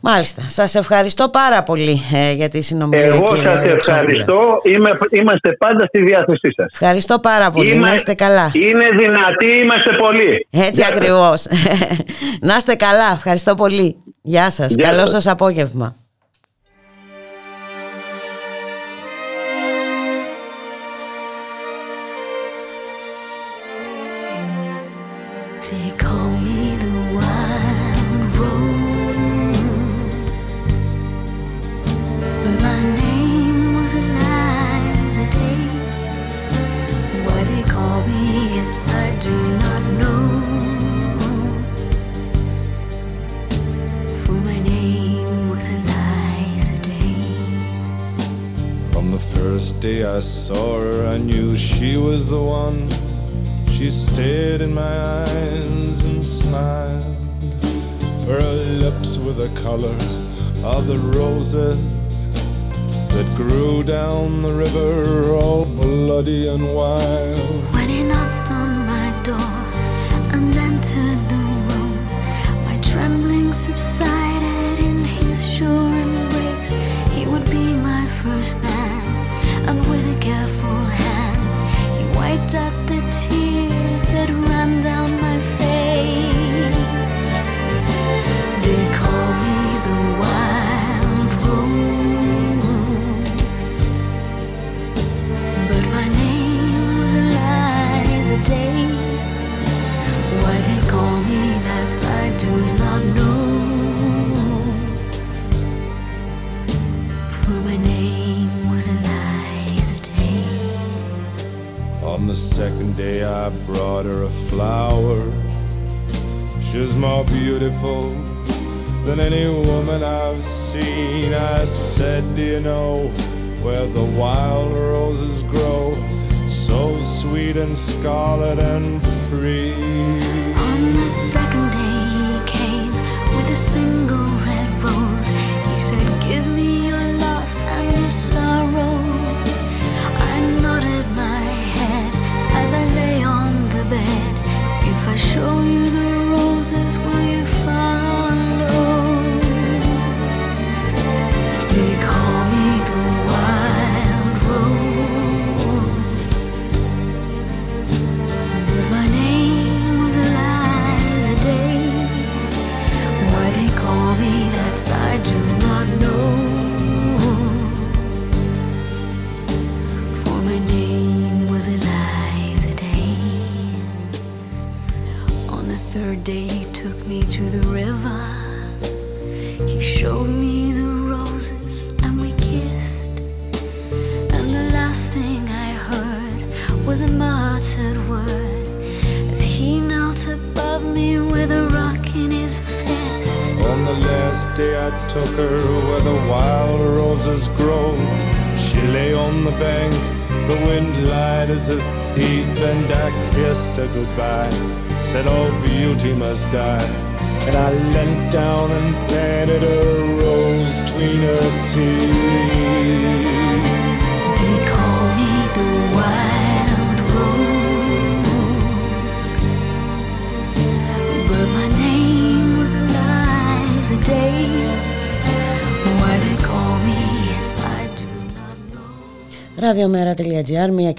[0.00, 0.42] Μάλιστα.
[0.46, 3.96] Σας ευχαριστώ πάρα πολύ ε, για τη συνομιλία Εγώ κύριε σας Αλεξόπουλε.
[3.96, 4.40] ευχαριστώ.
[4.64, 6.66] Είμαι, είμαστε πάντα στη διάθεσή σας.
[6.72, 7.70] Ευχαριστώ πάρα πολύ.
[7.74, 8.50] Είμα- Να είστε καλά.
[8.52, 10.46] Είναι δυνατοί, είμαστε πολλοί.
[10.50, 10.96] Έτσι Γεια σας.
[10.96, 11.46] ακριβώς.
[12.48, 13.10] να είστε καλά.
[13.12, 13.96] Ευχαριστώ πολύ.
[14.22, 14.74] Γεια σας.
[14.74, 15.10] Γεια Καλό σας.
[15.10, 15.94] σας απόγευμα.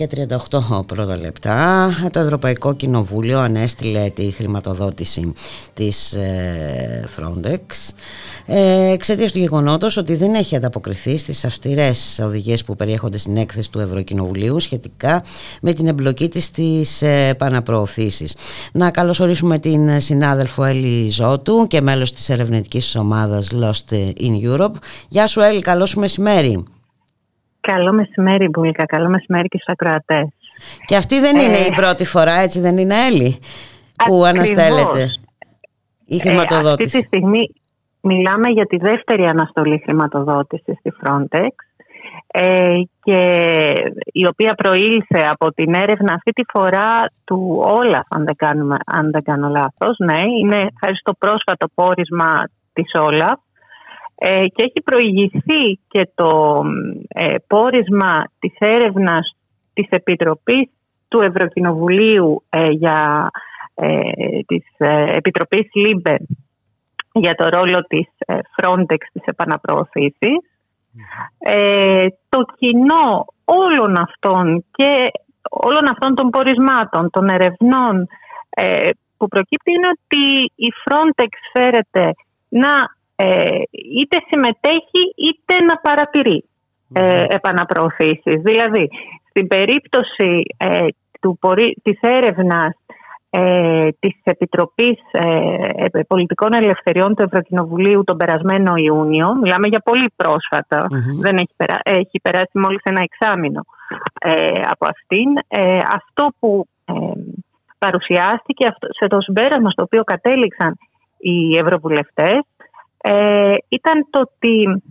[0.07, 1.89] Και 38 πρώτα λεπτά.
[2.11, 5.33] Το Ευρωπαϊκό Κοινοβούλιο ανέστηλε τη χρηματοδότηση
[5.73, 7.59] της ε, Frontex
[8.45, 13.71] ε, εξαιτίας του γεγονότος ότι δεν έχει ανταποκριθεί στις αυστηρές οδηγίες που περιέχονται στην έκθεση
[13.71, 15.23] του Ευρωκοινοβουλίου σχετικά
[15.61, 18.35] με την εμπλοκή της στις ε, επαναπροωθήσεις.
[18.71, 24.73] Να καλωσορίσουμε την συνάδελφο Έλλη Ζώτου και μέλος της ερευνητικής ομάδας Lost in Europe.
[25.07, 26.63] Γεια σου Έλλη, καλό σου μεσημέρι.
[27.61, 28.85] Καλό μεσημέρι, Μπουλίκα.
[28.85, 30.27] Καλό μεσημέρι και στους ακροατές.
[30.85, 33.39] Και αυτή δεν είναι Ε, η πρώτη φορά, έτσι δεν είναι Έλλη,
[34.05, 34.27] που Ακριβώς.
[34.27, 35.05] αναστέλλεται
[36.05, 37.53] η χρηματοδότηση; Ε, αυτή τη στιγμή
[38.01, 41.53] μιλάμε για τη δεύτερη αναστολή χρηματοδότησης στη Frontex
[42.27, 43.19] ε, και
[44.05, 49.11] η οποία προήλθε από την έρευνα αυτή τη φορά του Όλαφ, αν δεν, κάνουμε, αν
[49.11, 49.95] δεν κάνω λάθος.
[49.97, 52.43] Ναι, είναι χάρη στο πρόσφατο πόρισμα
[52.73, 53.39] της Όλαφ
[54.23, 56.61] ε, και έχει προηγηθεί και το
[57.07, 59.35] ε, πόρισμα της έρευνας
[59.73, 60.69] της Επιτροπής
[61.07, 63.29] του Ευρωκοινοβουλίου ε, για
[63.75, 63.99] ε,
[64.45, 66.17] της ε, Επιτροπής LIBE
[67.13, 70.37] για το ρόλο της ε, Frontex στις επαναπροωθήσεις.
[71.37, 75.11] Ε, το κοινό όλων αυτών και
[75.49, 78.07] όλων αυτών των πορισμάτων, των ερευνών
[78.49, 82.13] ε, που προκύπτει είναι ότι η Frontex φέρεται
[82.49, 83.00] να ε,
[83.71, 86.43] είτε συμμετέχει είτε να παρατηρεί
[86.93, 88.41] ε, επαναπροωθήσεις.
[88.41, 88.89] Δηλαδή,
[89.29, 90.85] στην περίπτωση ε,
[91.21, 92.75] του, πορεί- της έρευνας
[93.33, 95.27] ε, της Επιτροπής ε,
[95.75, 100.87] ε, Πολιτικών Ελευθεριών του Ευρωκοινοβουλίου τον περασμένο Ιούνιο, μιλάμε για πολύ πρόσφατα,
[101.19, 103.61] δεν έχει, περά, έχει περάσει μόλις ένα εξάμεινο
[104.21, 105.37] ε, από αυτήν.
[105.47, 106.93] Ε, αυτό που ε,
[107.77, 110.77] παρουσιάστηκε αυτό, σε το συμπέρασμα στο οποίο κατέληξαν
[111.17, 112.39] οι Ευρωβουλευτές
[113.01, 114.81] ε, ήταν το ότι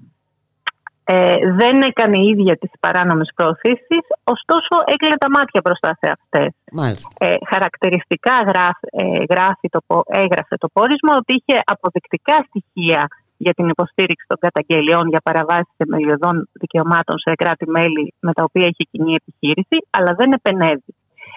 [1.05, 4.05] ε, δεν έκανε η ίδια τις παράνομες προωθήσεις,
[4.35, 6.51] ωστόσο έκλεινε τα μάτια μπροστά σε αυτές.
[6.73, 7.27] Μάλιστα.
[7.27, 13.55] Ε, χαρακτηριστικά γράφ- ε, γράφει το, πο- έγραφε το πόρισμα ότι είχε αποδεικτικά στοιχεία για
[13.55, 19.15] την υποστήριξη των καταγγελιών για παραβάσεις θεμελιωδών δικαιωμάτων σε κράτη-μέλη με τα οποία έχει κοινή
[19.21, 20.95] επιχείρηση, αλλά δεν επενεύει.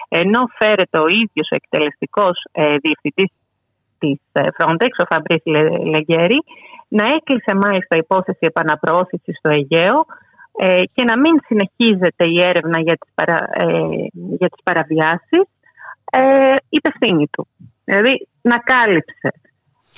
[0.08, 3.30] Ενώ φέρεται ο ίδιος ο εκτελεστικός ε, διευθυντής
[4.04, 6.38] της ε, Frontex, ο Φαμπρίς Λε- Λεγκέρη,
[6.88, 10.06] να έκλεισε μάλιστα υπόθεση επαναπροώθησης στο Αιγαίο
[10.56, 13.66] ε, και να μην συνεχίζεται η έρευνα για τις, παρα, ε,
[14.12, 15.44] για τις παραβιάσεις
[16.12, 17.46] ε, υπευθύνη του.
[17.84, 19.30] Δηλαδή να κάλυψε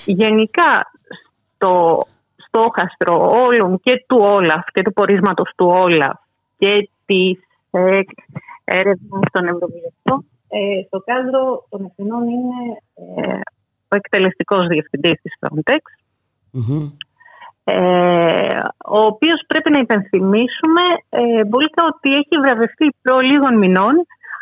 [0.05, 0.91] γενικά
[1.55, 2.01] στο
[2.47, 6.19] στόχαστρο όλων και του Όλαφ και του πορίσματος του Όλαφ
[6.57, 7.39] και της
[7.71, 7.99] ε,
[8.63, 12.59] έρευνας των Ευρωβουλευτών ε, στο κάδρο των ευθυνών είναι
[12.93, 13.39] ε,
[13.87, 15.81] ο εκτελεστικός διευθυντής της Frontex
[17.69, 23.95] ε, ο οποίος πρέπει να υπενθυμίσουμε ε, Μπουλίκα, ότι έχει βραβευτεί προ λίγων μηνών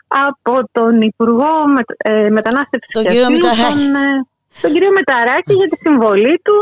[0.08, 3.74] από τον Υπουργό με, ε, Μετανάστευσης Τον και κύριο Ασύλου, Μηταράκη.
[3.74, 4.28] τον, ε,
[4.62, 6.58] τον κύριο Μεταράκη για τη συμβολή του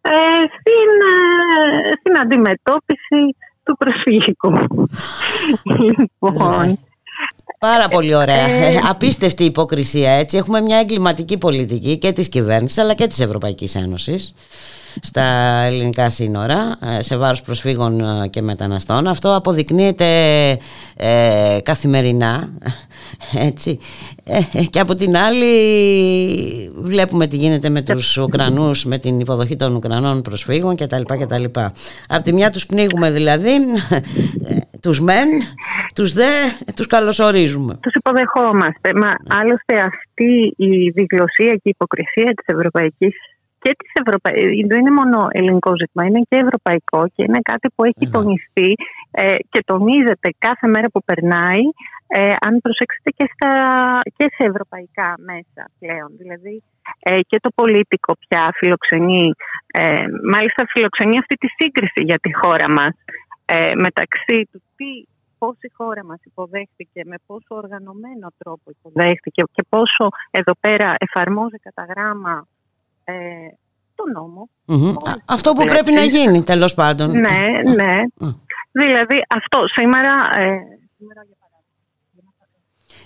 [0.00, 0.12] ε,
[0.56, 3.22] στην, ε, στην αντιμετώπιση
[3.64, 4.52] του προσφυγικού.
[5.98, 6.78] λοιπόν,
[7.58, 8.48] Πάρα πολύ ωραία.
[8.48, 10.36] Ε, Ε, Απίστευτη υποκρισία έτσι.
[10.36, 14.34] Έχουμε μια εγκληματική πολιτική και της κυβέρνησης αλλά και της Ευρωπαϊκής Ένωσης
[15.02, 15.24] στα
[15.62, 19.06] ελληνικά σύνορα ε, σε βάρος προσφύγων ε, και μεταναστών.
[19.06, 20.04] Αυτό αποδεικνύεται
[20.96, 22.48] ε, καθημερινά
[23.48, 23.78] έτσι.
[24.24, 25.46] Ε, και από την άλλη
[26.74, 31.02] βλέπουμε τι γίνεται με τους Ουκρανούς με την υποδοχή των Ουκρανών προσφύγων κτλ.
[31.02, 31.44] κτλ.
[32.08, 33.52] Από τη μια τους πνίγουμε δηλαδή
[34.48, 35.28] ε, τους μεν,
[35.94, 36.30] τους δε
[36.76, 37.78] τους καλωσορίζουμε.
[37.82, 38.94] τους υποδεχόμαστε.
[38.94, 43.14] Μα άλλωστε αυτή η διγλωσία και η υποκρισία της Ευρωπαϊκής
[43.66, 47.84] και της Ευρωπαϊκής, δεν είναι μόνο ελληνικό ζήτημα, είναι και ευρωπαϊκό και είναι κάτι που
[47.84, 48.70] έχει τονιστεί
[49.10, 51.64] ε, και τονίζεται κάθε μέρα που περνάει
[52.06, 53.52] ε, αν προσέξετε και, στα,
[54.16, 56.10] και σε ευρωπαϊκά μέσα πλέον.
[56.20, 56.62] Δηλαδή
[56.98, 59.30] ε, και το πολίτικο πια φιλοξενεί,
[59.66, 62.94] ε, μάλιστα φιλοξενεί αυτή τη σύγκριση για τη χώρα μας
[63.44, 64.90] ε, μεταξύ του τι
[65.38, 71.58] πώς η χώρα μας υποδέχτηκε, με πόσο οργανωμένο τρόπο υποδέχτηκε και πόσο εδώ πέρα εφαρμόζει
[71.58, 72.46] κατά γράμμα
[73.08, 73.14] ε,
[73.94, 74.48] το νόμο.
[74.64, 74.88] Μμμ.
[74.88, 77.10] Α, Αυτό που πρέπει να γίνει τέλος πάντων.
[77.10, 77.40] Ναι,
[77.74, 77.94] ναι.
[78.72, 80.12] Δηλαδή αυτό σήμερα...
[80.36, 80.58] Ε,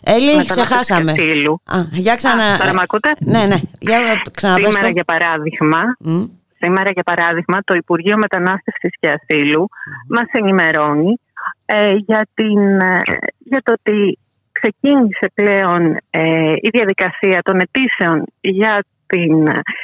[0.05, 1.13] Έλλη, μετανάστευση ξεχάσαμε.
[1.13, 1.61] και ασύλου.
[1.65, 2.45] Α, για ξανα...
[2.45, 3.57] Α, τώρα μ' ακούτε; Ναι, ναι.
[3.79, 3.99] Για
[4.33, 4.93] ξαναπες Σήμερα το.
[4.93, 6.25] για παράδειγμα, Μμ.
[6.59, 9.69] σήμερα για παράδειγμα το Υπουργείο Μετανάστευσης και ασυλου
[10.09, 11.21] μας ενημερώνει
[11.65, 13.01] ε, για, την, ε,
[13.39, 14.19] για το ότι
[14.53, 19.37] ξεκίνησε πλέον ε, η διαδικασία των αιτήσεων για, την,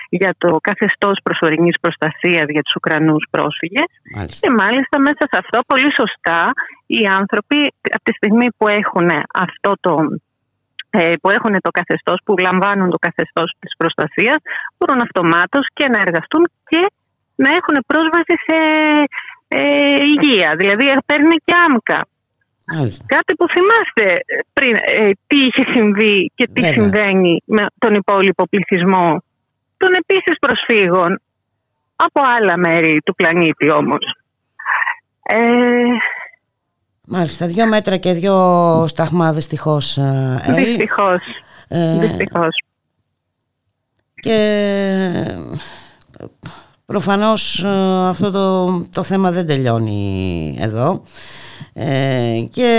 [0.08, 4.40] για το καθεστώς προσωρινής προστασίας για τους Ουκρανούς πρόσφυγες Μάλιστα.
[4.42, 6.40] και μάλιστα μέσα σε αυτό πολύ σωστά
[6.86, 7.58] οι άνθρωποι
[7.96, 9.08] από τη στιγμή που έχουν
[9.46, 9.92] αυτό το
[10.90, 14.38] ε, που έχουν το καθεστώς, που λαμβάνουν το καθεστώς της προστασίας
[14.76, 16.82] μπορούν αυτομάτως και να εργαστούν και
[17.34, 18.58] να έχουν πρόσβαση σε
[19.48, 19.62] ε,
[20.14, 20.54] υγεία.
[20.56, 22.06] Δηλαδή παίρνουν και άμκα.
[22.74, 23.04] Μάλιστα.
[23.08, 24.20] Κάτι που θυμάστε
[24.52, 26.72] πριν ε, τι είχε συμβεί και τι Βέβαια.
[26.72, 29.22] συμβαίνει με τον υπόλοιπο πληθυσμό
[29.76, 31.20] των επίσης προσφύγων
[31.96, 34.16] από άλλα μέρη του πλανήτη όμως.
[35.22, 35.36] Ε,
[37.08, 38.34] Μάλιστα, δύο μέτρα και δύο
[38.86, 39.96] σταθμά δυστυχώς.
[39.96, 40.64] ε, Έλλη.
[40.64, 41.20] δυστυχώς.
[41.68, 42.62] Ε, δυστυχώς.
[44.14, 44.36] Και
[46.86, 47.68] προφανώς ε,
[48.08, 51.02] αυτό το, το θέμα δεν τελειώνει εδώ
[51.72, 52.70] Ε, και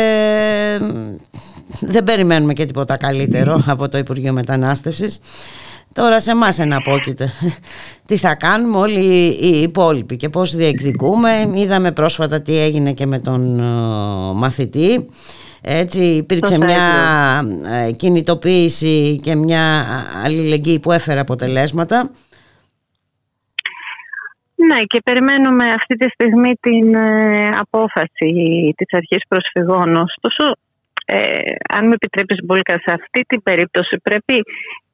[1.79, 5.19] δεν περιμένουμε και τίποτα καλύτερο από το Υπουργείο Μετανάστευσης.
[5.93, 7.29] Τώρα σε εμάς εναπόκειται.
[8.07, 9.05] Τι θα κάνουμε όλοι
[9.41, 11.51] οι υπόλοιποι και πώς διεκδικούμε.
[11.55, 13.63] Είδαμε πρόσφατα τι έγινε και με τον ε,
[14.33, 15.05] μαθητή.
[15.61, 16.79] Έτσι υπήρξε Το μια
[17.43, 17.87] Σέγγιο.
[17.87, 19.85] ε, κινητοποίηση και μια
[20.23, 22.11] αλληλεγγύη που έφερε αποτελέσματα.
[24.65, 28.31] Ναι, και περιμένουμε αυτή τη στιγμή την ε, απόφαση
[28.77, 29.95] της αρχής προσφυγών.
[29.95, 30.55] Ωστόσο,
[31.05, 31.17] ε,
[31.73, 34.35] αν με επιτρέπεις Μπόλκα, σε αυτή την περίπτωση πρέπει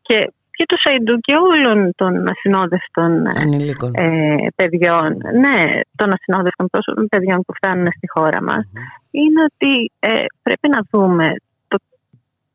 [0.01, 0.17] και,
[0.51, 3.91] και του Σαϊντού και όλων των ασυνόδευτων ε, Ανηλίκων.
[3.95, 8.63] ε, παιδιών, ναι, των ασυνόδευτων πρόσωπων παιδιών που φτάνουν στη χώρα μας,
[9.11, 11.35] είναι ότι ε, πρέπει να δούμε
[11.67, 11.77] το,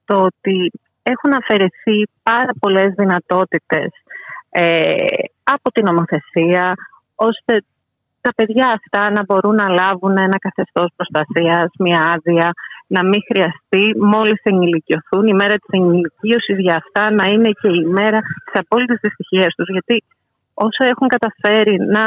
[0.05, 0.71] το ότι
[1.03, 3.89] έχουν αφαιρεθεί πάρα πολλές δυνατότητες
[4.51, 4.95] ε,
[5.43, 6.75] από την νομοθεσία,
[7.29, 7.53] ώστε
[8.21, 12.49] τα παιδιά αυτά να μπορούν να λάβουν ένα καθεστώς προστασίας, μια άδεια,
[12.87, 17.85] να μην χρειαστεί μόλις ενηλικιωθούν η μέρα της ενηλικίωσης για αυτά να είναι και η
[17.99, 19.69] μέρα της απόλυτης δυστυχίας τους.
[19.69, 19.97] Γιατί
[20.55, 22.05] όσο έχουν καταφέρει να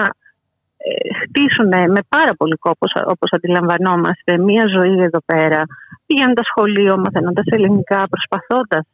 [0.77, 5.61] ε, χτίσουν με πάρα πολύ κόπος, όπως αντιλαμβανόμαστε, μια ζωή εδώ πέρα,
[6.05, 8.85] πηγαίνοντας σχολείο, μαθαίνοντας ελληνικά, προσπαθώντας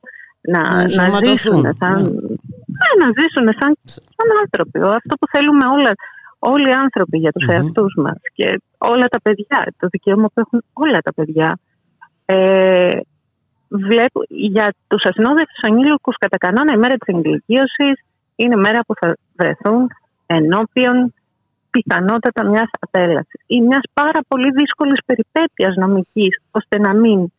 [0.42, 1.36] να, Να να, ενσωματωθούν.
[1.36, 1.98] ζήσουν σαν,
[2.80, 4.80] ναι, να ζήσουν σαν, σαν άνθρωποι.
[5.00, 5.92] Αυτό που θέλουμε όλα,
[6.40, 7.54] όλοι οι άνθρωποι για τους Μμμ.
[7.54, 11.60] εαυτούς μας και όλα τα παιδιά, το δικαίωμα που έχουν όλα τα παιδιά.
[12.26, 13.00] Ε,
[13.68, 17.96] βλέπω, για τους ασυνόδευτους ανήλικους κατά κανόνα η μέρα της εγγυλικίωσης
[18.36, 19.88] είναι η μέρα που θα βρεθούν
[20.26, 21.14] ενώπιον
[21.70, 27.32] πιθανότατα μιας απέλασης ή μιας πάρα πολύ δύσκολης περιπέτειας νομικής ώστε να μην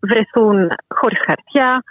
[0.00, 1.82] βρεθούν χωρίς χαρτιά,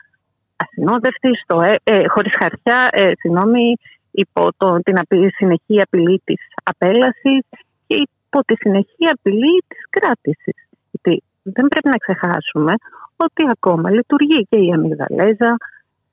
[0.64, 3.74] ασυνόδευτοι, στο, ε, ε, χωρίς χαρτιά, ε, συγγνώμη,
[4.12, 7.42] υπό το, την απειλή, συνεχή απειλή της απέλασης
[7.88, 10.58] και υπό τη συνεχή απειλή της κράτησης.
[10.92, 12.74] Γιατί δεν πρέπει να ξεχάσουμε
[13.16, 15.58] ότι ακόμα λειτουργεί και η Αμυγδαλέζα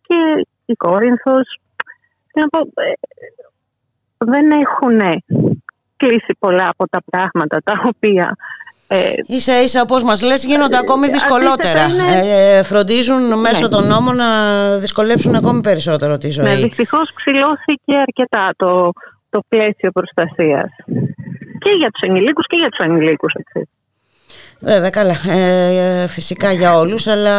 [0.06, 1.60] και η Κόρινθος.
[2.32, 2.92] Θέλω να πω, ε,
[4.18, 5.22] δεν έχουν
[5.96, 8.36] κλείσει πολλά από τα πράγματα τα οποία
[8.88, 11.82] ε, Ίσα ίσα όπως μας λες γίνονται ακόμη ε, δυσκολότερα.
[11.82, 13.68] αντίθετα είναι- Ε, φροντίζουν μέσω Ναι.
[13.68, 14.28] των νόμων να
[14.78, 16.44] δυσκολέψουν ακόμη περισσότερο τη ζωή.
[16.44, 18.92] Ναι, δυστυχώς ξυλώθηκε αρκετά το,
[19.30, 20.70] το πλαίσιο προστασίας.
[21.58, 23.32] Και για τους ενηλίκους και για τους ανηλίκους.
[24.60, 25.14] Βέβαια, καλά.
[25.28, 27.36] Ε, φυσικά για όλους, αλλά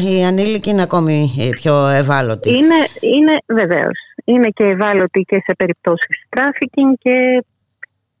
[0.00, 2.48] οι ανήλικοι είναι ακόμη ε, πιο ευάλωτοι.
[2.50, 3.98] Είναι, είναι βεβαίως.
[4.24, 7.44] Είναι και ευάλωτοι και σε περιπτώσεις τράφικινγκ και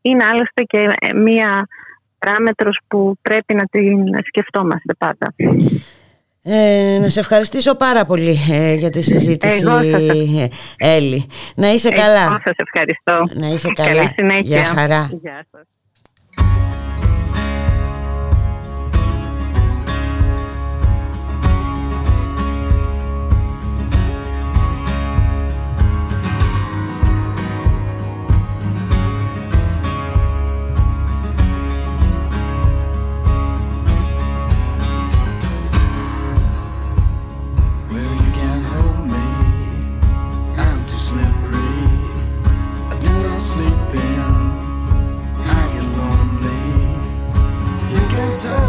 [0.02, 1.66] είναι άλλωστε και ε, μία
[2.24, 5.34] παράμετρος που πρέπει να την σκεφτόμαστε πάντα.
[6.46, 10.40] Ε, να σε ευχαριστήσω πάρα πολύ ε, για τη συζήτηση, Εγώ σας ευχαριστώ.
[10.40, 10.48] ε,
[10.96, 11.26] Έλλη.
[11.56, 12.40] Να είσαι Εγώ καλά.
[12.44, 13.40] σας ευχαριστώ.
[13.40, 14.12] Να είσαι Καλή καλά.
[14.16, 14.56] συνέχεια.
[14.56, 15.10] Γεια χαρά.
[15.22, 15.62] Γεια σας.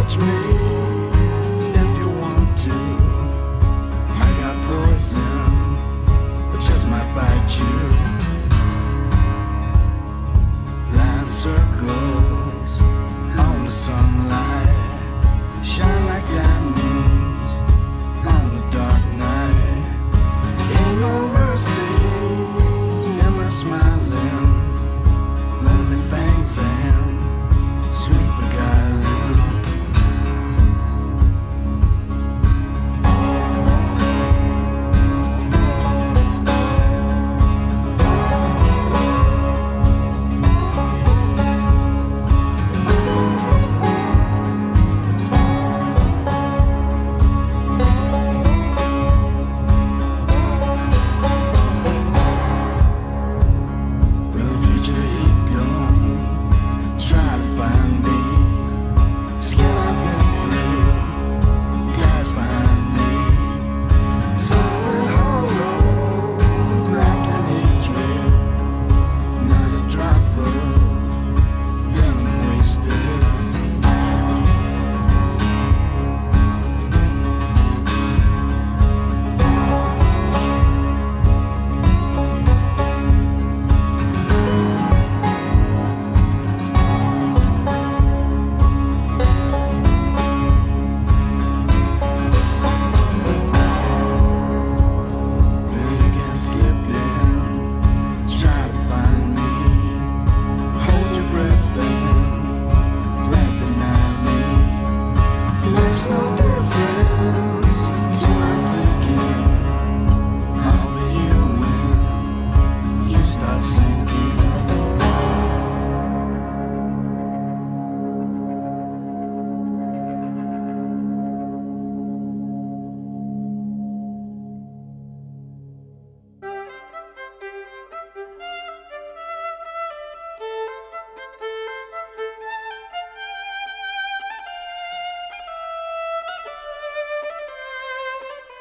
[0.06, 0.28] touch me
[1.74, 2.72] if you want to.
[4.10, 5.78] I got poison,
[6.62, 7.78] just might bite you.
[10.98, 12.82] Line circles
[13.38, 14.15] on the sun.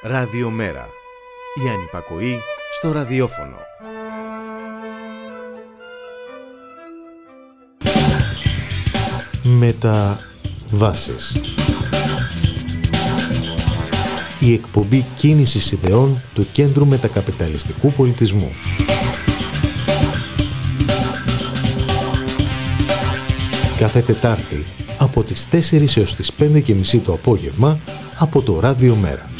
[0.07, 0.89] Ραδιομέρα.
[1.65, 2.41] Η ανυπακοή
[2.79, 3.57] στο ραδιόφωνο.
[9.43, 11.37] Μεταβάσεις.
[14.41, 18.53] Η εκπομπή κίνησης ιδεών του Κέντρου Μετακαπιταλιστικού Πολιτισμού.
[23.79, 24.65] Κάθε Τετάρτη
[24.99, 27.79] από τις 4 έως τις 5 και μισή το απόγευμα
[28.19, 29.33] από το Ράδιο Μέρα.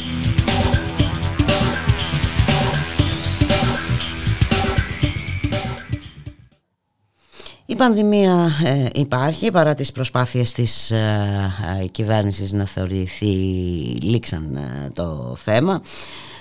[7.75, 13.25] Η πανδημία ε, υπάρχει παρά τις προσπάθειες της ε, ε, κυβέρνησης να θεωρηθεί
[14.01, 15.81] λήξαν ε, το θέμα.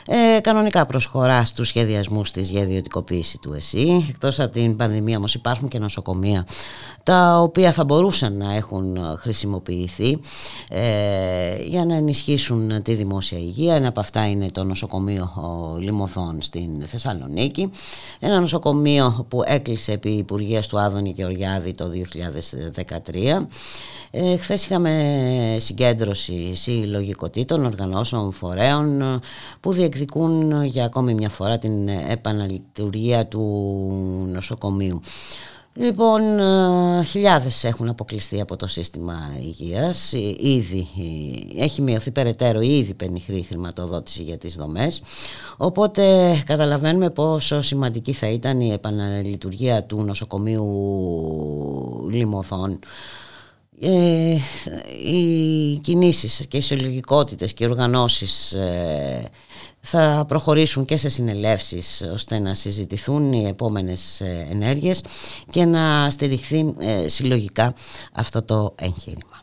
[0.09, 4.06] Ε, κανονικά προσχωρά στους σχεδιασμούς της για ιδιωτικοποίηση του ΕΣΥ.
[4.09, 6.47] Εκτός από την πανδημία όμως υπάρχουν και νοσοκομεία
[7.02, 10.18] τα οποία θα μπορούσαν να έχουν χρησιμοποιηθεί
[10.68, 13.74] ε, για να ενισχύσουν τη δημόσια υγεία.
[13.74, 15.31] Ένα από αυτά είναι το νοσοκομείο
[15.81, 17.70] Λιμωθών στην Θεσσαλονίκη.
[18.20, 21.90] Ένα νοσοκομείο που έκλεισε επί Υπουργείας του Άδωνη Γεωργιάδη το
[22.74, 23.47] 2013.
[24.10, 29.18] Ε, Χθες είχαμε συγκέντρωση συλλογικοτήτων, οργανώσεων, φορέων ε,
[29.60, 29.94] που διεκδικούν
[30.65, 33.41] για ακόμη μια φορά την επαναλειτουργία του
[34.33, 35.01] νοσοκομείου.
[35.77, 40.12] Λοιπόν, ε, χιλιάδες έχουν αποκλειστεί από το σύστημα υγείας.
[40.12, 40.89] Ε, Ήδη
[41.59, 45.03] ε, έχει μειωθεί περαιτέρω η ήδη πενιχρή χρηματοδότηση για τις δομές.
[45.57, 50.69] Οπότε καταλαβαίνουμε πόσο σημαντική θα ήταν η επαναλειτουργία του νοσοκομείου
[52.11, 52.79] Λιμωθών.
[53.81, 54.37] Ε,
[55.11, 59.29] οι κινήσεις και οι συλλογικότητες και οι οργανώσεις ε,
[59.86, 65.05] θα προχωρήσουν και σε συνελεύσεις ώστε να συζητηθούν οι επόμενες ε, ενέργειες
[65.51, 67.74] και να στηριχθεί ε, συλλογικά
[68.12, 69.43] αυτό το εγχείρημα.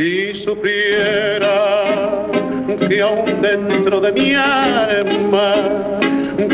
[0.00, 0.79] Si supiera
[3.00, 5.54] aún dentro de mi alma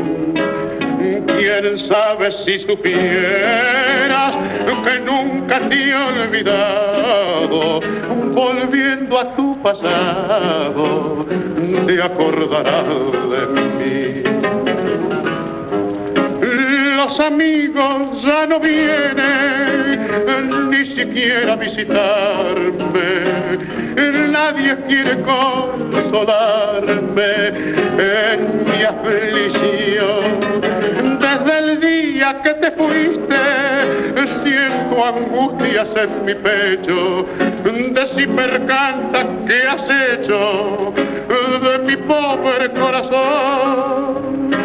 [1.26, 4.34] Quién sabe si supieras
[4.86, 7.80] que nunca te he olvidado,
[8.32, 11.26] volviendo a tu pasado,
[11.86, 12.86] te acordarás
[13.30, 13.46] de
[13.76, 14.22] mí.
[17.06, 20.08] Los amigos ya no vienen
[20.70, 23.06] ni siquiera visitarme.
[24.28, 26.26] Nadie quiere consolarme
[27.96, 30.60] en mi aflicción.
[31.20, 33.38] Desde el día que te fuiste,
[34.42, 37.24] siento angustias en mi pecho.
[37.62, 39.88] De si percanta que has
[40.18, 40.92] hecho
[41.62, 44.55] de mi pobre corazón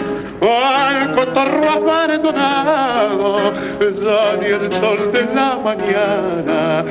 [0.41, 6.83] al cotorro abandonado, ya ni el sol de la mañana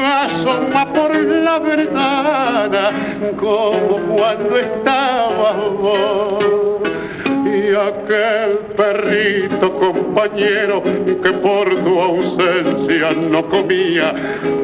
[0.00, 2.90] asoma por la ventana
[3.36, 6.44] como cuando estaba vos.
[7.44, 14.14] Y aquel perrito compañero que por tu ausencia no comía,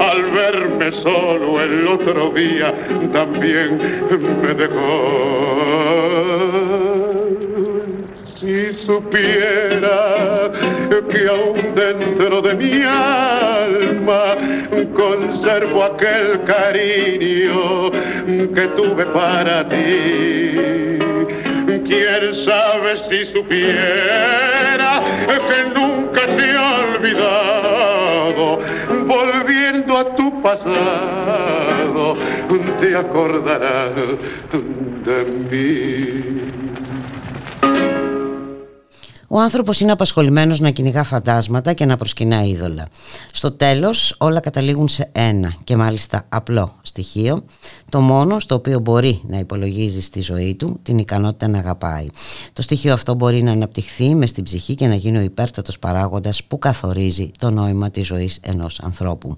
[0.00, 2.72] al verme solo el otro día
[3.12, 3.78] también
[4.42, 5.64] me dejó.
[8.44, 10.52] Si supiera
[11.10, 14.36] que aún dentro de mi alma
[14.92, 17.90] conservo aquel cariño
[18.54, 20.58] que tuve para ti.
[21.86, 28.60] Quién sabe si supiera que nunca te he olvidado,
[29.06, 32.14] volviendo a tu pasado,
[32.78, 33.94] te acordarás
[35.02, 36.63] de mí.
[39.28, 42.86] Ο άνθρωπος είναι απασχολημένος να κυνηγά φαντάσματα και να προσκυνά είδωλα.
[43.32, 47.44] Στο τέλος όλα καταλήγουν σε ένα και μάλιστα απλό στοιχείο,
[47.88, 52.06] το μόνο στο οποίο μπορεί να υπολογίζει στη ζωή του την ικανότητα να αγαπάει.
[52.52, 56.44] Το στοιχείο αυτό μπορεί να αναπτυχθεί μες στην ψυχή και να γίνει ο υπέρτατος παράγοντας
[56.44, 59.36] που καθορίζει το νόημα της ζωής ενός ανθρώπου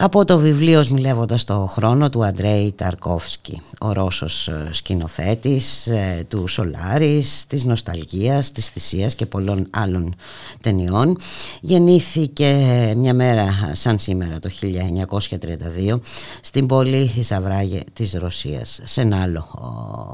[0.00, 6.46] από το βιβλίο «Σμιλεύοντας το χρόνο» του Αντρέη Ταρκόφσκι, ο Ρώσος ε, σκηνοθέτης ε, του
[6.46, 10.14] Σολάρης, της Νοσταλγίας, της Θυσίας και πολλών άλλων
[10.60, 11.16] ταινιών.
[11.60, 12.52] Γεννήθηκε
[12.96, 15.98] μια μέρα σαν σήμερα το 1932
[16.40, 19.46] στην πόλη Ισαβράγε της Ρωσίας, σε ένα άλλο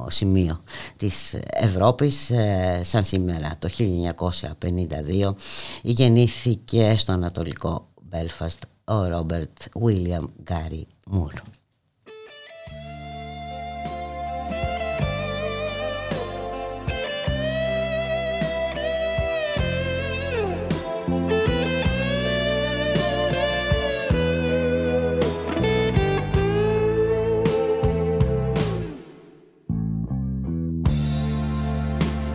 [0.08, 0.60] σημείο
[0.96, 5.34] της Ευρώπης, ε, σαν σήμερα το 1952
[5.82, 11.42] γεννήθηκε στο Ανατολικό Belfast o Robert William Gary Moore.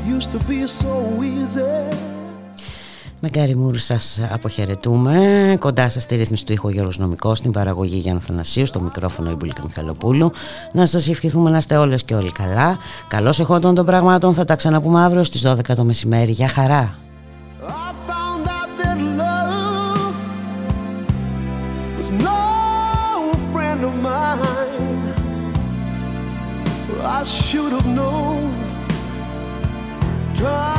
[0.05, 2.18] Used to be so easy
[3.21, 5.17] με Γκάρι σας αποχαιρετούμε.
[5.59, 9.61] Κοντά σας στη ρύθμιση του ήχου Γιώργος Νομικός, στην παραγωγή Γιάννου Θανασίου, στο μικρόφωνο Ιμπουλίκα
[9.63, 10.31] Μιχαλοπούλου.
[10.71, 12.77] Να σας ευχηθούμε να είστε όλες και όλοι καλά.
[13.07, 16.31] Καλώς εχόντων των πραγμάτων θα τα ξαναπούμε αύριο στις 12 το μεσημέρι.
[16.31, 16.97] Για χαρά!
[27.19, 28.53] I should have known
[30.35, 30.78] time